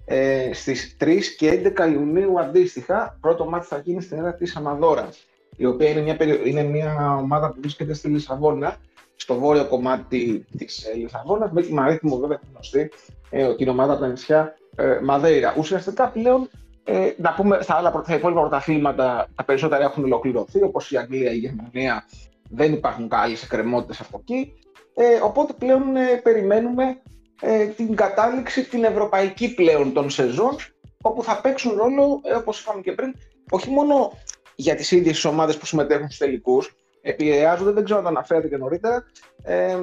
ε, 0.05 0.49
στις 0.53 0.97
3 0.99 1.19
και 1.37 1.73
11 1.77 1.91
Ιουνίου 1.91 2.39
αντίστοιχα. 2.39 3.17
Πρώτο 3.21 3.45
μάτι 3.45 3.65
θα 3.65 3.77
γίνει 3.77 4.01
στην 4.01 4.17
έδρα 4.17 4.33
της 4.33 4.55
Αμαδόρας, 4.55 5.25
η 5.55 5.65
οποία 5.65 5.89
είναι 5.89 6.01
μια, 6.01 6.17
είναι 6.45 6.63
μια 6.63 7.15
ομάδα 7.15 7.49
που 7.49 7.55
βρίσκεται 7.59 7.93
στη 7.93 8.07
Λισαβόνα, 8.07 8.77
στο 9.15 9.35
βόρειο 9.35 9.65
κομμάτι 9.65 10.45
της 10.57 10.85
ε, 10.85 10.93
Λισαβόνας, 10.95 11.51
με 11.51 11.61
τη 11.61 11.73
Μαρίτιμο 11.73 12.17
βέβαια 12.17 12.39
γνωστή, 12.51 12.91
ε, 13.29 13.55
την 13.55 13.67
ομάδα 13.67 13.91
από 13.91 14.01
τα 14.01 14.07
νησιά 14.07 14.57
ε, 14.75 14.99
Μαδέιρα. 15.03 15.55
Ουσιαστικά 15.57 16.07
πλέον 16.07 16.49
ε, 16.83 17.11
να 17.17 17.33
πούμε 17.33 17.57
στα 17.61 17.75
άλλα 17.75 18.01
στα 18.03 18.15
υπόλοιπα 18.15 18.39
πρωταθλήματα 18.39 19.27
τα 19.35 19.43
περισσότερα 19.43 19.83
έχουν 19.83 20.03
ολοκληρωθεί, 20.03 20.63
όπως 20.63 20.91
η 20.91 20.97
Αγγλία, 20.97 21.31
η 21.31 21.37
Γερμανία, 21.37 22.05
δεν 22.49 22.73
υπάρχουν 22.73 23.07
άλλες 23.11 23.43
εκκρεμότητες 23.43 23.99
από 23.99 24.17
εκεί. 24.21 24.53
Ε, 24.93 25.19
οπότε 25.23 25.53
πλέον 25.53 25.95
ε, 25.95 26.19
περιμένουμε 26.23 27.01
ε, 27.41 27.65
την 27.65 27.95
κατάληξη 27.95 28.63
την 28.63 28.83
ευρωπαϊκή 28.83 29.53
πλέον 29.53 29.93
των 29.93 30.09
σεζόν, 30.09 30.55
όπου 31.01 31.23
θα 31.23 31.41
παίξουν 31.41 31.77
ρόλο, 31.77 32.21
ε, 32.23 32.33
όπως 32.33 32.61
είπαμε 32.61 32.81
και 32.81 32.91
πριν, 32.91 33.13
όχι 33.49 33.69
μόνο 33.69 34.11
για 34.55 34.75
τις 34.75 34.91
ίδιες 34.91 35.13
τις 35.15 35.25
ομάδες 35.25 35.57
που 35.57 35.65
συμμετέχουν 35.65 36.05
στους 36.05 36.17
τελικούς, 36.17 36.75
επηρεάζονται, 37.01 37.71
δεν 37.71 37.83
ξέρω 37.83 37.97
αν 37.99 38.05
το 38.05 38.09
αναφέρατε 38.09 38.47
και 38.47 38.57
νωρίτερα, 38.57 39.03
ε, 39.43 39.77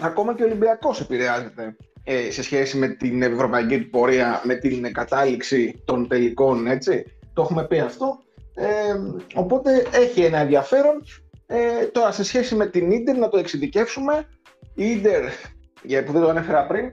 ακόμα 0.00 0.34
και 0.34 0.42
ο 0.42 0.46
Ολυμπιακός 0.46 1.00
επηρεάζεται 1.00 1.76
ε, 2.04 2.30
σε 2.30 2.42
σχέση 2.42 2.76
με 2.76 2.88
την 2.88 3.22
ευρωπαϊκή 3.22 3.80
του 3.80 3.90
πορεία, 3.90 4.40
με 4.44 4.54
την 4.54 4.92
κατάληξη 4.92 5.82
των 5.84 6.08
τελικών, 6.08 6.66
έτσι. 6.66 7.04
Το 7.32 7.42
έχουμε 7.42 7.66
πει 7.66 7.78
αυτό. 7.78 8.18
Ε, 8.54 8.94
οπότε 9.34 9.86
έχει 9.92 10.20
ένα 10.20 10.38
ενδιαφέρον. 10.38 11.02
Ε, 11.52 11.86
τώρα, 11.86 12.12
σε 12.12 12.24
σχέση 12.24 12.54
με 12.54 12.66
την 12.66 12.90
Ίντερ, 12.90 13.16
να 13.16 13.28
το 13.28 13.38
εξειδικεύσουμε. 13.38 14.26
Η 14.74 14.90
Ίντερ 14.90 15.24
για 15.82 16.04
που 16.04 16.12
δεν 16.12 16.22
το 16.22 16.28
ανέφερα 16.28 16.66
πριν, 16.66 16.84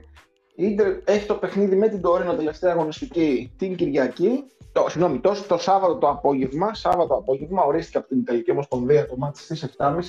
η 0.54 0.66
Ίντερ 0.66 0.96
έχει 1.04 1.26
το 1.26 1.34
παιχνίδι 1.34 1.76
με 1.76 1.88
την 1.88 2.00
Τόρινο 2.00 2.34
τελευταία 2.34 2.72
αγωνιστική 2.72 3.54
την 3.58 3.76
Κυριακή. 3.76 4.44
Το, 4.72 4.86
συγγνώμη, 4.88 5.18
το, 5.18 5.44
το 5.48 5.58
Σάββατο 5.58 5.96
το 5.96 6.08
απόγευμα, 6.08 6.74
Σάββατο 6.74 7.14
απόγευμα, 7.14 7.62
ορίστηκε 7.62 7.98
από 7.98 8.08
την 8.08 8.18
Ιταλική 8.18 8.50
Ομοσπονδία 8.50 9.06
το 9.06 9.16
μάτι 9.16 9.38
στις 9.38 9.74
7.30. 9.76 10.00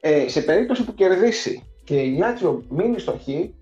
Ε, 0.00 0.28
σε 0.28 0.40
περίπτωση 0.40 0.84
που 0.84 0.94
κερδίσει 0.94 1.72
και 1.84 2.00
η 2.00 2.16
Λάτσιο 2.16 2.64
μείνει 2.68 2.98
στο 2.98 3.18
Χ, 3.22 3.28
ε, 3.28 3.54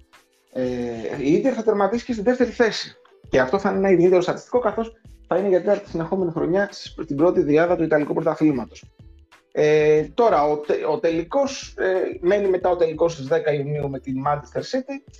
η 1.18 1.32
Ίντερ 1.32 1.52
θα 1.56 1.62
τερματίσει 1.62 2.04
και 2.04 2.12
στη 2.12 2.22
δεύτερη 2.22 2.50
θέση. 2.50 2.96
Και 3.28 3.40
αυτό 3.40 3.58
θα 3.58 3.68
είναι 3.68 3.78
ένα 3.78 3.90
ιδιαίτερο 3.90 4.20
στατιστικό, 4.20 4.58
καθώς 4.58 4.92
θα 5.26 5.36
είναι 5.36 5.48
για 5.48 5.58
τέταρτη 5.58 5.88
συνεχόμενη 5.88 6.30
χρονιά 6.30 6.68
στην 6.72 7.16
πρώτη 7.16 7.42
διάδα 7.42 7.76
του 7.76 7.82
Ιταλικού 7.82 8.14
Πρωταθλήματος. 8.14 8.84
Ε, 9.60 10.02
τώρα, 10.14 10.42
ο, 10.42 10.60
ο 10.90 10.98
τελικός, 10.98 11.74
ε, 11.78 12.18
μένει 12.20 12.48
μετά 12.48 12.70
ο 12.70 12.76
τελικός 12.76 13.12
στις 13.12 13.28
10 13.30 13.54
Ιουνίου 13.54 13.90
με 13.90 13.98
την 13.98 14.14
Manchester 14.26 14.60
City, 14.60 15.12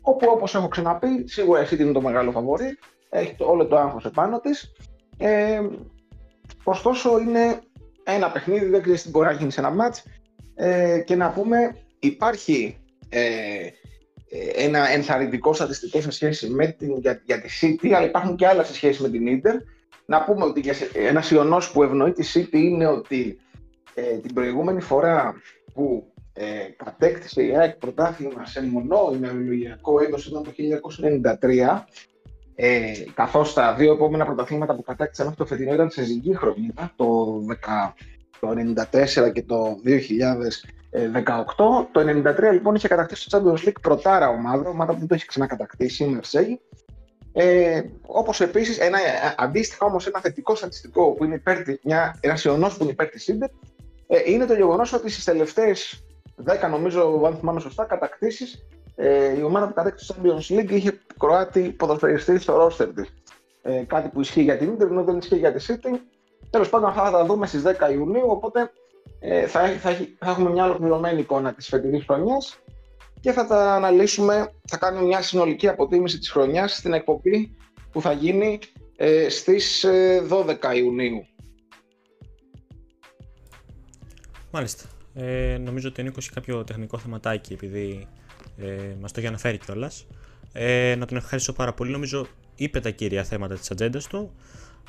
όπου 0.00 0.26
όπως 0.30 0.54
έχω 0.54 0.68
ξαναπεί, 0.68 1.28
σίγουρα 1.28 1.62
η 1.62 1.66
City 1.70 1.78
είναι 1.78 1.92
το 1.92 2.00
μεγάλο 2.00 2.30
φαβορή, 2.30 2.78
έχει 3.08 3.34
το, 3.34 3.44
όλο 3.44 3.66
το 3.66 3.78
άγχος 3.78 4.04
επάνω 4.04 4.40
της. 4.40 4.72
Ε, 5.18 5.60
ωστόσο, 6.64 7.18
είναι 7.18 7.60
ένα 8.04 8.30
παιχνίδι, 8.30 8.66
δεν 8.66 8.82
ξέρεις 8.82 9.02
τι 9.02 9.10
μπορεί 9.10 9.26
να 9.26 9.32
γίνει 9.32 9.50
σε 9.50 9.60
ένα 9.60 9.70
μάτς. 9.70 10.04
Ε, 10.54 10.98
και 10.98 11.16
να 11.16 11.30
πούμε, 11.30 11.76
υπάρχει 11.98 12.78
ε, 13.08 13.20
ε, 14.28 14.64
ένα 14.64 14.88
ενθαρρυντικό 14.88 15.52
στατιστικό 15.52 16.00
σε 16.00 16.10
σχέση 16.10 16.48
με 16.48 16.66
την, 16.66 16.96
για, 16.98 17.22
για 17.24 17.40
τη 17.40 17.48
City, 17.60 17.88
αλλά 17.90 18.06
υπάρχουν 18.06 18.36
και 18.36 18.46
άλλα 18.46 18.64
σε 18.64 18.74
σχέση 18.74 19.02
με 19.02 19.08
την 19.08 19.24
Inter. 19.26 19.54
Να 20.06 20.24
πούμε 20.24 20.44
ότι 20.44 20.62
ένας 20.92 21.30
ιονός 21.30 21.70
που 21.70 21.82
ευνοεί 21.82 22.12
τη 22.12 22.30
City 22.34 22.56
είναι 22.56 22.86
ότι 22.86 23.38
ε, 23.98 24.16
την 24.16 24.34
προηγούμενη 24.34 24.80
φορά 24.80 25.34
που 25.74 26.12
ε, 26.32 26.44
κατέκτησε 26.84 27.42
η 27.42 27.56
ΑΕΚ 27.56 27.76
πρωτάθλημα 27.76 28.46
σε 28.46 28.66
μονό 28.66 29.10
ημερολογιακό 29.14 30.00
έτος 30.00 30.26
ήταν 30.26 30.42
το 30.42 30.52
1993, 31.40 31.82
ε, 32.54 32.92
καθώς 33.14 33.54
τα 33.54 33.74
δύο 33.74 33.92
επόμενα 33.92 34.24
πρωταθλήματα 34.24 34.74
που 34.74 34.82
κατέκτησαν 34.82 35.26
αυτό 35.26 35.42
το 35.42 35.48
φετινό 35.48 35.74
ήταν 35.74 35.90
σε 35.90 36.04
ζυγή 36.04 36.34
χρονιά, 36.34 36.92
το, 36.96 37.40
10, 37.48 37.54
το 38.40 38.48
94 39.28 39.32
και 39.32 39.42
το 39.42 39.80
2018. 39.84 41.88
Το 41.92 42.00
93 42.00 42.04
λοιπόν 42.52 42.74
είχε 42.74 42.88
κατακτήσει 42.88 43.30
το 43.30 43.38
Champions 43.38 43.68
League 43.68 43.80
πρωτάρα 43.80 44.28
ομάδα, 44.28 44.68
ομάδα 44.68 44.92
που 44.92 44.98
δεν 44.98 45.08
το 45.08 45.14
έχει 45.14 45.26
ξανακατακτήσει, 45.26 46.04
η 46.04 46.08
Μερσέγη. 46.08 46.60
Ε, 47.32 47.82
Όπως 48.06 48.40
επίσης, 48.40 48.78
ένα, 48.78 48.98
αντίστοιχα 49.36 49.86
όμως 49.86 50.06
ένα 50.06 50.20
θετικό 50.20 50.54
στατιστικό 50.54 51.12
που 51.12 51.24
είναι 51.24 51.34
υπέρ, 51.34 51.62
μια, 51.82 52.18
ένας 52.20 52.42
που 52.42 52.82
είναι 52.82 52.90
υπέρ 52.90 53.08
της 53.08 53.28
Ίντερ 53.28 53.48
ε, 54.08 54.18
είναι 54.24 54.46
το 54.46 54.54
γεγονός 54.54 54.92
ότι 54.92 55.10
στις 55.10 55.24
τελευταίες 55.24 56.04
10, 56.44 56.70
νομίζω, 56.70 57.22
αν 57.26 57.36
θυμάμαι 57.36 57.60
σωστά, 57.60 57.84
κατακτήσεις, 57.84 58.66
ε, 58.94 59.38
η 59.38 59.42
ομάδα 59.42 59.66
που 59.66 59.74
κατέκτησε 59.74 60.12
το 60.12 60.18
Champions 60.22 60.58
League 60.58 60.70
είχε 60.70 61.00
Κροάτι 61.18 61.60
ποδοσφαιριστή 61.60 62.38
στο 62.38 62.56
ρόστερ 62.56 62.88
της. 62.92 63.14
Ε, 63.62 63.84
κάτι 63.86 64.08
που 64.08 64.20
ισχύει 64.20 64.42
για 64.42 64.58
την 64.58 64.74
Inter, 64.74 64.86
ενώ 64.90 65.04
δεν 65.04 65.18
ισχύει 65.18 65.36
για 65.36 65.52
τη 65.52 65.64
City. 65.68 65.98
Τέλος 66.50 66.68
πάντων, 66.68 66.88
αυτά 66.88 67.04
θα 67.04 67.10
τα 67.10 67.24
δούμε 67.24 67.46
στις 67.46 67.62
10 67.62 67.92
Ιουνίου, 67.92 68.26
οπότε 68.26 68.70
ε, 69.20 69.46
θα, 69.46 69.66
θα, 69.66 69.90
θα, 70.18 70.30
έχουμε 70.30 70.50
μια 70.50 70.64
ολοκληρωμένη 70.64 71.20
εικόνα 71.20 71.52
της 71.52 71.68
φετινής 71.68 72.04
χρονιάς 72.04 72.58
και 73.20 73.32
θα 73.32 73.46
τα 73.46 73.74
αναλύσουμε, 73.74 74.52
θα 74.68 74.76
κάνουμε 74.76 75.06
μια 75.06 75.22
συνολική 75.22 75.68
αποτίμηση 75.68 76.18
της 76.18 76.30
χρονιάς 76.30 76.76
στην 76.76 76.92
εκπομπή 76.92 77.56
που 77.92 78.00
θα 78.00 78.12
γίνει 78.12 78.58
ε, 78.96 79.28
στις 79.28 79.86
12 80.28 80.56
ε, 80.70 80.76
Ιουνίου. 80.76 81.26
Μάλιστα. 84.50 84.84
Ε, 85.14 85.58
νομίζω 85.58 85.88
ότι 85.88 86.00
ο 86.00 86.04
Νίκος 86.04 86.24
έχει 86.24 86.34
κάποιο 86.34 86.64
τεχνικό 86.64 86.98
θεματάκι 86.98 87.52
επειδή 87.52 88.06
ε, 88.58 88.94
μας 89.00 89.12
το 89.12 89.20
έχει 89.20 89.28
αναφέρει 89.28 89.58
κιόλας. 89.58 90.06
Ε, 90.52 90.94
να 90.98 91.06
τον 91.06 91.16
ευχαριστήσω 91.16 91.52
πάρα 91.52 91.72
πολύ. 91.72 91.90
Νομίζω 91.90 92.26
είπε 92.54 92.80
τα 92.80 92.90
κύρια 92.90 93.24
θέματα 93.24 93.54
της 93.54 93.70
ατζέντας 93.70 94.06
του. 94.06 94.32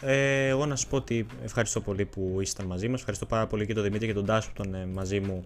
Ε, 0.01 0.47
εγώ 0.47 0.65
να 0.65 0.75
σα 0.75 0.87
πω 0.87 0.95
ότι 0.95 1.25
ευχαριστώ 1.43 1.81
πολύ 1.81 2.05
που 2.05 2.37
ήσασταν 2.41 2.65
μαζί 2.65 2.87
μας. 2.87 2.99
Ευχαριστώ 2.99 3.25
πάρα 3.25 3.47
πολύ 3.47 3.65
και 3.65 3.73
τον 3.73 3.83
Δημήτρη 3.83 4.07
και 4.07 4.13
τον 4.13 4.25
Τάσο 4.25 4.51
που 4.55 4.61
ήταν 4.61 4.73
ε, 4.73 4.85
μαζί 4.85 5.19
μου 5.19 5.45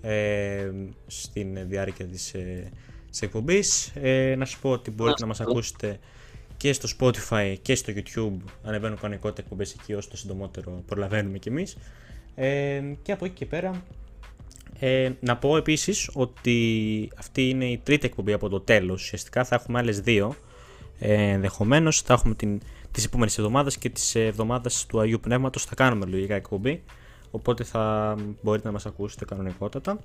ε, 0.00 0.70
στην 1.06 1.68
διάρκεια 1.68 2.06
της, 2.06 2.34
ε, 2.34 2.70
της 3.10 3.22
εκπομπής. 3.22 3.92
Ε, 3.94 4.34
να 4.38 4.44
σας 4.44 4.58
πω 4.58 4.70
ότι 4.70 4.90
μπορείτε 4.90 5.20
να 5.20 5.26
μας 5.26 5.40
ακούσετε 5.40 5.98
και 6.56 6.72
στο 6.72 6.88
Spotify 6.98 7.54
και 7.62 7.74
στο 7.74 7.92
YouTube. 7.96 8.36
Ανεβαίνουν 8.62 8.98
κανονικότητα 9.00 9.42
εκπομπές 9.42 9.72
εκεί 9.72 9.94
όσο 9.94 10.08
το 10.08 10.16
συντομότερο 10.16 10.82
προλαβαίνουμε 10.86 11.38
κι 11.38 11.48
εμείς. 11.48 11.76
Ε, 12.34 12.82
και 13.02 13.12
από 13.12 13.24
εκεί 13.24 13.34
και 13.34 13.46
πέρα 13.46 13.82
ε, 14.78 15.10
να 15.20 15.36
πω 15.36 15.56
επίσης 15.56 16.10
ότι 16.12 17.10
αυτή 17.18 17.48
είναι 17.48 17.64
η 17.64 17.80
τρίτη 17.82 18.06
εκπομπή 18.06 18.32
από 18.32 18.48
το 18.48 18.60
τέλος. 18.60 19.02
Ουσιαστικά 19.02 19.44
θα 19.44 19.54
έχουμε 19.54 19.78
άλλες 19.78 20.00
δύο. 20.00 20.34
Ε, 20.98 21.12
Ενδεχομένως 21.14 22.00
θα 22.00 22.12
έχουμε 22.12 22.34
την, 22.34 22.60
τις 22.90 23.04
επόμενες 23.04 23.38
εβδομάδες 23.38 23.78
και 23.78 23.90
τις 23.90 24.14
εβδομάδες 24.14 24.86
του 24.86 25.00
Αγίου 25.00 25.20
Πνεύματος 25.20 25.64
θα 25.64 25.74
κάνουμε 25.74 26.06
λογικά 26.06 26.34
εκπομπή. 26.34 26.82
Οπότε 27.30 27.64
θα 27.64 28.14
μπορείτε 28.42 28.66
να 28.66 28.72
μας 28.72 28.86
ακούσετε 28.86 29.24
κανονικότατα. 29.24 29.98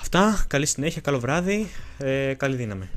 Αυτά, 0.00 0.44
καλή 0.48 0.66
συνέχεια, 0.66 1.00
καλό 1.00 1.18
βράδυ, 1.20 1.66
ε, 1.98 2.34
καλή 2.34 2.56
δύναμη. 2.56 2.88